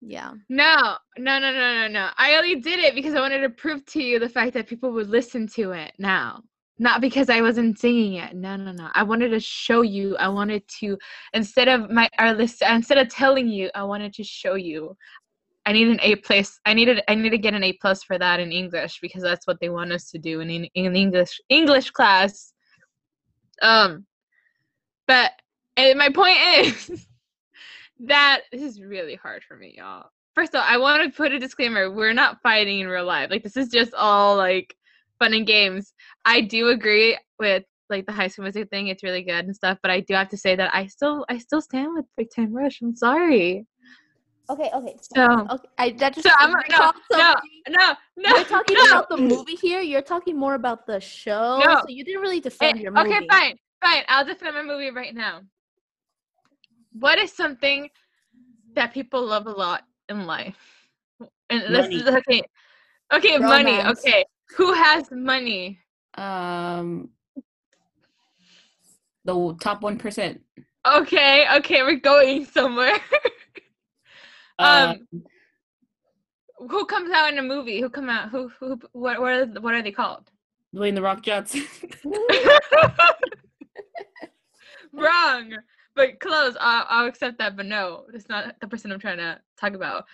yeah. 0.00 0.32
No, 0.48 0.96
no, 1.16 1.38
no, 1.38 1.52
no, 1.52 1.82
no, 1.82 1.86
no. 1.86 2.08
I 2.18 2.34
only 2.34 2.56
did 2.56 2.80
it 2.80 2.96
because 2.96 3.14
I 3.14 3.20
wanted 3.20 3.42
to 3.42 3.48
prove 3.48 3.86
to 3.86 4.02
you 4.02 4.18
the 4.18 4.28
fact 4.28 4.54
that 4.54 4.66
people 4.66 4.90
would 4.90 5.08
listen 5.08 5.46
to 5.54 5.70
it 5.70 5.92
now. 6.00 6.42
Not 6.80 7.00
because 7.00 7.30
I 7.30 7.42
wasn't 7.42 7.78
singing 7.78 8.14
it. 8.14 8.34
No, 8.34 8.56
no, 8.56 8.72
no. 8.72 8.88
I 8.92 9.04
wanted 9.04 9.28
to 9.28 9.38
show 9.38 9.82
you. 9.82 10.16
I 10.16 10.26
wanted 10.26 10.66
to 10.80 10.98
instead 11.32 11.68
of 11.68 11.88
my 11.92 12.08
our 12.18 12.34
list 12.34 12.60
instead 12.68 12.98
of 12.98 13.08
telling 13.08 13.46
you, 13.46 13.70
I 13.76 13.84
wanted 13.84 14.12
to 14.14 14.24
show 14.24 14.56
you. 14.56 14.96
I 15.64 15.72
need 15.72 15.86
an 15.86 16.00
A 16.02 16.16
plus. 16.16 16.58
I 16.66 16.74
needed 16.74 17.02
I 17.06 17.14
need 17.14 17.30
to 17.30 17.38
get 17.38 17.54
an 17.54 17.62
A 17.62 17.72
plus 17.74 18.02
for 18.02 18.18
that 18.18 18.40
in 18.40 18.50
English 18.50 18.98
because 19.00 19.22
that's 19.22 19.46
what 19.46 19.60
they 19.60 19.68
want 19.68 19.92
us 19.92 20.10
to 20.10 20.18
do 20.18 20.40
in, 20.40 20.50
in 20.50 20.96
English 20.96 21.40
English 21.50 21.92
class. 21.92 22.52
Um 23.62 24.06
but 25.06 25.30
and 25.76 25.98
my 25.98 26.08
point 26.10 26.36
is 26.64 27.06
that 28.00 28.42
this 28.52 28.62
is 28.62 28.80
really 28.80 29.14
hard 29.14 29.42
for 29.44 29.56
me, 29.56 29.74
y'all. 29.78 30.06
first 30.34 30.54
of 30.54 30.60
all, 30.60 30.66
I 30.68 30.76
want 30.76 31.02
to 31.04 31.16
put 31.16 31.32
a 31.32 31.38
disclaimer. 31.38 31.90
We're 31.90 32.12
not 32.12 32.38
fighting 32.42 32.80
in 32.80 32.88
real 32.88 33.04
life. 33.04 33.30
Like 33.30 33.42
this 33.42 33.56
is 33.56 33.68
just 33.68 33.94
all 33.94 34.36
like 34.36 34.74
fun 35.18 35.34
and 35.34 35.46
games. 35.46 35.92
I 36.24 36.40
do 36.40 36.68
agree 36.68 37.18
with 37.38 37.64
like 37.90 38.06
the 38.06 38.12
high 38.12 38.28
school 38.28 38.44
music 38.44 38.68
thing. 38.70 38.88
It's 38.88 39.02
really 39.02 39.22
good 39.22 39.44
and 39.44 39.54
stuff. 39.54 39.78
But 39.82 39.90
I 39.90 40.00
do 40.00 40.14
have 40.14 40.28
to 40.30 40.36
say 40.36 40.56
that 40.56 40.74
I 40.74 40.86
still 40.86 41.24
I 41.28 41.38
still 41.38 41.60
stand 41.60 41.94
with 41.94 42.06
Big 42.16 42.28
Time 42.34 42.52
Rush. 42.52 42.80
I'm 42.82 42.96
sorry. 42.96 43.66
Okay, 44.50 44.70
okay. 44.74 44.96
So 45.00 45.46
Okay, 45.50 45.68
I 45.78 45.90
that 45.92 46.14
just 46.14 46.26
so 46.26 46.34
I'm 46.36 46.50
no 46.50 46.92
no 47.12 47.34
no 47.68 47.94
no. 48.16 48.32
We're 48.34 48.44
talking 48.44 48.76
no. 48.76 48.84
about 48.84 49.08
the 49.08 49.16
movie 49.16 49.54
here. 49.54 49.80
You're 49.80 50.02
talking 50.02 50.36
more 50.36 50.54
about 50.54 50.86
the 50.86 51.00
show. 51.00 51.62
No. 51.64 51.76
So 51.80 51.84
you 51.88 52.04
didn't 52.04 52.20
really 52.20 52.40
defend 52.40 52.80
your 52.80 52.90
movie. 52.92 53.10
okay, 53.14 53.26
fine, 53.30 53.56
fine. 53.82 54.02
I'll 54.08 54.24
defend 54.24 54.54
my 54.56 54.62
movie 54.62 54.90
right 54.90 55.14
now. 55.14 55.42
What 56.92 57.18
is 57.18 57.32
something 57.32 57.90
that 58.74 58.94
people 58.94 59.24
love 59.24 59.46
a 59.46 59.50
lot 59.50 59.84
in 60.08 60.26
life? 60.26 60.56
And 61.50 61.74
this 61.74 61.86
Money. 61.86 61.96
is 61.96 62.08
okay. 62.08 62.42
Okay, 63.12 63.38
money. 63.38 63.82
Okay, 63.82 64.24
who 64.56 64.72
has 64.72 65.10
money? 65.10 65.78
Um, 66.14 67.10
the 69.24 69.56
top 69.60 69.82
one 69.82 69.98
percent. 69.98 70.40
Okay, 70.86 71.46
okay, 71.56 71.82
we're 71.82 72.00
going 72.00 72.46
somewhere. 72.46 72.98
um, 74.58 75.06
who 76.56 76.86
comes 76.86 77.10
out 77.10 77.32
in 77.32 77.38
a 77.38 77.42
movie? 77.42 77.80
Who 77.80 77.90
come 77.90 78.08
out? 78.08 78.30
Who 78.30 78.50
who? 78.58 78.80
What 78.92 79.20
what 79.20 79.32
are, 79.32 79.46
what 79.60 79.74
are 79.74 79.82
they 79.82 79.92
called? 79.92 80.30
Dwayne 80.74 80.94
the 80.94 81.02
Rock 81.02 81.22
Johnson. 81.22 81.66
Wrong, 84.92 85.52
but 85.94 86.20
close. 86.20 86.56
I'll, 86.60 86.86
I'll 86.88 87.06
accept 87.06 87.38
that, 87.38 87.56
but 87.56 87.66
no, 87.66 88.04
that's 88.10 88.28
not 88.28 88.56
the 88.60 88.68
person 88.68 88.92
I'm 88.92 89.00
trying 89.00 89.18
to 89.18 89.40
talk 89.58 89.74
about. 89.74 90.04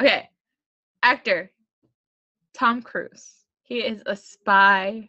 Okay, 0.00 0.28
actor 1.02 1.50
Tom 2.54 2.82
Cruise. 2.82 3.32
He 3.62 3.78
is 3.78 4.02
a 4.06 4.16
spy. 4.16 5.08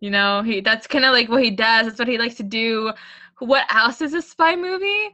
You 0.00 0.10
know, 0.10 0.42
he 0.42 0.60
that's 0.60 0.86
kind 0.86 1.04
of 1.04 1.12
like 1.12 1.28
what 1.28 1.42
he 1.42 1.50
does. 1.50 1.86
That's 1.86 1.98
what 1.98 2.08
he 2.08 2.18
likes 2.18 2.36
to 2.36 2.42
do. 2.42 2.92
What 3.38 3.64
else 3.74 4.00
is 4.00 4.14
a 4.14 4.22
spy 4.22 4.56
movie? 4.56 5.10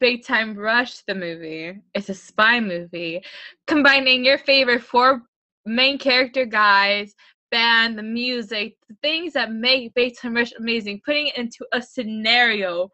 Big 0.00 0.24
Time 0.24 0.56
Rush, 0.56 1.02
the 1.02 1.14
movie. 1.14 1.78
It's 1.94 2.08
a 2.08 2.14
spy 2.14 2.58
movie 2.58 3.22
combining 3.66 4.24
your 4.24 4.38
favorite 4.38 4.82
four 4.82 5.22
main 5.66 5.98
character 5.98 6.46
guys, 6.46 7.14
band, 7.50 7.98
the 7.98 8.02
music, 8.02 8.76
the 8.88 8.96
things 9.02 9.34
that 9.34 9.52
make 9.52 9.94
Big 9.94 10.16
Time 10.16 10.34
Rush 10.34 10.52
amazing, 10.58 11.02
putting 11.04 11.26
it 11.28 11.36
into 11.36 11.66
a 11.72 11.82
scenario 11.82 12.90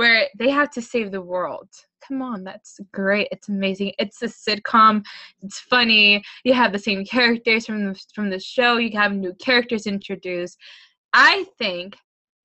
where 0.00 0.28
they 0.38 0.48
have 0.48 0.70
to 0.70 0.80
save 0.80 1.10
the 1.10 1.20
world. 1.20 1.68
Come 2.08 2.22
on, 2.22 2.42
that's 2.42 2.80
great. 2.90 3.28
It's 3.30 3.50
amazing. 3.50 3.92
It's 3.98 4.22
a 4.22 4.28
sitcom. 4.28 5.04
It's 5.42 5.60
funny. 5.60 6.24
You 6.42 6.54
have 6.54 6.72
the 6.72 6.78
same 6.78 7.04
characters 7.04 7.66
from 7.66 7.84
the, 7.84 8.02
from 8.14 8.30
the 8.30 8.40
show. 8.40 8.78
You 8.78 8.96
have 8.98 9.12
new 9.12 9.34
characters 9.34 9.86
introduced. 9.86 10.56
I 11.12 11.44
think 11.58 11.98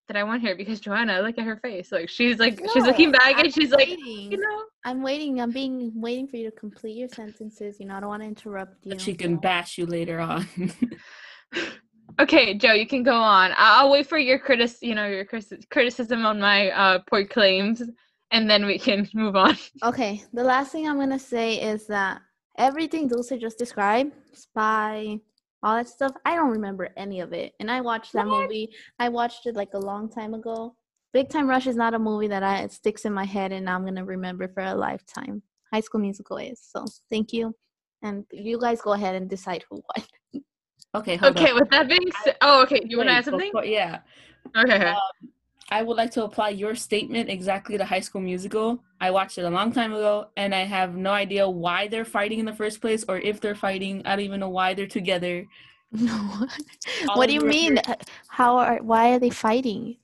that 0.09 0.17
I 0.17 0.23
want 0.25 0.45
her 0.45 0.53
because 0.53 0.81
Joanna, 0.81 1.21
look 1.21 1.37
at 1.37 1.45
her 1.45 1.55
face. 1.55 1.93
Like 1.93 2.09
she's 2.09 2.39
like 2.39 2.59
she's 2.73 2.83
looking 2.83 3.13
back 3.13 3.35
I'm 3.37 3.45
and 3.45 3.53
she's 3.53 3.71
like, 3.71 3.87
waiting. 3.87 4.33
you 4.33 4.37
know. 4.37 4.63
I'm 4.83 5.01
waiting. 5.01 5.39
I'm 5.39 5.51
being 5.51 5.93
waiting 5.95 6.27
for 6.27 6.35
you 6.35 6.51
to 6.51 6.55
complete 6.57 6.97
your 6.97 7.07
sentences. 7.07 7.79
You 7.79 7.85
know, 7.85 7.95
I 7.95 8.01
don't 8.01 8.09
want 8.09 8.21
to 8.21 8.27
interrupt 8.27 8.85
you. 8.85 8.91
But 8.91 8.99
she 9.01 9.13
can 9.13 9.35
so- 9.35 9.41
bash 9.41 9.77
you 9.77 9.85
later 9.85 10.19
on. 10.19 10.45
Okay, 12.19 12.53
Joe, 12.53 12.73
you 12.73 12.87
can 12.87 13.03
go 13.03 13.15
on. 13.15 13.51
I'll 13.57 13.91
wait 13.91 14.07
for 14.07 14.17
your 14.17 14.39
critic, 14.39 14.71
you 14.81 14.95
know, 14.95 15.07
your 15.07 15.25
criticism 15.69 16.25
on 16.25 16.39
my 16.39 16.69
uh 16.71 16.99
poor 17.09 17.25
claims, 17.25 17.81
and 18.31 18.49
then 18.49 18.65
we 18.65 18.79
can 18.79 19.09
move 19.13 19.35
on. 19.35 19.57
Okay, 19.83 20.23
the 20.33 20.43
last 20.43 20.71
thing 20.71 20.87
I'm 20.87 20.97
gonna 20.99 21.19
say 21.19 21.55
is 21.61 21.87
that 21.87 22.21
everything 22.57 23.07
Dulce 23.07 23.33
just 23.39 23.57
described, 23.57 24.13
spy, 24.33 25.19
all 25.61 25.75
that 25.75 25.89
stuff, 25.89 26.13
I 26.25 26.35
don't 26.35 26.51
remember 26.51 26.89
any 26.95 27.19
of 27.19 27.33
it. 27.33 27.53
And 27.59 27.69
I 27.69 27.81
watched 27.81 28.13
that 28.13 28.27
What? 28.27 28.43
movie. 28.43 28.69
I 28.99 29.09
watched 29.09 29.45
it 29.45 29.55
like 29.55 29.73
a 29.73 29.79
long 29.79 30.09
time 30.09 30.33
ago. 30.33 30.75
Big 31.11 31.29
Time 31.29 31.47
Rush 31.49 31.67
is 31.67 31.75
not 31.75 31.93
a 31.93 31.99
movie 31.99 32.27
that 32.27 32.43
I 32.43 32.59
it 32.59 32.71
sticks 32.71 33.05
in 33.05 33.13
my 33.13 33.25
head 33.25 33.51
and 33.51 33.69
I'm 33.69 33.83
gonna 33.83 34.05
remember 34.05 34.47
for 34.47 34.61
a 34.61 34.75
lifetime. 34.75 35.41
High 35.73 35.79
School 35.81 36.01
Musical 36.01 36.37
is. 36.37 36.61
So 36.61 36.85
thank 37.09 37.33
you. 37.33 37.53
And 38.03 38.25
you 38.31 38.59
guys 38.59 38.81
go 38.81 38.93
ahead 38.93 39.15
and 39.15 39.29
decide 39.29 39.65
who 39.69 39.81
won. 39.95 40.43
okay, 40.99 41.15
hold 41.15 41.37
Okay, 41.37 41.51
on. 41.51 41.55
with 41.59 41.69
that 41.69 41.87
being 41.87 42.09
said, 42.23 42.35
oh, 42.41 42.63
okay, 42.63 42.81
you 42.85 42.97
want 42.97 43.09
to 43.09 43.13
add 43.13 43.25
something? 43.25 43.49
before- 43.51 43.65
yeah. 43.65 43.99
Okay. 44.55 44.85
Um, 44.85 44.97
I 45.71 45.81
would 45.81 45.97
like 45.97 46.11
to 46.11 46.23
apply 46.23 46.49
your 46.49 46.75
statement 46.75 47.29
exactly 47.29 47.77
to 47.77 47.85
High 47.85 47.99
School 48.01 48.21
Musical. 48.21 48.83
I 49.01 49.09
watched 49.09 49.37
it 49.39 49.45
a 49.45 49.49
long 49.49 49.71
time 49.73 49.93
ago, 49.93 50.27
and 50.37 50.53
I 50.53 50.63
have 50.63 50.95
no 50.95 51.11
idea 51.11 51.49
why 51.49 51.87
they're 51.87 52.05
fighting 52.05 52.37
in 52.39 52.45
the 52.45 52.53
first 52.53 52.81
place, 52.81 53.03
or 53.07 53.17
if 53.17 53.41
they're 53.41 53.55
fighting. 53.55 54.01
I 54.05 54.15
don't 54.15 54.25
even 54.25 54.39
know 54.39 54.49
why 54.49 54.73
they're 54.73 54.87
together. 54.87 55.45
No. 55.91 56.45
What 57.15 57.27
do 57.27 57.33
you 57.33 57.41
mean? 57.41 57.69
remember- 57.77 57.91
uh, 57.91 57.95
How 58.27 58.57
are 58.57 58.77
why 58.83 59.13
are 59.13 59.19
they 59.19 59.29
fighting? 59.29 59.95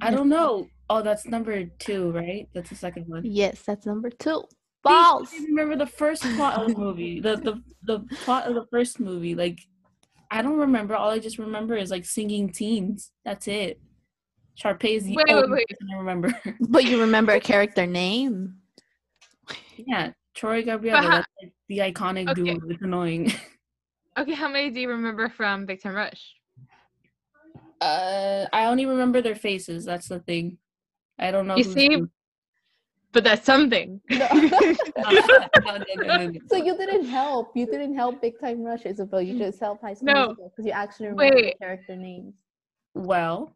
I 0.00 0.10
don't 0.12 0.28
know. 0.28 0.68
Oh, 0.88 1.02
that's 1.02 1.26
number 1.26 1.64
two, 1.80 2.12
right? 2.12 2.48
That's 2.54 2.70
the 2.70 2.76
second 2.76 3.04
one. 3.08 3.22
Yes, 3.24 3.62
that's 3.62 3.84
number 3.86 4.08
two. 4.10 4.44
See, 4.48 4.56
Balls. 4.84 5.30
I 5.32 5.42
remember 5.44 5.74
the 5.76 5.86
first 5.86 6.22
plot 6.36 6.60
of 6.60 6.68
the 6.68 6.78
movie. 6.78 7.18
The 7.18 7.36
the 7.36 7.54
the 7.82 8.00
plot 8.24 8.46
of 8.46 8.54
the 8.54 8.66
first 8.70 9.00
movie. 9.00 9.34
Like, 9.34 9.58
I 10.32 10.40
don't 10.40 10.58
remember. 10.58 10.94
All 10.96 11.10
I 11.10 11.18
just 11.18 11.38
remember 11.38 11.76
is 11.76 11.90
like 11.90 12.06
singing 12.06 12.50
teens. 12.50 13.12
That's 13.24 13.46
it. 13.48 13.78
Sharpay 14.58 14.96
is 14.96 15.04
the 15.04 15.14
Wait, 15.16 15.26
wait, 15.28 15.34
only 15.34 15.50
wait. 15.50 15.66
person 15.68 15.88
I 15.94 15.98
remember. 15.98 16.34
But 16.68 16.84
you 16.86 16.98
remember 17.00 17.32
a 17.32 17.40
character 17.40 17.86
name. 17.86 18.56
yeah, 19.76 20.12
Troy 20.34 20.62
Gabriella. 20.62 21.02
how- 21.02 21.10
That's 21.10 21.26
like 21.42 21.52
the 21.68 21.78
iconic 21.78 22.30
Okay. 22.30 22.42
dude. 22.42 22.62
It's 22.70 22.82
annoying. 22.82 23.30
Okay, 24.18 24.34
how 24.34 24.46
many 24.48 24.70
do 24.70 24.78
you 24.78 24.90
remember 24.90 25.30
from 25.30 25.64
Big 25.64 25.80
Time 25.82 25.94
Rush? 25.94 26.34
Uh, 27.80 28.44
I 28.52 28.66
only 28.66 28.84
remember 28.84 29.22
their 29.22 29.34
faces. 29.34 29.86
That's 29.86 30.06
the 30.08 30.18
thing. 30.20 30.58
I 31.18 31.30
don't 31.30 31.46
know. 31.46 31.56
You 31.56 31.64
see? 31.64 31.88
Who. 33.12 33.20
But 33.20 33.24
that's 33.24 33.44
something. 33.44 34.00
no, 34.10 34.28
no. 35.96 36.32
So 36.48 36.56
you 36.56 36.76
didn't 36.76 37.06
help. 37.06 37.52
You 37.54 37.66
didn't 37.66 37.94
help 37.94 38.20
Big 38.22 38.40
Time 38.40 38.62
Rush, 38.62 38.86
Isabel. 38.86 39.20
You 39.20 39.38
just 39.38 39.60
helped 39.60 39.82
High 39.82 39.94
School 39.94 40.06
No. 40.06 40.26
Musical 40.26 40.48
because 40.50 40.66
you 40.66 40.72
actually 40.72 41.08
remember 41.08 41.36
the 41.36 41.42
Wait. 41.42 41.58
character 41.58 41.96
names. 41.96 42.34
Well, 42.94 43.54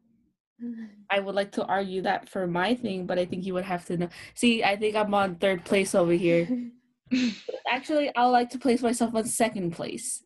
I 1.10 1.20
would 1.20 1.34
like 1.34 1.52
to 1.52 1.64
argue 1.64 2.02
that 2.02 2.28
for 2.28 2.46
my 2.46 2.74
thing, 2.74 3.06
but 3.06 3.18
I 3.18 3.24
think 3.24 3.44
you 3.44 3.54
would 3.54 3.64
have 3.64 3.84
to 3.86 3.96
know. 3.96 4.08
See, 4.34 4.64
I 4.64 4.76
think 4.76 4.96
I'm 4.96 5.14
on 5.14 5.36
third 5.36 5.64
place 5.64 5.94
over 5.94 6.12
here. 6.12 6.48
Actually, 7.70 8.14
I 8.16 8.24
would 8.24 8.32
like 8.32 8.50
to 8.50 8.58
place 8.58 8.82
myself 8.82 9.14
on 9.14 9.24
second 9.24 9.72
place. 9.72 10.24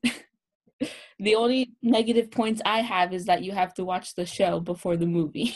the 1.18 1.34
only 1.34 1.72
negative 1.82 2.30
points 2.30 2.62
I 2.64 2.80
have 2.80 3.12
is 3.12 3.26
that 3.26 3.42
you 3.42 3.52
have 3.52 3.74
to 3.74 3.84
watch 3.84 4.14
the 4.14 4.24
show 4.24 4.60
before 4.60 4.96
the 4.96 5.06
movie. 5.06 5.54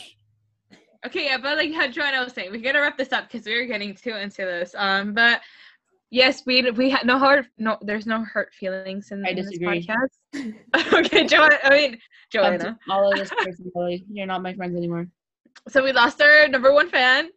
Okay, 1.07 1.27
yeah, 1.27 1.39
but 1.39 1.57
like 1.59 1.73
how 1.73 1.87
Joanna 1.89 2.25
was 2.25 2.33
saying, 2.33 2.51
we 2.51 2.61
gotta 2.61 2.81
wrap 2.81 2.97
this 2.97 3.13
up 3.13 3.31
because 3.31 3.47
we're 3.47 3.67
getting 3.67 3.95
too 3.95 4.15
into 4.17 4.43
this. 4.43 4.75
Um, 4.77 5.13
but 5.13 5.41
yes, 6.11 6.45
we 6.47 6.71
we 6.71 6.89
had 6.89 7.07
no 7.07 7.19
hurt, 7.19 7.47
no, 7.59 7.77
there's 7.83 8.07
no 8.07 8.23
hurt 8.25 8.55
feelings 8.55 9.11
in, 9.11 9.25
I 9.27 9.31
in 9.31 9.37
this 9.37 9.59
podcast. 9.59 10.15
okay, 10.95 11.27
Joanna. 11.27 11.59
I 11.63 11.71
mean, 11.71 11.99
Joanna. 12.31 12.79
All 12.89 13.13
of 13.13 13.21
us 13.21 13.31
personally, 13.43 14.05
you're 14.11 14.27
not 14.27 14.43
my 14.43 14.55
friends 14.55 14.77
anymore. 14.77 15.07
So 15.69 15.83
we 15.85 15.93
lost 15.93 16.21
our 16.23 16.49
number 16.49 16.73
one 16.73 16.89
fan. 16.89 17.29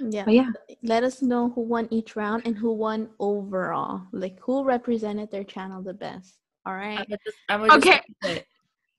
yeah. 0.00 0.24
But 0.24 0.34
yeah, 0.34 0.50
Let 0.82 1.02
us 1.04 1.22
know 1.22 1.50
who 1.50 1.62
won 1.62 1.88
each 1.90 2.16
round 2.16 2.42
and 2.46 2.56
who 2.56 2.72
won 2.72 3.10
overall. 3.20 4.02
Like 4.12 4.38
who 4.40 4.64
represented 4.64 5.30
their 5.30 5.44
channel 5.44 5.82
the 5.82 5.94
best. 5.94 6.36
All 6.66 6.74
right. 6.74 6.98
I'm 6.98 7.06
just, 7.24 7.38
I'm 7.48 7.60
gonna 7.60 7.74
Okay. 7.74 8.00
just. 8.24 8.42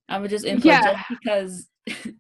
I'm 0.09 0.19
gonna 0.21 0.29
just 0.29 0.45
input 0.45 0.65
Yeah. 0.65 0.81
just 0.81 1.09
because 1.09 1.67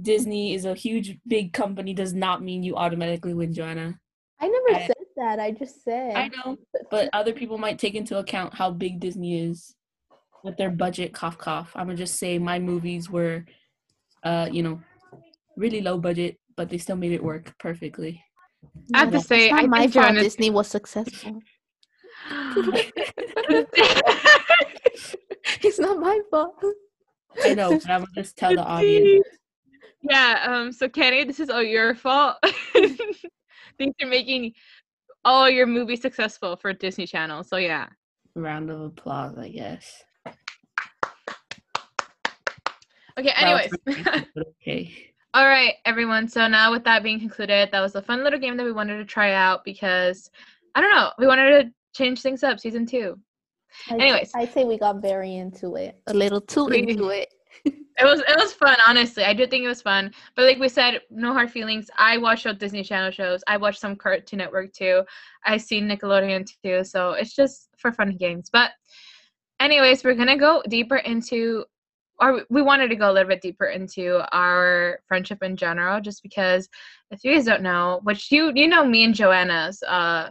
Disney 0.00 0.54
is 0.54 0.64
a 0.64 0.74
huge 0.74 1.18
big 1.26 1.52
company 1.52 1.94
does 1.94 2.12
not 2.12 2.42
mean 2.42 2.62
you 2.62 2.76
automatically 2.76 3.34
win, 3.34 3.52
Joanna. 3.52 3.98
I 4.40 4.48
never 4.48 4.80
I- 4.80 4.86
said 4.86 4.96
that. 5.16 5.38
I 5.40 5.52
just 5.52 5.84
said. 5.84 6.16
I 6.16 6.28
know, 6.28 6.56
but 6.90 7.08
other 7.12 7.32
people 7.32 7.58
might 7.58 7.78
take 7.78 7.94
into 7.94 8.18
account 8.18 8.54
how 8.54 8.70
big 8.70 8.98
Disney 9.00 9.40
is 9.40 9.74
with 10.42 10.56
their 10.56 10.70
budget. 10.70 11.12
Cough, 11.14 11.38
cough. 11.38 11.70
I'm 11.74 11.86
gonna 11.86 11.96
just 11.96 12.18
say 12.18 12.38
my 12.38 12.58
movies 12.58 13.08
were, 13.08 13.44
uh, 14.24 14.48
you 14.50 14.62
know, 14.62 14.80
really 15.56 15.80
low 15.80 15.98
budget, 15.98 16.38
but 16.56 16.68
they 16.68 16.78
still 16.78 16.96
made 16.96 17.12
it 17.12 17.22
work 17.22 17.54
perfectly. 17.58 18.22
I 18.92 18.98
have 19.00 19.10
to 19.12 19.18
it's 19.18 19.26
say, 19.26 19.50
not 19.50 19.64
I 19.64 19.66
my 19.66 19.80
think 19.86 19.94
fault. 19.94 20.14
Disney 20.14 20.50
was 20.50 20.66
successful. 20.68 21.40
it's 25.62 25.78
not 25.78 25.98
my 26.00 26.20
fault. 26.30 26.62
I 27.44 27.54
know, 27.54 27.70
but 27.70 27.90
I'm 27.90 28.00
gonna 28.00 28.06
just 28.14 28.36
tell 28.36 28.54
the 28.54 28.64
audience. 28.64 29.26
yeah. 30.08 30.44
Um. 30.46 30.72
So 30.72 30.88
Kenny, 30.88 31.24
this 31.24 31.40
is 31.40 31.50
all 31.50 31.62
your 31.62 31.94
fault. 31.94 32.36
Thanks 33.78 33.96
for 34.00 34.06
making 34.06 34.52
all 35.24 35.48
your 35.48 35.66
movies 35.66 36.02
successful 36.02 36.56
for 36.56 36.72
Disney 36.72 37.06
Channel. 37.06 37.42
So 37.44 37.56
yeah. 37.56 37.88
Round 38.34 38.70
of 38.70 38.80
applause, 38.80 39.38
I 39.38 39.48
guess. 39.48 40.02
Okay. 43.18 43.32
Anyways. 43.36 43.72
okay. 44.62 45.10
All 45.34 45.46
right, 45.46 45.74
everyone. 45.84 46.28
So 46.28 46.46
now, 46.46 46.70
with 46.70 46.84
that 46.84 47.02
being 47.02 47.18
concluded, 47.18 47.70
that 47.72 47.80
was 47.80 47.94
a 47.96 48.02
fun 48.02 48.22
little 48.22 48.38
game 48.38 48.56
that 48.56 48.64
we 48.64 48.72
wanted 48.72 48.98
to 48.98 49.04
try 49.04 49.32
out 49.32 49.64
because 49.64 50.30
I 50.74 50.80
don't 50.80 50.94
know, 50.94 51.10
we 51.18 51.26
wanted 51.26 51.62
to 51.62 51.72
change 51.92 52.22
things 52.22 52.42
up. 52.42 52.60
Season 52.60 52.86
two. 52.86 53.18
I, 53.90 53.94
Anyways. 53.94 54.32
I 54.34 54.46
say 54.46 54.64
we 54.64 54.78
got 54.78 55.02
very 55.02 55.36
into 55.36 55.74
it, 55.74 56.00
a 56.06 56.14
little 56.14 56.40
too 56.40 56.68
into 56.68 57.08
it. 57.08 57.34
It 57.96 58.04
was 58.04 58.20
it 58.20 58.36
was 58.36 58.52
fun, 58.52 58.76
honestly. 58.86 59.22
I 59.24 59.32
did 59.34 59.50
think 59.50 59.64
it 59.64 59.68
was 59.68 59.82
fun. 59.82 60.12
But 60.34 60.46
like 60.46 60.58
we 60.58 60.68
said, 60.68 61.00
no 61.10 61.32
hard 61.32 61.50
feelings. 61.50 61.88
I 61.96 62.18
watched 62.18 62.46
all 62.46 62.54
Disney 62.54 62.82
Channel 62.82 63.12
shows. 63.12 63.44
I 63.46 63.56
watched 63.56 63.80
some 63.80 63.94
Cartoon 63.94 64.38
Network 64.38 64.72
too. 64.72 65.02
I 65.44 65.58
seen 65.58 65.88
Nickelodeon 65.88 66.48
too. 66.64 66.82
So 66.82 67.12
it's 67.12 67.34
just 67.34 67.68
for 67.78 67.92
fun 67.92 68.16
games. 68.16 68.50
But 68.52 68.72
anyways, 69.60 70.02
we're 70.02 70.14
gonna 70.14 70.36
go 70.36 70.62
deeper 70.68 70.96
into 70.96 71.64
or 72.20 72.44
we 72.50 72.62
wanted 72.62 72.88
to 72.88 72.96
go 72.96 73.10
a 73.10 73.12
little 73.12 73.28
bit 73.28 73.42
deeper 73.42 73.66
into 73.66 74.22
our 74.36 75.00
friendship 75.06 75.42
in 75.42 75.56
general, 75.56 76.00
just 76.00 76.22
because 76.22 76.68
if 77.10 77.22
you 77.24 77.34
guys 77.34 77.44
don't 77.44 77.62
know, 77.62 78.00
which 78.02 78.30
you 78.32 78.50
you 78.56 78.66
know 78.66 78.84
me 78.84 79.04
and 79.04 79.14
Joanna's 79.14 79.82
uh 79.84 80.30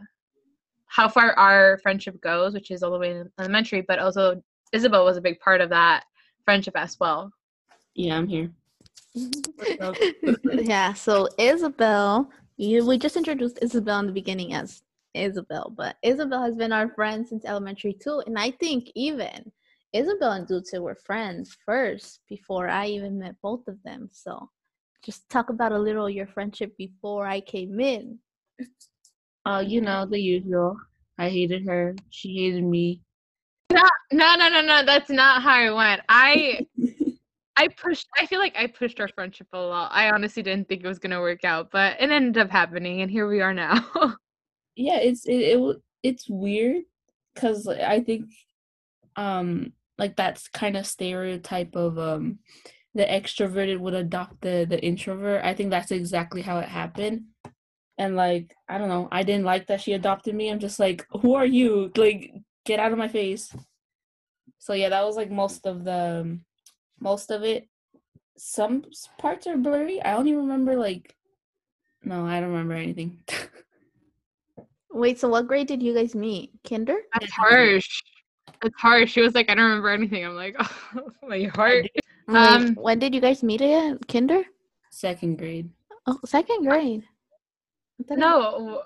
how 0.87 1.07
far 1.07 1.31
our 1.33 1.79
friendship 1.81 2.19
goes, 2.21 2.53
which 2.53 2.71
is 2.71 2.83
all 2.83 2.91
the 2.91 2.99
way 2.99 3.11
in 3.11 3.29
elementary, 3.39 3.81
but 3.81 3.99
also 3.99 4.41
Isabel 4.73 5.05
was 5.05 5.17
a 5.17 5.21
big 5.21 5.39
part 5.39 5.61
of 5.61 5.69
that 5.69 6.03
friendship 6.45 6.75
as 6.77 6.97
well. 6.99 7.31
Yeah, 7.95 8.17
I'm 8.17 8.27
here. 8.27 8.51
yeah, 10.43 10.93
so 10.93 11.27
Isabel, 11.37 12.29
you, 12.57 12.85
we 12.85 12.97
just 12.97 13.17
introduced 13.17 13.59
Isabel 13.61 13.99
in 13.99 14.07
the 14.07 14.11
beginning 14.11 14.53
as 14.53 14.83
Isabel, 15.13 15.71
but 15.75 15.97
Isabel 16.01 16.41
has 16.41 16.55
been 16.55 16.71
our 16.71 16.89
friend 16.89 17.27
since 17.27 17.45
elementary 17.45 17.93
too. 17.93 18.23
And 18.25 18.37
I 18.37 18.51
think 18.51 18.91
even 18.95 19.51
Isabel 19.93 20.31
and 20.31 20.47
Dulce 20.47 20.73
were 20.73 20.95
friends 20.95 21.55
first 21.65 22.21
before 22.27 22.67
I 22.67 22.87
even 22.87 23.19
met 23.19 23.35
both 23.41 23.67
of 23.67 23.77
them. 23.83 24.09
So 24.11 24.49
just 25.03 25.29
talk 25.29 25.49
about 25.49 25.71
a 25.71 25.79
little 25.79 26.09
your 26.09 26.27
friendship 26.27 26.75
before 26.77 27.27
I 27.27 27.41
came 27.41 27.79
in. 27.79 28.17
Uh, 29.45 29.63
you 29.65 29.81
know 29.81 30.05
the 30.05 30.19
usual. 30.19 30.77
I 31.19 31.29
hated 31.29 31.65
her. 31.67 31.95
She 32.09 32.35
hated 32.37 32.63
me. 32.63 33.01
No, 33.71 33.83
No, 34.11 34.35
no, 34.35 34.49
no, 34.49 34.61
no. 34.61 34.85
That's 34.85 35.09
not 35.09 35.43
how 35.43 35.63
it 35.63 35.75
went. 35.75 36.01
I 36.09 36.65
I 37.55 37.67
pushed 37.67 38.07
I 38.17 38.25
feel 38.25 38.39
like 38.39 38.55
I 38.57 38.67
pushed 38.67 38.99
our 38.99 39.07
friendship 39.07 39.47
a 39.53 39.57
lot. 39.57 39.91
I 39.93 40.11
honestly 40.11 40.43
didn't 40.43 40.67
think 40.67 40.83
it 40.83 40.87
was 40.87 40.99
gonna 40.99 41.21
work 41.21 41.43
out, 41.43 41.69
but 41.71 41.97
it 41.99 42.09
ended 42.11 42.37
up 42.37 42.49
happening 42.49 43.01
and 43.01 43.11
here 43.11 43.27
we 43.27 43.41
are 43.41 43.53
now. 43.53 43.85
yeah, 44.75 44.97
it's 44.97 45.25
it, 45.25 45.59
it 45.59 45.77
it's 46.01 46.29
weird 46.29 46.83
because 47.33 47.67
I 47.67 47.99
think 48.01 48.25
um 49.15 49.73
like 49.97 50.15
that's 50.15 50.47
kind 50.47 50.75
of 50.75 50.87
stereotype 50.87 51.75
of 51.75 51.99
um 51.99 52.39
the 52.95 53.03
extroverted 53.03 53.79
would 53.79 53.93
adopt 53.93 54.41
the 54.41 54.65
the 54.67 54.83
introvert. 54.83 55.43
I 55.43 55.53
think 55.53 55.69
that's 55.69 55.91
exactly 55.91 56.41
how 56.41 56.59
it 56.59 56.69
happened. 56.69 57.25
And 57.97 58.15
like 58.15 58.55
I 58.67 58.77
don't 58.77 58.89
know, 58.89 59.07
I 59.11 59.23
didn't 59.23 59.45
like 59.45 59.67
that 59.67 59.81
she 59.81 59.93
adopted 59.93 60.33
me. 60.35 60.49
I'm 60.49 60.59
just 60.59 60.79
like, 60.79 61.05
who 61.21 61.35
are 61.35 61.45
you? 61.45 61.91
Like, 61.95 62.33
get 62.65 62.79
out 62.79 62.91
of 62.91 62.97
my 62.97 63.07
face. 63.07 63.55
So 64.57 64.73
yeah, 64.73 64.89
that 64.89 65.05
was 65.05 65.15
like 65.15 65.29
most 65.29 65.67
of 65.67 65.83
the 65.83 66.21
um, 66.21 66.45
most 66.99 67.31
of 67.31 67.43
it. 67.43 67.67
Some 68.37 68.83
parts 69.19 69.45
are 69.47 69.57
blurry. 69.57 70.01
I 70.01 70.13
don't 70.13 70.27
even 70.27 70.41
remember 70.41 70.75
like. 70.75 71.15
No, 72.03 72.25
I 72.25 72.39
don't 72.39 72.49
remember 72.51 72.73
anything. 72.73 73.19
Wait, 74.91 75.19
so 75.19 75.27
what 75.29 75.47
grade 75.47 75.67
did 75.67 75.81
you 75.81 75.93
guys 75.93 76.13
meet? 76.13 76.51
Kinder? 76.67 76.97
That's 77.19 77.31
harsh. 77.31 78.01
It's 78.63 78.79
harsh. 78.79 79.11
She 79.11 79.21
was 79.21 79.33
like, 79.33 79.49
I 79.49 79.55
don't 79.55 79.65
remember 79.65 79.89
anything. 79.89 80.25
I'm 80.25 80.35
like, 80.35 80.55
oh, 80.59 81.09
my 81.27 81.43
heart. 81.55 81.87
Um, 82.27 82.75
when 82.75 82.99
did 82.99 83.13
you 83.15 83.21
guys 83.21 83.41
meet 83.43 83.61
again? 83.61 83.99
Kinder? 84.07 84.43
Second 84.91 85.37
grade. 85.37 85.69
Oh, 86.05 86.19
second 86.25 86.65
grade. 86.65 87.03
I 88.11 88.15
No, 88.15 88.81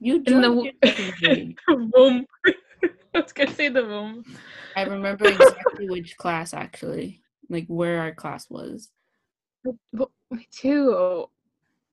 You 0.00 0.16
In 0.16 0.22
the 0.24 0.30
joined 0.30 0.42
w- 0.42 0.64
your 0.64 0.92
second 0.92 1.14
grade. 1.20 1.58
womb. 1.94 2.26
I 3.14 3.20
was 3.20 3.32
gonna 3.32 3.52
say 3.54 3.68
the 3.68 3.84
womb. 3.84 4.24
I 4.76 4.82
remember 4.84 5.26
exactly 5.26 5.88
which 5.88 6.16
class 6.18 6.52
actually, 6.52 7.22
like 7.48 7.66
where 7.66 7.98
our 8.00 8.14
class 8.14 8.48
was. 8.50 8.90
Me 9.90 10.48
too. 10.52 11.26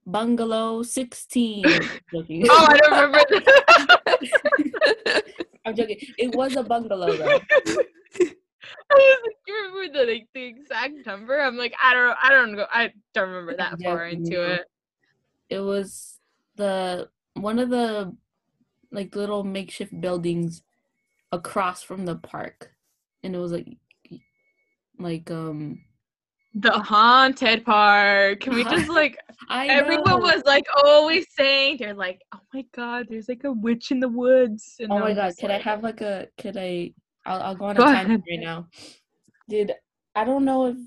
Bungalow 0.06 0.84
16. 0.84 1.64
joking. 2.12 2.46
Oh, 2.50 2.68
I 2.70 2.78
don't 2.78 2.92
remember. 2.92 3.40
That. 3.40 5.24
I'm 5.66 5.76
joking. 5.76 5.98
It 6.18 6.36
was 6.36 6.58
a 6.58 6.64
bungalow 6.64 7.16
though. 7.16 7.40
I 8.92 8.96
was 8.96 9.18
like, 9.24 9.36
you 9.48 9.56
remember 9.56 9.98
the 9.98 10.12
like 10.12 10.28
the 10.34 10.44
exact 10.44 11.06
number? 11.06 11.40
I'm 11.40 11.58
like, 11.58 11.74
I 11.82 11.94
don't, 11.94 12.18
I 12.22 12.30
don't 12.30 12.56
know, 12.56 12.68
I 12.72 12.92
don't 13.14 13.30
remember 13.30 13.56
that 13.58 13.82
far 13.82 14.08
into 14.08 14.34
yeah. 14.34 14.48
it. 14.56 14.66
It 15.50 15.60
was 15.60 16.20
the 16.58 17.10
one 17.36 17.60
of 17.60 17.70
the 17.70 18.14
like 18.92 19.16
little 19.16 19.44
makeshift 19.44 20.00
buildings 20.00 20.64
across 21.32 21.82
from 21.82 22.06
the 22.06 22.16
park. 22.16 22.73
And 23.24 23.36
it 23.36 23.40
was 23.40 23.52
like 23.52 23.68
like 25.00 25.32
um 25.32 25.80
The 26.54 26.72
haunted 26.72 27.66
park. 27.66 28.42
Can 28.42 28.54
we 28.54 28.64
just 28.64 28.90
like? 28.90 29.18
I 29.50 29.68
Everyone 29.68 30.22
was 30.22 30.44
like 30.46 30.66
always 30.84 31.26
saying, 31.36 31.78
they're 31.80 31.94
like, 31.94 32.22
oh 32.34 32.40
my 32.54 32.66
god, 32.74 33.08
there's 33.10 33.28
like 33.28 33.44
a 33.44 33.52
witch 33.52 33.92
in 33.92 34.00
the 34.00 34.08
woods. 34.08 34.76
And 34.80 34.92
Oh 34.92 35.00
my 35.00 35.14
god, 35.14 35.34
could 35.40 35.52
I 35.52 35.60
have 35.60 35.84
like 35.84 36.02
a 36.02 36.28
could 36.38 36.58
I 36.58 36.94
I'll 37.26 37.42
I'll 37.42 37.56
go 37.56 37.66
on 37.66 37.76
Go 37.76 37.84
a 37.84 37.86
time 37.88 38.10
right 38.12 38.40
now. 38.40 38.68
Dude, 39.50 39.74
I 40.16 40.24
don't 40.26 40.46
know 40.46 40.68
if 40.68 40.78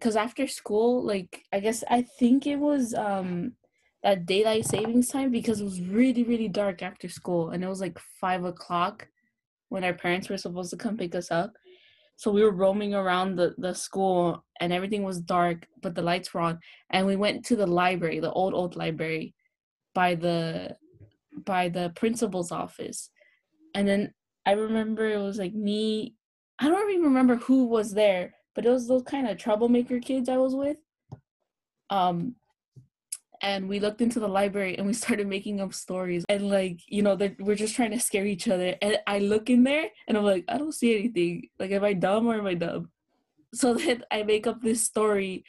cuz 0.00 0.16
after 0.16 0.48
school 0.48 1.04
like 1.04 1.44
I 1.52 1.60
guess 1.60 1.84
I 1.88 2.02
think 2.02 2.46
it 2.46 2.56
was 2.56 2.92
um 2.94 3.52
that 4.02 4.26
daylight 4.26 4.66
savings 4.66 5.08
time 5.08 5.30
because 5.30 5.60
it 5.60 5.64
was 5.64 5.80
really 5.80 6.24
really 6.24 6.48
dark 6.48 6.82
after 6.82 7.08
school 7.08 7.50
and 7.50 7.62
it 7.62 7.68
was 7.68 7.80
like 7.80 7.98
five 8.20 8.42
o'clock 8.44 9.06
when 9.72 9.84
our 9.84 9.94
parents 9.94 10.28
were 10.28 10.36
supposed 10.36 10.68
to 10.68 10.76
come 10.76 10.98
pick 10.98 11.14
us 11.14 11.30
up. 11.30 11.54
So 12.16 12.30
we 12.30 12.42
were 12.42 12.50
roaming 12.64 12.92
around 12.94 13.36
the, 13.36 13.54
the 13.56 13.74
school 13.74 14.44
and 14.60 14.70
everything 14.70 15.02
was 15.02 15.18
dark, 15.18 15.66
but 15.80 15.94
the 15.94 16.02
lights 16.02 16.34
were 16.34 16.42
on. 16.42 16.58
And 16.90 17.06
we 17.06 17.16
went 17.16 17.46
to 17.46 17.56
the 17.56 17.66
library, 17.66 18.20
the 18.20 18.30
old 18.30 18.52
old 18.52 18.76
library, 18.76 19.34
by 19.94 20.14
the 20.14 20.76
by 21.46 21.70
the 21.70 21.90
principal's 21.96 22.52
office. 22.52 23.08
And 23.74 23.88
then 23.88 24.12
I 24.44 24.52
remember 24.52 25.08
it 25.08 25.16
was 25.16 25.38
like 25.38 25.54
me. 25.54 26.16
I 26.58 26.68
don't 26.68 26.90
even 26.90 27.04
remember 27.04 27.36
who 27.36 27.64
was 27.64 27.94
there, 27.94 28.34
but 28.54 28.66
it 28.66 28.70
was 28.70 28.86
those 28.86 29.04
kind 29.04 29.26
of 29.26 29.38
troublemaker 29.38 30.00
kids 30.00 30.28
I 30.28 30.36
was 30.36 30.54
with. 30.54 30.76
Um, 31.88 32.34
and 33.42 33.68
we 33.68 33.80
looked 33.80 34.00
into 34.00 34.20
the 34.20 34.28
library 34.28 34.78
and 34.78 34.86
we 34.86 34.92
started 35.04 35.26
making 35.26 35.60
up 35.60 35.74
stories 35.74 36.24
and 36.28 36.48
like 36.48 36.80
you 36.88 37.02
know 37.02 37.18
we're 37.40 37.56
just 37.56 37.74
trying 37.74 37.90
to 37.90 38.00
scare 38.00 38.26
each 38.26 38.48
other. 38.48 38.76
And 38.80 38.98
I 39.06 39.18
look 39.18 39.50
in 39.50 39.64
there 39.64 39.88
and 40.08 40.16
I'm 40.16 40.24
like, 40.24 40.44
I 40.48 40.58
don't 40.58 40.72
see 40.74 40.96
anything. 40.98 41.48
Like, 41.58 41.72
am 41.72 41.84
I 41.84 41.92
dumb 41.92 42.26
or 42.26 42.38
am 42.38 42.46
I 42.46 42.54
dumb? 42.54 42.90
So 43.54 43.74
then 43.74 44.04
I 44.10 44.22
make 44.22 44.46
up 44.46 44.62
this 44.62 44.82
story, 44.82 45.44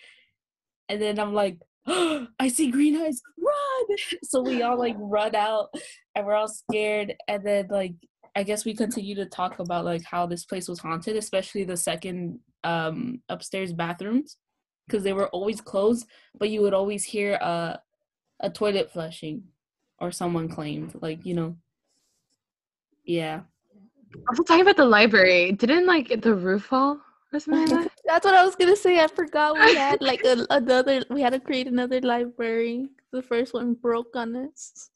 and 0.89 1.01
then 1.01 1.19
I'm 1.19 1.33
like, 1.33 1.59
I 1.87 2.47
see 2.49 2.71
green 2.71 2.95
eyes, 3.01 3.21
run! 3.37 3.97
So 4.23 4.41
we 4.41 4.61
all 4.61 4.77
like 4.77 4.95
run 4.97 5.35
out, 5.35 5.69
and 6.15 6.25
we're 6.25 6.35
all 6.35 6.47
scared. 6.47 7.15
And 7.27 7.45
then 7.45 7.67
like 7.69 7.93
I 8.35 8.43
guess 8.43 8.65
we 8.65 8.73
continue 8.75 9.15
to 9.15 9.25
talk 9.25 9.59
about 9.59 9.85
like 9.85 10.03
how 10.03 10.25
this 10.25 10.45
place 10.45 10.67
was 10.67 10.79
haunted, 10.79 11.15
especially 11.17 11.63
the 11.63 11.77
second 11.77 12.39
um 12.63 13.21
upstairs 13.29 13.73
bathrooms, 13.73 14.37
because 14.88 15.03
they 15.03 15.13
were 15.13 15.29
always 15.29 15.61
closed, 15.61 16.07
but 16.38 16.49
you 16.49 16.61
would 16.61 16.73
always 16.73 17.03
hear 17.03 17.34
a 17.36 17.81
a 18.39 18.49
toilet 18.49 18.91
flushing, 18.91 19.43
or 19.99 20.11
someone 20.11 20.49
claimed 20.49 20.93
like 21.01 21.25
you 21.25 21.34
know. 21.34 21.55
Yeah. 23.05 23.41
Also 24.29 24.43
talking 24.43 24.61
about 24.61 24.77
the 24.77 24.86
library. 24.86 25.51
Didn't 25.51 25.86
like 25.86 26.21
the 26.21 26.34
roof 26.34 26.65
fall 26.65 27.01
or 27.31 27.39
something 27.39 27.69
like 27.69 27.86
that? 27.86 27.91
That's 28.05 28.25
what 28.25 28.36
I 28.36 28.45
was 28.45 28.55
gonna 28.55 28.75
say. 28.75 28.99
I 28.99 29.07
forgot 29.07 29.55
we 29.55 29.75
had 29.75 30.01
like 30.01 30.23
a, 30.23 30.45
another. 30.49 31.03
We 31.09 31.21
had 31.21 31.34
to 31.34 31.39
create 31.39 31.67
another 31.67 32.01
library. 32.01 32.89
The 33.11 33.21
first 33.21 33.53
one 33.53 33.73
broke 33.73 34.15
on 34.15 34.36
us. 34.36 34.89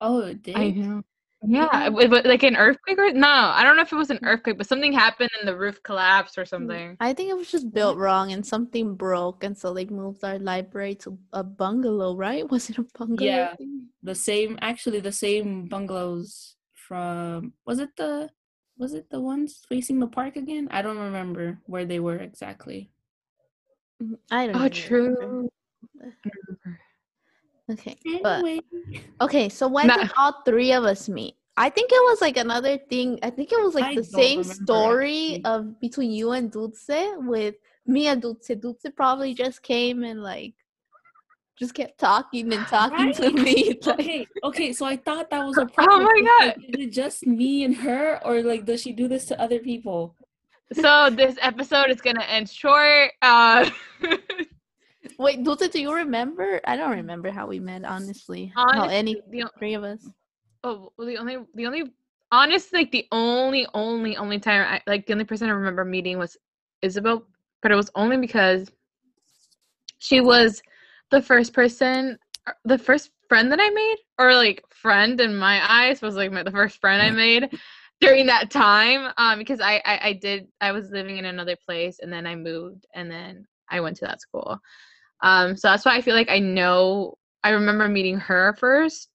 Oh, 0.00 0.20
it 0.20 0.42
did. 0.42 0.56
I 0.56 0.70
know. 0.70 1.02
Yeah, 1.42 1.68
mm-hmm. 1.68 1.98
it 1.98 2.10
wa- 2.10 2.22
like 2.24 2.42
an 2.42 2.56
earthquake 2.56 2.98
or 2.98 3.12
no? 3.12 3.28
I 3.28 3.62
don't 3.62 3.76
know 3.76 3.82
if 3.82 3.92
it 3.92 3.96
was 3.96 4.10
an 4.10 4.18
mm-hmm. 4.18 4.26
earthquake, 4.26 4.58
but 4.58 4.66
something 4.66 4.92
happened 4.92 5.30
and 5.38 5.48
the 5.48 5.56
roof 5.56 5.82
collapsed 5.82 6.36
or 6.38 6.42
mm, 6.42 6.48
something. 6.48 6.96
I 7.00 7.12
think 7.12 7.30
it 7.30 7.36
was 7.36 7.50
just 7.50 7.72
built 7.72 7.96
wrong 7.96 8.32
and 8.32 8.44
something 8.44 8.94
broke, 8.94 9.44
and 9.44 9.56
so 9.56 9.72
they 9.72 9.86
moved 9.86 10.22
our 10.24 10.38
library 10.38 10.94
to 10.96 11.18
a 11.32 11.42
bungalow. 11.42 12.14
Right? 12.14 12.48
Was 12.50 12.70
it 12.70 12.78
a 12.78 12.86
bungalow? 12.98 13.26
Yeah. 13.26 13.54
the 14.02 14.14
same 14.14 14.58
actually 14.60 15.00
the 15.00 15.12
same 15.12 15.68
bungalows 15.68 16.56
from 16.74 17.52
was 17.66 17.78
it 17.78 17.90
the 17.96 18.30
was 18.78 18.94
it 18.94 19.10
the 19.10 19.20
ones 19.20 19.62
facing 19.68 20.00
the 20.00 20.06
park 20.06 20.36
again 20.36 20.66
i 20.70 20.80
don't 20.80 20.98
remember 20.98 21.58
where 21.66 21.84
they 21.84 22.00
were 22.00 22.16
exactly 22.16 22.90
Mm, 24.02 24.18
I 24.30 24.46
don't. 24.46 24.56
Oh, 24.56 24.68
true. 24.68 25.50
Remember. 27.70 27.82
Okay, 27.82 28.20
but 28.22 29.24
okay. 29.24 29.48
So 29.48 29.68
when 29.68 29.86
Nah. 29.86 29.96
did 29.96 30.10
all 30.16 30.42
three 30.44 30.72
of 30.72 30.84
us 30.84 31.08
meet? 31.08 31.34
I 31.56 31.68
think 31.70 31.90
it 31.92 32.02
was 32.10 32.20
like 32.20 32.36
another 32.36 32.78
thing. 32.78 33.18
I 33.22 33.30
think 33.30 33.52
it 33.52 33.60
was 33.62 33.74
like 33.74 33.84
I 33.84 33.94
the 33.94 34.04
same 34.04 34.42
story 34.44 35.34
actually. 35.36 35.44
of 35.44 35.80
between 35.80 36.10
you 36.10 36.32
and 36.32 36.50
Dulce 36.50 36.88
with 37.18 37.56
me 37.86 38.06
and 38.06 38.22
Dulce. 38.22 38.50
Dulce 38.58 38.86
probably 38.96 39.34
just 39.34 39.62
came 39.62 40.02
and 40.04 40.22
like 40.22 40.54
just 41.58 41.74
kept 41.74 41.98
talking 41.98 42.52
and 42.54 42.66
talking 42.66 43.12
to 43.14 43.30
me. 43.32 43.78
Like, 43.84 44.00
Okay, 44.00 44.26
okay, 44.44 44.72
so 44.72 44.86
I 44.86 44.96
thought 44.96 45.28
that 45.30 45.44
was 45.44 45.58
a 45.58 45.66
problem. 45.66 46.00
Oh 46.00 46.02
my 46.04 46.46
God. 46.46 46.54
it- 46.62 46.78
Is 46.80 46.86
it 46.86 46.92
just 46.92 47.26
me 47.26 47.64
and 47.64 47.76
her, 47.76 48.18
or 48.24 48.42
like 48.42 48.64
does 48.64 48.80
she 48.80 48.92
do 48.92 49.08
this 49.08 49.26
to 49.26 49.38
other 49.40 49.58
people? 49.58 50.16
So 50.72 51.10
this 51.10 51.36
episode 51.42 51.90
is 51.90 52.00
gonna 52.00 52.22
end 52.22 52.48
short. 52.48 53.10
Uh, 53.20 53.68
wait, 55.20 55.44
Dulce, 55.44 55.68
do 55.68 55.80
you 55.80 55.94
remember? 55.94 56.60
I 56.64 56.76
don't 56.76 56.90
remember 56.90 57.30
how 57.30 57.46
we 57.46 57.60
met, 57.60 57.84
honestly. 57.84 58.52
how 58.56 58.88
any 58.88 59.20
the, 59.30 59.50
three 59.58 59.74
of 59.74 59.84
us. 59.84 60.08
oh, 60.64 60.92
well, 60.96 61.06
the 61.06 61.18
only, 61.18 61.36
the 61.54 61.66
only, 61.66 61.84
honestly, 62.32 62.80
like 62.80 62.90
the 62.90 63.06
only, 63.12 63.66
only, 63.74 64.16
only 64.16 64.38
time 64.38 64.66
I 64.66 64.80
like 64.86 65.06
the 65.06 65.12
only 65.12 65.26
person 65.26 65.48
I 65.48 65.52
remember 65.52 65.84
meeting 65.84 66.18
was 66.18 66.36
Isabel, 66.82 67.24
but 67.62 67.70
it 67.70 67.76
was 67.76 67.90
only 67.94 68.16
because 68.16 68.70
she 69.98 70.22
was 70.22 70.62
the 71.10 71.20
first 71.20 71.52
person, 71.52 72.18
uh, 72.46 72.52
the 72.64 72.78
first 72.78 73.10
friend 73.28 73.52
that 73.52 73.60
I 73.60 73.68
made, 73.68 73.96
or 74.18 74.34
like 74.34 74.64
friend 74.70 75.20
in 75.20 75.36
my 75.36 75.60
eyes 75.70 76.00
was 76.00 76.14
like 76.16 76.32
my, 76.32 76.42
the 76.42 76.50
first 76.50 76.80
friend 76.80 77.02
I 77.02 77.10
made 77.10 77.50
during 78.00 78.26
that 78.26 78.50
time. 78.50 79.12
Um, 79.18 79.38
because 79.38 79.60
I, 79.60 79.82
I, 79.84 80.00
I 80.02 80.12
did, 80.14 80.48
I 80.62 80.72
was 80.72 80.90
living 80.90 81.18
in 81.18 81.26
another 81.26 81.56
place, 81.66 81.98
and 82.00 82.10
then 82.10 82.26
I 82.26 82.36
moved, 82.36 82.86
and 82.94 83.10
then 83.10 83.46
I 83.70 83.80
went 83.80 83.98
to 83.98 84.06
that 84.06 84.22
school. 84.22 84.58
Um, 85.22 85.56
so 85.56 85.68
that's 85.68 85.84
why 85.84 85.96
I 85.96 86.00
feel 86.00 86.14
like 86.14 86.30
I 86.30 86.38
know. 86.38 87.16
I 87.42 87.50
remember 87.50 87.88
meeting 87.88 88.18
her 88.18 88.54
first. 88.58 89.08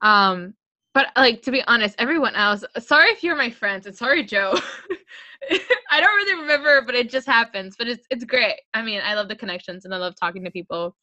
Um, 0.00 0.54
but 0.94 1.08
like 1.16 1.42
to 1.42 1.50
be 1.50 1.62
honest, 1.66 1.94
everyone 1.98 2.34
else. 2.34 2.64
Sorry 2.78 3.08
if 3.10 3.22
you're 3.22 3.36
my 3.36 3.50
friends, 3.50 3.86
and 3.86 3.96
sorry, 3.96 4.24
Joe. 4.24 4.54
I 5.90 6.00
don't 6.00 6.16
really 6.16 6.42
remember, 6.42 6.82
but 6.82 6.94
it 6.94 7.10
just 7.10 7.26
happens. 7.26 7.76
But 7.78 7.88
it's 7.88 8.06
it's 8.10 8.24
great. 8.24 8.56
I 8.74 8.82
mean, 8.82 9.00
I 9.04 9.14
love 9.14 9.28
the 9.28 9.36
connections 9.36 9.84
and 9.84 9.94
I 9.94 9.98
love 9.98 10.14
talking 10.18 10.44
to 10.44 10.50
people. 10.50 10.96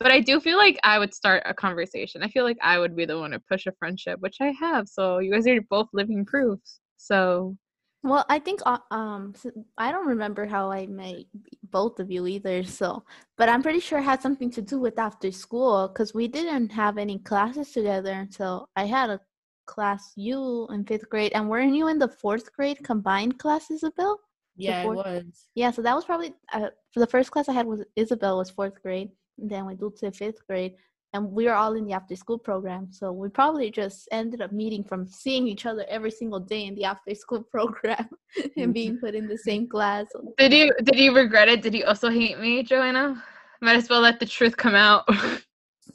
But 0.00 0.12
I 0.12 0.20
do 0.20 0.40
feel 0.40 0.58
like 0.58 0.78
I 0.82 0.98
would 0.98 1.14
start 1.14 1.42
a 1.46 1.54
conversation. 1.54 2.22
I 2.22 2.28
feel 2.28 2.44
like 2.44 2.58
I 2.62 2.78
would 2.78 2.96
be 2.96 3.04
the 3.04 3.18
one 3.18 3.30
to 3.30 3.38
push 3.38 3.66
a 3.66 3.72
friendship, 3.72 4.20
which 4.20 4.36
I 4.40 4.52
have. 4.58 4.88
So 4.88 5.18
you 5.18 5.32
guys 5.32 5.46
are 5.46 5.60
both 5.70 5.88
living 5.92 6.24
proofs. 6.24 6.80
So 6.96 7.56
Well, 8.04 8.26
I 8.28 8.38
think 8.38 8.60
uh, 8.66 8.78
um 8.90 9.34
I 9.78 9.90
don't 9.90 10.06
remember 10.06 10.44
how 10.46 10.70
I 10.70 10.86
met 10.86 11.24
both 11.70 11.98
of 11.98 12.10
you 12.10 12.26
either. 12.26 12.62
So, 12.62 13.02
but 13.38 13.48
I'm 13.48 13.62
pretty 13.62 13.80
sure 13.80 13.98
it 13.98 14.02
had 14.02 14.20
something 14.22 14.50
to 14.52 14.62
do 14.62 14.78
with 14.78 14.98
after 14.98 15.32
school 15.32 15.88
because 15.88 16.12
we 16.14 16.28
didn't 16.28 16.70
have 16.70 16.98
any 16.98 17.18
classes 17.18 17.72
together 17.72 18.12
until 18.12 18.68
I 18.76 18.84
had 18.84 19.08
a 19.10 19.20
class 19.66 20.12
you 20.16 20.68
in 20.70 20.84
fifth 20.84 21.08
grade, 21.08 21.32
and 21.34 21.48
weren't 21.48 21.74
you 21.74 21.88
in 21.88 21.98
the 21.98 22.08
fourth 22.08 22.52
grade 22.52 22.84
combined 22.84 23.38
class, 23.38 23.70
Isabel? 23.70 24.20
Yeah, 24.56 24.82
it 24.82 24.94
was. 24.94 25.48
Yeah, 25.54 25.70
so 25.70 25.80
that 25.82 25.96
was 25.96 26.04
probably 26.04 26.34
uh, 26.52 26.68
for 26.92 27.00
the 27.00 27.06
first 27.06 27.30
class 27.30 27.48
I 27.48 27.54
had 27.54 27.66
was 27.66 27.82
Isabel 27.96 28.36
was 28.36 28.50
fourth 28.50 28.82
grade, 28.82 29.10
and 29.38 29.50
then 29.50 29.64
we 29.66 29.76
moved 29.76 29.98
to 30.00 30.12
fifth 30.12 30.46
grade, 30.46 30.74
and 31.14 31.30
we 31.30 31.44
were 31.44 31.54
all 31.54 31.74
in 31.74 31.86
the 31.86 31.92
after 31.92 32.16
school 32.16 32.38
program. 32.38 32.88
So 32.90 33.12
we 33.12 33.28
probably 33.28 33.70
just 33.70 34.08
ended 34.10 34.42
up 34.42 34.52
meeting 34.52 34.82
from 34.82 35.06
seeing 35.06 35.46
each 35.46 35.64
other 35.64 35.86
every 35.88 36.10
single 36.10 36.40
day 36.40 36.66
in 36.66 36.74
the 36.74 36.84
after 36.84 37.14
school 37.14 37.42
program 37.50 38.08
and 38.36 38.52
mm-hmm. 38.52 38.72
being 38.72 38.98
put 38.98 39.14
in 39.14 39.28
the 39.28 39.38
same 39.38 39.68
class. 39.68 40.06
did 40.36 40.52
you 40.52 40.74
did 40.82 40.96
you 40.96 41.14
regret 41.14 41.48
it? 41.48 41.62
Did 41.62 41.74
you 41.74 41.84
also 41.84 42.10
hate 42.10 42.38
me, 42.38 42.64
Joanna? 42.64 43.22
Might 43.62 43.76
as 43.76 43.88
well 43.88 44.00
let 44.00 44.18
the 44.20 44.26
truth 44.26 44.56
come 44.56 44.74
out. 44.74 45.08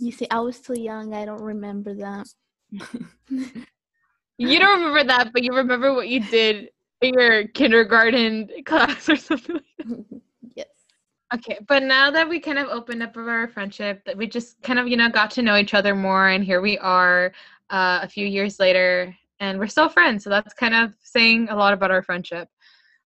You 0.01 0.13
see, 0.13 0.27
I 0.31 0.39
was 0.39 0.61
too 0.61 0.79
young. 0.79 1.13
I 1.13 1.25
don't 1.25 1.41
remember 1.41 1.93
that. 1.95 2.27
you 4.37 4.59
don't 4.59 4.79
remember 4.79 5.03
that, 5.03 5.31
but 5.33 5.43
you 5.43 5.51
remember 5.51 5.93
what 5.93 6.07
you 6.07 6.21
did 6.21 6.69
in 7.01 7.13
your 7.15 7.47
kindergarten 7.49 8.49
class 8.65 9.09
or 9.09 9.17
something. 9.17 9.59
like. 9.83 10.21
Okay, 11.33 11.59
but 11.67 11.83
now 11.83 12.09
that 12.09 12.27
we 12.27 12.39
kind 12.39 12.57
of 12.57 12.67
opened 12.69 13.03
up 13.03 13.15
our 13.15 13.47
friendship, 13.49 14.01
that 14.05 14.17
we 14.17 14.25
just 14.27 14.59
kind 14.63 14.79
of 14.79 14.87
you 14.87 14.97
know 14.97 15.09
got 15.09 15.29
to 15.31 15.41
know 15.43 15.57
each 15.57 15.73
other 15.75 15.93
more, 15.95 16.29
and 16.29 16.43
here 16.43 16.59
we 16.61 16.77
are, 16.79 17.31
uh, 17.69 17.99
a 18.01 18.07
few 18.07 18.25
years 18.25 18.59
later, 18.59 19.15
and 19.39 19.59
we're 19.59 19.67
still 19.67 19.89
friends. 19.89 20.23
So 20.23 20.29
that's 20.31 20.53
kind 20.55 20.73
of 20.73 20.93
saying 21.03 21.49
a 21.49 21.55
lot 21.55 21.73
about 21.73 21.91
our 21.91 22.01
friendship. 22.01 22.47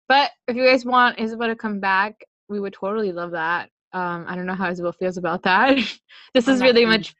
But 0.07 0.33
if 0.49 0.57
you 0.57 0.65
guys 0.67 0.85
want 0.85 1.19
Isabel 1.19 1.49
to 1.49 1.57
come 1.57 1.81
back, 1.81 2.23
we 2.49 2.61
would 2.61 2.75
totally 2.75 3.11
love 3.13 3.31
that. 3.31 3.71
Um, 3.93 4.27
I 4.29 4.35
don't 4.37 4.47
know 4.47 4.55
how 4.55 4.71
Isabel 4.71 4.93
feels 4.93 5.17
about 5.17 5.43
that. 5.45 5.77
this 6.35 6.47
I'm 6.47 6.55
is 6.55 6.61
really 6.61 6.83
gonna- 6.83 6.99
much. 6.99 7.15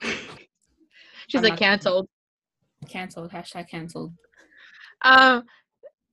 She's 1.28 1.38
I'm 1.42 1.42
like 1.50 1.58
canceled. 1.58 2.08
Canceled. 2.88 3.30
Hashtag 3.32 3.68
canceled. 3.68 4.12
Um, 5.02 5.44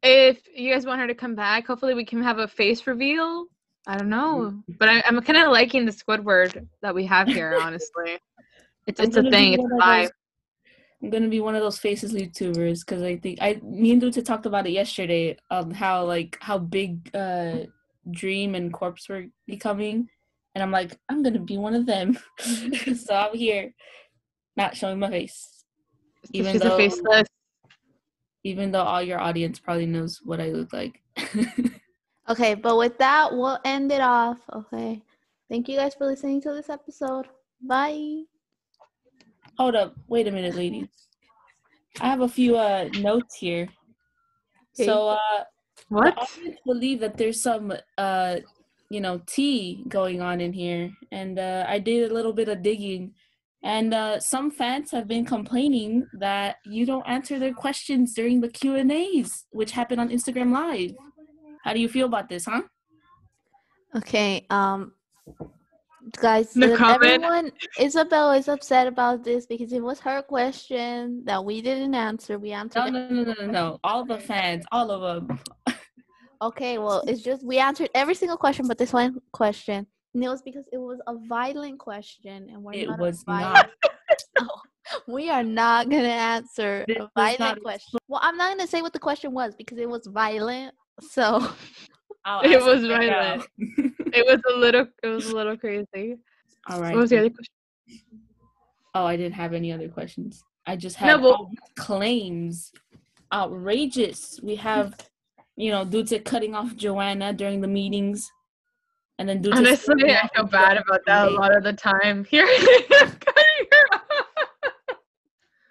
if 0.01 0.39
you 0.55 0.73
guys 0.73 0.85
want 0.85 1.01
her 1.01 1.07
to 1.07 1.13
come 1.13 1.35
back, 1.35 1.67
hopefully 1.67 1.93
we 1.93 2.05
can 2.05 2.23
have 2.23 2.39
a 2.39 2.47
face 2.47 2.87
reveal. 2.87 3.45
I 3.87 3.97
don't 3.97 4.09
know, 4.09 4.61
but 4.79 4.89
I, 4.89 5.01
I'm 5.05 5.19
kind 5.21 5.39
of 5.39 5.51
liking 5.51 5.85
the 5.85 5.91
Squidward 5.91 6.67
that 6.81 6.93
we 6.93 7.05
have 7.07 7.27
here. 7.27 7.57
Honestly, 7.61 8.19
it's 8.87 8.99
it's 8.99 9.17
a 9.17 9.23
thing. 9.29 9.53
It's 9.53 9.63
one 9.63 9.71
a 9.73 9.75
vibe. 9.83 10.01
those- 10.03 10.11
I'm 11.03 11.09
gonna 11.09 11.29
be 11.29 11.39
one 11.39 11.55
of 11.55 11.61
those 11.63 11.79
faces 11.79 12.13
YouTubers 12.13 12.81
because 12.85 13.01
I 13.01 13.17
think 13.17 13.39
I 13.41 13.59
me 13.63 13.91
and 13.91 13.99
Duta 13.99 14.23
talked 14.23 14.45
about 14.45 14.67
it 14.67 14.71
yesterday 14.71 15.35
of 15.49 15.71
how 15.71 16.05
like 16.05 16.37
how 16.41 16.59
big 16.59 17.09
uh 17.15 17.61
Dream 18.11 18.53
and 18.53 18.71
Corpse 18.71 19.09
were 19.09 19.25
becoming, 19.47 20.07
and 20.53 20.61
I'm 20.61 20.69
like 20.69 20.95
I'm 21.09 21.23
gonna 21.23 21.39
be 21.39 21.57
one 21.57 21.73
of 21.73 21.87
them. 21.87 22.19
so 22.95 23.15
I'm 23.15 23.35
here, 23.35 23.73
not 24.55 24.77
showing 24.77 24.99
my 24.99 25.09
face, 25.09 25.63
even 26.33 26.51
She's 26.51 26.61
though- 26.61 26.75
a 26.75 26.77
faceless. 26.77 27.27
even 28.43 28.71
though 28.71 28.83
all 28.83 29.01
your 29.01 29.19
audience 29.19 29.57
probably 29.57 29.87
knows 29.87 30.19
what 30.23 30.39
I 30.39 30.51
look 30.51 30.71
like. 30.71 31.01
Okay, 32.31 32.53
but 32.53 32.77
with 32.77 32.97
that, 32.99 33.33
we'll 33.33 33.59
end 33.65 33.91
it 33.91 33.99
off. 33.99 34.39
Okay. 34.53 35.01
Thank 35.49 35.67
you 35.67 35.75
guys 35.75 35.95
for 35.95 36.05
listening 36.05 36.39
to 36.43 36.53
this 36.53 36.69
episode. 36.69 37.27
Bye. 37.61 38.23
Hold 39.57 39.75
up, 39.75 39.95
wait 40.07 40.29
a 40.29 40.31
minute, 40.31 40.55
ladies. 40.55 40.87
I 41.99 42.07
have 42.07 42.21
a 42.21 42.29
few 42.29 42.55
uh 42.55 42.87
notes 42.99 43.35
here. 43.35 43.67
Okay. 44.73 44.85
So 44.85 45.09
uh 45.09 45.43
What? 45.89 46.17
I 46.17 46.55
believe 46.65 47.01
that 47.01 47.17
there's 47.17 47.41
some 47.41 47.73
uh 47.97 48.37
you 48.89 49.01
know 49.01 49.21
tea 49.25 49.83
going 49.89 50.21
on 50.21 50.39
in 50.41 50.51
here 50.51 50.91
and 51.13 51.39
uh, 51.39 51.63
i 51.65 51.79
did 51.79 52.11
a 52.11 52.13
little 52.13 52.33
bit 52.33 52.49
of 52.49 52.61
digging 52.61 53.13
and 53.63 53.93
uh, 53.93 54.19
some 54.19 54.51
fans 54.51 54.91
have 54.91 55.07
been 55.07 55.23
complaining 55.23 56.05
that 56.19 56.57
you 56.65 56.85
don't 56.85 57.07
answer 57.07 57.39
their 57.39 57.53
questions 57.53 58.13
during 58.13 58.41
the 58.41 58.49
q 58.49 58.75
and 58.75 58.91
a's 58.91 59.45
which 59.51 59.71
happen 59.71 59.97
on 59.97 60.09
instagram 60.09 60.51
live 60.51 60.91
how 61.63 61.73
do 61.73 61.79
you 61.79 61.87
feel 61.89 62.07
about 62.07 62.29
this 62.29 62.45
huh 62.45 62.61
Okay, 63.93 64.45
um, 64.49 64.93
guys, 66.21 66.55
No 66.55 66.73
everyone, 66.75 67.51
Isabel 67.77 68.31
is 68.31 68.47
upset 68.47 68.87
about 68.87 69.21
this 69.25 69.45
because 69.45 69.73
it 69.73 69.83
was 69.83 69.99
her 69.99 70.21
question 70.21 71.23
that 71.25 71.43
we 71.43 71.61
didn't 71.61 71.93
answer. 71.93 72.39
We 72.39 72.53
answered. 72.53 72.85
no 72.85 72.89
no 72.89 73.09
no 73.09 73.23
no 73.23 73.33
no 73.33 73.45
no 73.51 73.79
all 73.83 74.05
the 74.05 74.17
fans 74.19 74.63
all 74.71 74.91
of 74.91 75.27
them 75.27 75.39
Okay, 76.41 76.77
well, 76.79 77.03
it's 77.05 77.21
just 77.21 77.45
we 77.45 77.59
answered 77.59 77.89
every 77.93 78.15
single 78.15 78.37
question, 78.37 78.65
but 78.67 78.77
this 78.79 78.93
one 78.93 79.19
question, 79.31 79.85
and 80.15 80.23
it 80.23 80.27
was 80.29 80.41
because 80.41 80.65
it 80.71 80.77
was 80.79 80.99
a 81.05 81.15
violent 81.27 81.77
question, 81.77 82.47
and 82.49 82.63
we're 82.63 82.73
it 82.73 82.87
not 82.87 82.97
a 82.97 83.01
was 83.01 83.23
violent- 83.23 83.67
not 84.39 84.47
We 85.07 85.29
are 85.29 85.43
not 85.43 85.89
gonna 85.89 86.07
answer 86.07 86.83
This 86.87 86.97
a 86.97 87.09
violent 87.15 87.39
not- 87.39 87.61
question. 87.61 87.99
Well, 88.07 88.21
I'm 88.23 88.37
not 88.37 88.57
gonna 88.57 88.67
say 88.67 88.81
what 88.81 88.93
the 88.93 88.99
question 88.99 89.33
was 89.33 89.53
because 89.55 89.77
it 89.77 89.87
was 89.89 90.07
violent. 90.07 90.73
So 91.01 91.49
It 92.43 92.61
was 92.63 92.87
right 92.89 93.09
now. 93.09 93.43
It 94.13 94.25
was 94.27 94.41
a 94.53 94.57
little. 94.59 94.87
It 95.03 95.07
was 95.07 95.27
a 95.29 95.35
little 95.35 95.55
crazy. 95.57 96.17
all 96.69 96.81
right 96.81 96.93
What 96.93 97.01
was 97.01 97.09
the 97.09 97.19
other 97.19 97.29
question? 97.29 97.53
oh 98.93 99.05
i 99.05 99.15
didn't 99.15 99.33
have 99.35 99.53
any 99.53 99.71
other 99.71 99.87
questions 99.87 100.43
i 100.67 100.75
just 100.75 100.99
No, 101.01 101.17
but- 101.17 101.37
claims 101.81 102.71
outrageous 103.33 104.39
we 104.43 104.55
have 104.55 104.95
you 105.55 105.71
know 105.71 105.85
due 105.85 106.03
to 106.03 106.19
cutting 106.19 106.53
off 106.55 106.75
joanna 106.75 107.31
during 107.33 107.61
the 107.61 107.67
meetings 107.69 108.29
and 109.17 109.27
then 109.29 109.41
due 109.41 109.51
Honestly, 109.53 109.75
splitting 109.77 110.11
I 110.15 110.27
feel 110.35 110.45
bad 110.45 110.75
about 110.77 111.01
that 111.05 111.27
a 111.29 111.31
lot 111.31 111.55
of 111.55 111.63
the 111.63 111.73
time. 111.73 112.23
Here, 112.29 112.45
cutting 112.47 113.65
her 113.71 113.85
off. 113.93 114.01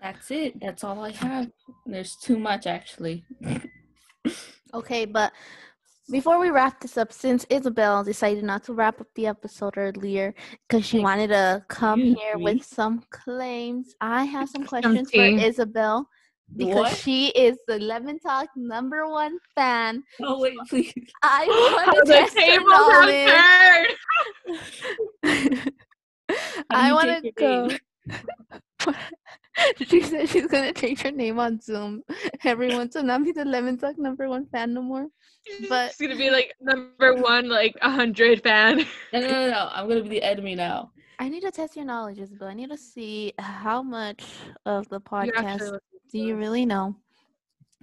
that's 0.01 0.31
it 0.31 0.59
that's 0.61 0.83
all 0.83 1.01
i 1.05 1.11
have 1.11 1.51
there's 1.87 2.17
too 2.17 2.39
much 2.39 2.67
actually 2.67 3.25
Okay, 4.75 5.05
but 5.05 5.33
before 6.11 6.39
we 6.41 6.51
wrap 6.51 6.81
this 6.81 6.97
up, 6.99 7.13
since 7.13 7.47
Isabel 7.51 8.03
decided 8.05 8.43
not 8.45 8.65
to 8.65 8.73
wrap 8.73 9.01
up 9.01 9.07
the 9.15 9.27
episode 9.27 9.75
earlier 9.77 10.35
because 10.69 10.85
she 10.85 10.99
wanted 11.01 11.29
to 11.29 11.65
come 11.69 12.01
you, 12.01 12.15
here 12.15 12.35
Bree. 12.35 12.45
with 12.45 12.65
some 12.65 13.03
claims, 13.11 13.95
I 14.01 14.25
have 14.25 14.49
some 14.49 14.65
questions 14.67 15.11
for. 15.11 15.21
Isabel 15.23 16.09
because 16.57 16.75
What? 16.77 16.97
she 16.97 17.29
is 17.29 17.59
the 17.69 17.79
Lemon 17.79 18.19
Talk 18.19 18.49
number 18.57 19.07
one 19.09 19.39
fan. 19.55 20.03
oh 20.21 20.41
wait 20.41 20.57
please 20.69 20.93
I 21.23 21.47
want 21.87 21.95
to 21.95 22.03
the 22.05 22.13
test 22.13 22.37
her 22.39 22.61
knowledge. 25.55 25.73
I 26.71 26.93
want 26.93 27.23
to 27.23 27.33
go. 27.33 27.69
name? 29.61 29.75
she 29.89 30.03
said 30.03 30.29
she's 30.29 30.47
gonna 30.47 30.73
change 30.73 31.03
her 31.03 31.11
name 31.11 31.39
on 31.39 31.61
Zoom. 31.61 32.03
Everyone 32.45 32.89
to 32.91 33.03
not 33.03 33.25
be 33.25 33.33
the 33.33 33.45
Lemon 33.45 33.79
Talk 33.79 33.99
number 33.99 34.29
one 34.29 34.47
fan 34.47 34.75
no 34.75 34.83
more. 34.83 35.07
But- 35.69 35.91
it's 35.91 36.01
gonna 36.01 36.17
be 36.17 36.31
like 36.31 36.55
number 36.61 37.15
one, 37.15 37.49
like 37.49 37.77
a 37.83 37.91
hundred 37.91 38.43
fan. 38.43 38.79
no 39.13 39.21
no 39.21 39.29
no 39.29 39.51
no 39.51 39.69
i'm 39.73 39.89
gonna 39.89 40.03
be 40.03 40.09
the 40.09 40.23
enemy 40.23 40.55
now 40.55 40.91
I 41.21 41.29
need 41.29 41.43
to 41.43 41.51
test 41.51 41.77
your 41.77 41.85
knowledge, 41.85 42.19
Isabel. 42.19 42.49
I 42.49 42.55
need 42.55 42.71
to 42.71 42.79
see 42.79 43.35
how 43.39 43.83
much 43.83 44.25
of 44.65 44.89
the 44.89 45.03
podcast 45.03 45.79
do 46.11 46.19
you 46.19 46.35
really 46.35 46.65
know. 46.65 46.97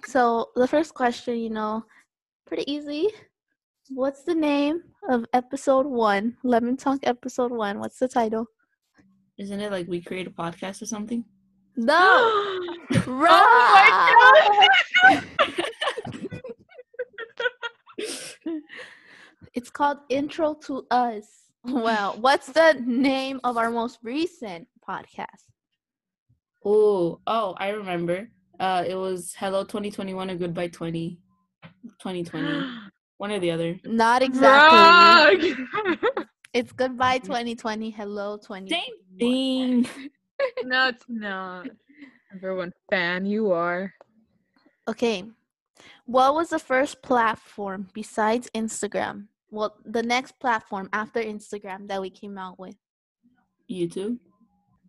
So 0.05 0.49
the 0.55 0.67
first 0.67 0.95
question, 0.95 1.37
you 1.37 1.51
know, 1.51 1.85
pretty 2.47 2.69
easy. 2.71 3.09
What's 3.89 4.23
the 4.23 4.33
name 4.33 4.81
of 5.07 5.25
episode 5.33 5.85
one? 5.85 6.35
Lemon 6.43 6.77
Talk 6.77 7.01
episode 7.03 7.51
one. 7.51 7.79
What's 7.79 7.99
the 7.99 8.07
title? 8.07 8.47
Isn't 9.37 9.59
it 9.59 9.71
like 9.71 9.87
we 9.87 10.01
create 10.01 10.25
a 10.25 10.31
podcast 10.31 10.81
or 10.81 10.87
something? 10.87 11.23
No. 11.77 11.95
oh 12.01 13.03
Right. 13.05 13.89
my 15.03 15.21
It's 19.53 19.69
called 19.69 19.99
Intro 20.09 20.55
to 20.65 20.85
Us. 20.91 21.25
Well, 21.63 22.17
what's 22.19 22.47
the 22.47 22.81
name 22.85 23.39
of 23.43 23.57
our 23.57 23.69
most 23.69 23.99
recent 24.03 24.67
podcast? 24.87 25.43
Oh, 26.65 27.19
oh, 27.27 27.55
I 27.57 27.69
remember. 27.69 28.29
Uh, 28.59 28.83
it 28.87 28.95
was 28.95 29.35
Hello 29.37 29.63
2021 29.63 30.31
or 30.31 30.35
Goodbye 30.35 30.67
20, 30.69 31.19
2020. 31.99 32.67
One 33.17 33.31
or 33.31 33.39
the 33.39 33.51
other. 33.51 33.79
Not 33.83 34.21
exactly. 34.21 35.53
Wrong. 35.53 35.97
It's 36.53 36.71
goodbye 36.71 37.19
2020. 37.19 37.89
Hello 37.91 38.37
2020. 38.37 38.69
Same 38.69 38.81
thing. 39.19 40.09
No, 40.63 40.89
it's 40.89 41.05
not. 41.07 41.67
Number 42.31 42.55
one 42.55 42.71
fan, 42.89 43.25
you 43.25 43.51
are. 43.51 43.93
Okay. 44.87 45.23
What 46.05 46.33
was 46.35 46.49
the 46.49 46.59
first 46.59 47.01
platform 47.01 47.87
besides 47.93 48.49
Instagram? 48.55 49.27
Well, 49.49 49.75
the 49.85 50.03
next 50.03 50.39
platform 50.39 50.89
after 50.93 51.21
Instagram 51.21 51.87
that 51.87 52.01
we 52.01 52.09
came 52.09 52.37
out 52.37 52.59
with. 52.59 52.75
YouTube. 53.71 54.17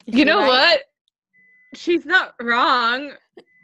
Is 0.06 0.14
You 0.14 0.24
know 0.24 0.40
right? 0.40 0.48
what? 0.48 0.80
She's 1.74 2.06
not 2.06 2.34
wrong. 2.40 3.12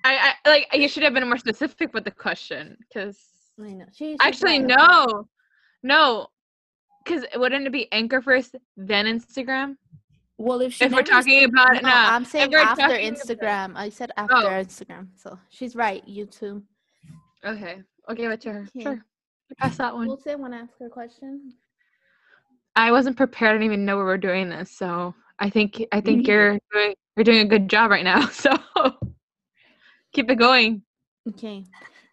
I, 0.04 0.34
I 0.44 0.48
like. 0.48 0.66
You 0.74 0.88
should 0.88 1.02
have 1.02 1.14
been 1.14 1.26
more 1.26 1.38
specific 1.38 1.94
with 1.94 2.04
the 2.04 2.10
question, 2.10 2.76
because 2.80 3.18
I 3.58 3.72
know. 3.72 3.86
She, 3.92 4.10
she's 4.12 4.16
actually, 4.20 4.62
right, 4.62 4.72
okay. 4.72 4.76
no, 4.76 5.28
no, 5.82 6.26
because 7.02 7.24
wouldn't 7.36 7.66
it 7.66 7.72
be 7.72 7.90
Anchor 7.92 8.20
first, 8.20 8.56
then 8.76 9.06
Instagram? 9.06 9.76
Well, 10.38 10.60
if 10.60 10.74
she 10.74 10.84
If 10.84 10.92
we're 10.92 11.02
talking 11.02 11.44
about 11.44 11.82
No, 11.82 11.88
I'm 11.92 12.24
saying 12.24 12.54
after 12.54 12.84
about- 12.86 12.98
Instagram. 13.00 13.76
I 13.76 13.88
said 13.88 14.10
oh. 14.16 14.22
after 14.22 14.36
Oh. 14.36 14.50
Instagram. 14.50 15.08
So 15.14 15.38
she's 15.48 15.76
right. 15.76 16.04
YouTube. 16.06 16.62
Okay, 17.44 17.82
I'll 18.08 18.14
give 18.16 18.32
it 18.32 18.40
to 18.42 18.52
her. 18.52 18.60
Okay. 18.74 18.82
Sure, 18.82 19.04
pass 19.58 19.76
that 19.76 19.94
one. 19.94 20.06
We'll 20.08 20.16
say 20.18 20.34
when 20.34 20.54
I 20.54 20.58
ask 20.60 20.72
her 20.80 20.86
a 20.86 20.90
question. 20.90 21.52
I 22.74 22.90
wasn't 22.90 23.16
prepared. 23.16 23.50
I 23.50 23.54
didn't 23.54 23.66
even 23.66 23.84
know 23.84 23.96
we 23.98 24.02
were 24.04 24.18
doing 24.18 24.48
this, 24.48 24.70
so 24.76 25.14
I 25.38 25.50
think 25.50 25.84
I 25.92 26.00
think 26.00 26.26
you're 26.28 26.58
doing 26.72 26.94
you're 27.16 27.24
doing 27.24 27.40
a 27.46 27.48
good 27.48 27.68
job 27.68 27.90
right 27.90 28.04
now. 28.04 28.26
So 28.32 28.56
keep 30.12 30.30
it 30.30 30.36
going. 30.36 30.82
Okay. 31.28 31.64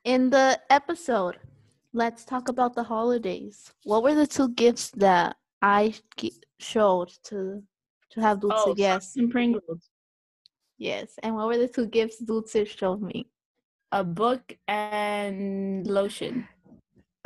In 0.03 0.29
the 0.29 0.59
episode, 0.69 1.37
let's 1.93 2.25
talk 2.25 2.49
about 2.49 2.75
the 2.75 2.83
holidays. 2.83 3.71
What 3.83 4.03
were 4.03 4.15
the 4.15 4.27
two 4.27 4.49
gifts 4.49 4.91
that 4.97 5.35
I 5.61 5.93
showed 6.59 7.09
to 7.25 7.63
to 8.11 8.21
have 8.21 8.39
Dulce 8.41 8.53
Oh, 8.65 8.73
guess? 8.73 9.05
Socks 9.05 9.15
and 9.17 9.31
Pringles. 9.31 9.89
Yes. 10.77 11.13
And 11.23 11.35
what 11.35 11.47
were 11.47 11.57
the 11.57 11.67
two 11.67 11.85
gifts 11.87 12.17
Dulce 12.19 12.55
showed 12.67 13.01
me? 13.01 13.29
A 13.91 14.03
book 14.03 14.57
and 14.67 15.85
lotion. 15.85 16.47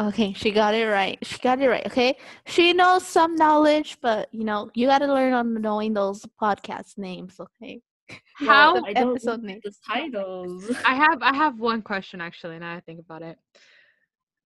Okay, 0.02 0.34
she 0.34 0.52
got 0.52 0.74
it 0.76 0.88
right. 0.88 1.18
She 1.24 1.38
got 1.40 1.62
it 1.62 1.70
right. 1.70 1.86
Okay, 1.86 2.18
she 2.46 2.74
knows 2.74 3.06
some 3.08 3.36
knowledge, 3.36 3.98
but 4.02 4.28
you 4.34 4.44
know 4.44 4.70
you 4.74 4.88
got 4.88 4.98
to 5.00 5.08
learn 5.08 5.32
on 5.34 5.54
knowing 5.62 5.94
those 5.94 6.26
podcast 6.42 6.98
names. 6.98 7.40
Okay, 7.40 7.82
How 8.36 8.74
the 8.82 8.88
I 8.90 8.94
don't 8.94 9.12
episode 9.12 9.42
know 9.44 9.48
name. 9.48 9.62
the 9.64 9.74
titles. 9.88 10.70
I 10.86 10.96
have 10.96 11.22
I 11.22 11.34
have 11.34 11.60
one 11.62 11.82
question 11.82 12.20
actually. 12.20 12.60
Now 12.60 12.76
I 12.76 12.82
think 12.82 13.00
about 13.00 13.22
it. 13.22 13.38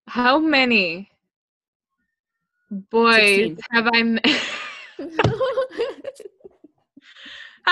How 0.08 0.38
many 0.38 1.10
boys 2.70 3.56
16. 3.58 3.58
have 3.72 3.88
I 3.92 4.00
m- 4.00 4.20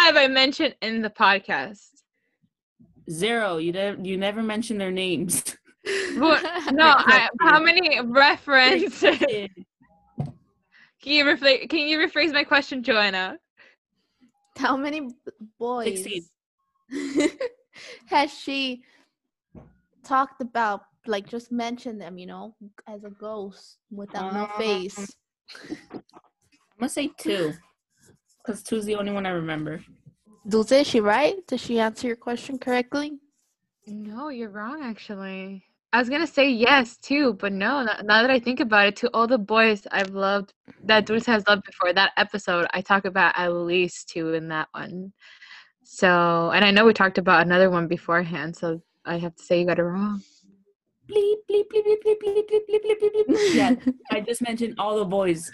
have 0.06 0.18
I 0.18 0.28
mentioned 0.28 0.76
in 0.82 1.02
the 1.02 1.10
podcast? 1.10 1.90
Zero. 3.10 3.58
You 3.58 3.72
never 3.72 4.02
you 4.02 4.18
never 4.18 4.44
mentioned 4.44 4.80
their 4.82 4.92
names. 4.92 5.44
What? 6.18 6.44
No, 6.74 6.96
I, 6.98 7.30
how 7.40 7.64
many 7.64 8.02
references? 8.02 9.00
Can 9.08 9.50
you 11.02 11.24
rephrase? 11.24 11.70
Can 11.70 11.88
you 11.88 11.98
rephrase 11.98 12.34
my 12.34 12.44
question, 12.44 12.84
Joanna? 12.84 13.38
How 14.58 14.76
many 14.76 15.08
boys 15.58 16.04
16. 16.04 17.30
has 18.08 18.34
she 18.34 18.84
talked 20.04 20.42
about? 20.42 20.82
Like 21.06 21.26
just 21.26 21.54
mention 21.54 21.98
them, 21.98 22.18
you 22.18 22.26
know, 22.26 22.54
as 22.86 23.06
a 23.06 23.10
ghost 23.12 23.78
without 23.90 24.34
no 24.34 24.42
Um, 24.44 24.52
face. 24.58 25.16
I'm 25.70 26.02
gonna 26.80 26.90
say 26.90 27.12
two. 27.18 27.54
Because 28.48 28.64
two's 28.64 28.86
the 28.86 28.96
only 28.96 29.12
one 29.12 29.26
I 29.26 29.32
remember. 29.32 29.82
Dulce, 30.48 30.72
is 30.72 30.88
she 30.88 31.02
right? 31.02 31.36
Did 31.48 31.60
she 31.60 31.82
answer 31.82 32.08
your 32.08 32.16
question 32.16 32.58
correctly? 32.58 33.20
No, 33.86 34.30
you're 34.30 34.50
wrong. 34.50 34.82
Actually, 34.84 35.66
I 35.92 36.00
was 36.00 36.08
gonna 36.08 36.26
say 36.26 36.50
yes 36.50 36.96
too, 36.96 37.34
but 37.34 37.52
no. 37.52 37.84
Now 37.84 38.00
now 38.04 38.22
that 38.22 38.32
I 38.32 38.40
think 38.40 38.62
about 38.62 38.88
it, 38.88 38.96
to 38.98 39.10
all 39.14 39.28
the 39.28 39.38
boys 39.38 39.86
I've 39.92 40.12
loved 40.12 40.54
that 40.86 41.06
Dulce 41.06 41.26
has 41.26 41.44
loved 41.46 41.64
before 41.66 41.92
that 41.92 42.14
episode, 42.16 42.68
I 42.74 42.80
talk 42.80 43.04
about 43.04 43.38
at 43.38 43.52
least 43.52 44.08
two 44.08 44.34
in 44.34 44.48
that 44.48 44.70
one. 44.72 45.12
So, 45.84 46.52
and 46.52 46.64
I 46.64 46.72
know 46.72 46.86
we 46.86 46.94
talked 46.94 47.18
about 47.18 47.46
another 47.46 47.70
one 47.70 47.88
beforehand, 47.88 48.56
so 48.56 48.82
I 49.04 49.18
have 49.18 49.36
to 49.36 49.44
say 49.44 49.60
you 49.60 49.66
got 49.66 49.80
it 49.80 49.84
wrong. 49.84 50.22
Bleep, 51.10 51.36
bleep, 51.50 51.66
bleep, 51.72 51.86
bleep, 51.86 51.98
bleep, 52.06 52.18
bleep, 52.22 52.50
bleep, 52.50 52.62
bleep, 52.70 52.84
bleep, 52.84 53.00
bleep, 53.02 53.26
bleep. 53.28 53.56
Yeah, 53.56 53.76
I 54.12 54.20
just 54.22 54.42
mentioned 54.42 54.76
all 54.78 54.98
the 54.98 55.06
boys. 55.06 55.50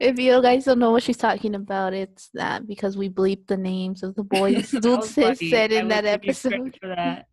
if 0.00 0.18
you 0.18 0.42
guys 0.42 0.64
don't 0.64 0.78
know 0.78 0.90
what 0.90 1.02
she's 1.02 1.16
talking 1.16 1.54
about, 1.54 1.94
it's 1.94 2.30
that 2.34 2.66
because 2.66 2.96
we 2.96 3.08
bleeped 3.08 3.46
the 3.46 3.56
names 3.56 4.02
of 4.02 4.14
the 4.16 4.24
boys 4.24 4.70
That 4.72 4.82
Dulce 4.82 5.14
said 5.14 5.72
in 5.72 5.88
that 5.88 6.04
give 6.04 6.24
you 6.24 6.34
credit 6.34 6.64
episode. 6.64 6.78
For 6.80 6.88
that. 6.88 7.26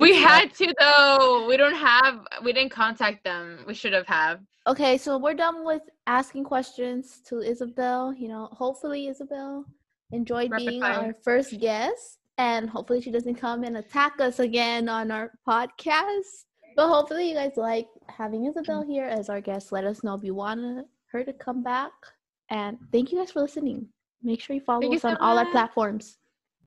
we 0.00 0.16
had 0.16 0.52
to 0.54 0.74
though. 0.78 1.46
We 1.48 1.56
don't 1.56 1.76
have. 1.76 2.20
We 2.42 2.52
didn't 2.52 2.72
contact 2.72 3.24
them. 3.24 3.64
We 3.66 3.74
should 3.74 3.92
have 3.92 4.06
have. 4.06 4.40
Okay, 4.66 4.98
so 4.98 5.18
we're 5.18 5.34
done 5.34 5.64
with 5.64 5.82
asking 6.06 6.44
questions 6.44 7.20
to 7.28 7.38
Isabel. 7.40 8.12
You 8.12 8.28
know, 8.28 8.48
hopefully 8.52 9.06
Isabel 9.08 9.64
enjoyed 10.12 10.50
being 10.56 10.82
our 10.82 11.14
first 11.22 11.58
guest, 11.60 12.18
and 12.38 12.68
hopefully 12.68 13.00
she 13.00 13.10
doesn't 13.10 13.34
come 13.34 13.64
and 13.64 13.76
attack 13.76 14.20
us 14.20 14.38
again 14.38 14.88
on 14.88 15.10
our 15.10 15.32
podcast. 15.46 16.44
But 16.76 16.88
hopefully 16.88 17.28
you 17.28 17.34
guys 17.34 17.56
like 17.56 17.88
having 18.08 18.46
Isabel 18.46 18.82
here 18.82 19.06
as 19.06 19.28
our 19.28 19.40
guest. 19.40 19.72
Let 19.72 19.84
us 19.84 20.04
know 20.04 20.14
if 20.14 20.22
you 20.22 20.34
want 20.34 20.86
her 21.12 21.24
to 21.24 21.32
come 21.32 21.62
back. 21.62 21.92
And 22.50 22.78
thank 22.92 23.10
you 23.12 23.18
guys 23.18 23.32
for 23.32 23.42
listening. 23.42 23.88
Make 24.22 24.40
sure 24.40 24.54
you 24.54 24.62
follow 24.62 24.80
Thank 24.80 24.92
you 24.92 24.98
us 24.98 25.04
on 25.04 25.16
so 25.16 25.20
all 25.20 25.38
our 25.38 25.50
platforms. 25.50 26.18